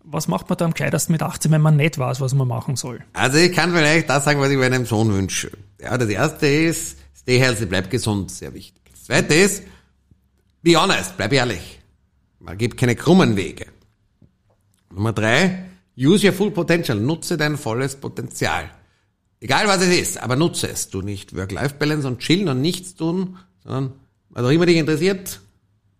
Was 0.03 0.27
macht 0.27 0.49
man 0.49 0.57
da 0.57 0.65
am 0.65 0.73
gescheitesten 0.73 1.13
mit 1.13 1.21
18, 1.21 1.51
wenn 1.51 1.61
man 1.61 1.75
nicht 1.75 1.97
weiß, 1.97 2.21
was 2.21 2.33
man 2.33 2.47
machen 2.47 2.75
soll? 2.75 3.03
Also 3.13 3.37
ich 3.37 3.51
kann 3.53 3.71
vielleicht 3.71 4.09
das 4.09 4.25
sagen, 4.25 4.39
was 4.39 4.49
ich 4.49 4.57
meinem 4.57 4.85
Sohn 4.85 5.13
wünsche. 5.13 5.51
Ja, 5.79 5.97
das 5.97 6.09
erste 6.09 6.47
ist, 6.47 6.97
stay 7.15 7.39
healthy, 7.39 7.65
bleib 7.65 7.89
gesund, 7.89 8.31
sehr 8.31 8.53
wichtig. 8.53 8.82
Zweite 9.03 9.33
ist, 9.33 9.63
be 10.61 10.79
honest, 10.79 11.17
bleib 11.17 11.33
ehrlich. 11.33 11.79
Man 12.39 12.57
gibt 12.57 12.77
keine 12.77 12.95
krummen 12.95 13.35
Wege. 13.35 13.65
Nummer 14.93 15.11
drei, 15.11 15.65
use 15.97 16.25
your 16.25 16.33
full 16.33 16.51
potential, 16.51 16.97
nutze 16.97 17.35
dein 17.35 17.57
volles 17.57 17.97
Potenzial. 17.97 18.69
Egal 19.41 19.67
was 19.67 19.81
es 19.81 19.93
ist, 19.93 20.17
aber 20.23 20.37
nutze 20.37 20.69
es. 20.69 20.89
Du 20.89 21.01
nicht 21.01 21.35
Work-Life-Balance 21.35 22.07
und 22.07 22.19
chillen 22.19 22.47
und 22.47 22.61
nichts 22.61 22.95
tun, 22.95 23.37
sondern 23.61 23.91
was 24.29 24.45
auch 24.45 24.51
immer 24.51 24.65
dich 24.65 24.77
interessiert, 24.77 25.41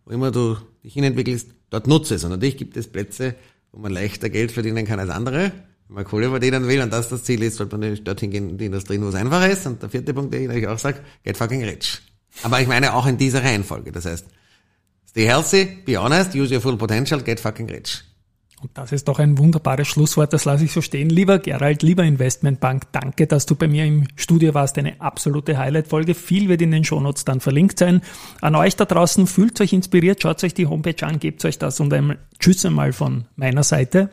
wo 0.05 0.11
immer 0.11 0.31
du 0.31 0.55
dich 0.81 0.93
hinentwickelst, 0.93 1.49
dort 1.71 1.87
nutze 1.87 2.15
es. 2.15 2.23
Und 2.23 2.29
natürlich 2.29 2.55
gibt 2.55 2.77
es 2.77 2.87
Plätze, 2.87 3.35
wo 3.73 3.79
man 3.79 3.91
leichter 3.91 4.29
Geld 4.29 4.53
verdienen 4.53 4.85
kann 4.85 5.01
als 5.01 5.09
andere. 5.09 5.51
Wenn 5.89 5.95
man 5.95 6.05
Kohle 6.05 6.29
verdienen 6.29 6.69
will 6.69 6.81
und 6.81 6.93
das 6.93 7.09
das 7.09 7.25
Ziel 7.25 7.43
ist, 7.43 7.57
sollte 7.57 7.77
man 7.77 8.01
dorthin 8.05 8.31
gehen 8.31 8.49
in 8.49 8.57
die 8.57 8.67
Industrie, 8.67 9.01
wo 9.01 9.09
es 9.09 9.15
einfacher 9.15 9.49
ist. 9.49 9.67
Und 9.67 9.81
der 9.81 9.89
vierte 9.89 10.13
Punkt, 10.13 10.33
den 10.33 10.49
ich 10.49 10.67
auch 10.67 10.79
sage, 10.79 11.01
get 11.25 11.35
fucking 11.35 11.65
rich. 11.65 12.01
Aber 12.41 12.59
ich 12.61 12.67
meine 12.67 12.93
auch 12.93 13.05
in 13.05 13.17
dieser 13.17 13.43
Reihenfolge. 13.43 13.91
Das 13.91 14.05
heißt, 14.05 14.25
stay 15.09 15.25
healthy, 15.25 15.65
be 15.85 16.01
honest, 16.01 16.33
use 16.35 16.53
your 16.53 16.61
full 16.61 16.77
potential, 16.77 17.21
get 17.21 17.39
fucking 17.39 17.69
rich. 17.69 18.03
Und 18.63 18.77
das 18.77 18.93
ist 18.93 19.09
doch 19.09 19.19
ein 19.19 19.37
wunderbares 19.37 19.89
Schlusswort, 19.89 20.31
das 20.31 20.45
lasse 20.45 20.63
ich 20.63 20.71
so 20.71 20.81
stehen. 20.81 21.09
Lieber 21.09 21.37
Gerald, 21.39 21.83
lieber 21.83 22.05
Investmentbank, 22.05 22.83
danke, 22.93 23.27
dass 23.27 23.45
du 23.45 23.55
bei 23.55 23.67
mir 23.67 23.83
im 23.83 24.07
Studio 24.15 24.53
warst. 24.53 24.77
Eine 24.77 25.01
absolute 25.01 25.57
Highlight-Folge. 25.57 26.15
Viel 26.15 26.47
wird 26.47 26.61
in 26.61 26.71
den 26.71 26.85
Shownotes 26.85 27.25
dann 27.25 27.41
verlinkt 27.41 27.77
sein. 27.77 28.01
An 28.39 28.55
euch 28.55 28.77
da 28.77 28.85
draußen, 28.85 29.27
fühlt 29.27 29.59
euch 29.59 29.73
inspiriert, 29.73 30.21
schaut 30.21 30.41
euch 30.45 30.53
die 30.53 30.65
Homepage 30.65 31.05
an, 31.05 31.19
gebt 31.19 31.43
euch 31.43 31.59
das 31.59 31.81
und 31.81 31.93
ein 31.93 32.17
Tschüss 32.39 32.65
einmal 32.65 32.93
von 32.93 33.25
meiner 33.35 33.63
Seite. 33.63 34.11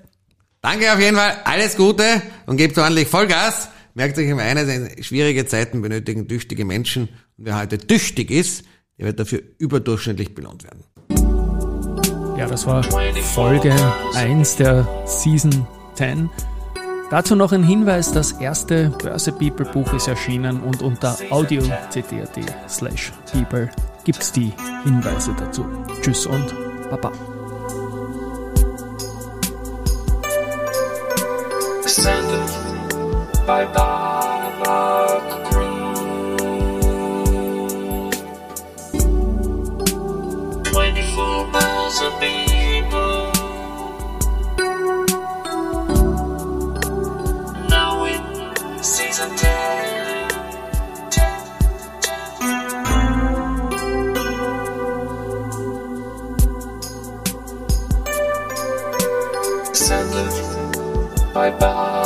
Danke 0.62 0.92
auf 0.92 0.98
jeden 0.98 1.16
Fall, 1.16 1.36
alles 1.44 1.76
Gute 1.76 2.20
und 2.46 2.56
gebt 2.56 2.76
ordentlich 2.76 3.06
Vollgas. 3.06 3.68
Merkt 3.94 4.18
euch 4.18 4.28
immer 4.28 4.42
eines, 4.42 4.68
in 4.68 5.02
schwierige 5.04 5.46
Zeiten 5.46 5.80
benötigen 5.80 6.26
tüchtige 6.26 6.64
Menschen. 6.64 7.08
Und 7.40 7.46
wer 7.46 7.58
heute 7.58 7.78
tüchtig 7.78 8.30
ist, 8.30 8.64
der 8.98 9.06
wird 9.06 9.18
dafür 9.18 9.40
überdurchschnittlich 9.56 10.34
belohnt 10.34 10.62
werden. 10.62 10.84
Ja, 12.36 12.46
das 12.46 12.66
war 12.66 12.82
Folge 13.34 13.74
1 14.14 14.56
der 14.56 14.86
Season 15.06 15.66
10. 15.94 16.28
Dazu 17.10 17.34
noch 17.36 17.52
ein 17.52 17.64
Hinweis, 17.64 18.12
das 18.12 18.32
erste 18.32 18.90
Börse 18.90 19.32
People 19.32 19.64
Buch 19.64 19.90
ist 19.94 20.06
erschienen 20.06 20.60
und 20.60 20.82
unter 20.82 21.16
audio.ct.at 21.30 22.70
slash 22.70 23.10
people 23.32 23.70
gibt's 24.04 24.32
die 24.32 24.52
Hinweise 24.84 25.34
dazu. 25.38 25.64
Tschüss 26.02 26.26
und 26.26 26.54
Baba. 26.90 27.10
Presented 31.80 32.50
by 33.46 33.64
24 41.90 41.98
miles 41.98 42.02
of 42.02 42.12
people. 42.20 43.32
Now 47.68 48.04
in 48.04 48.22
season 48.82 49.30
10. 49.36 50.28
10, 51.10 51.46
10. 52.00 52.30
Presented 59.66 60.32
by 61.34 61.50
Baba 61.50 61.99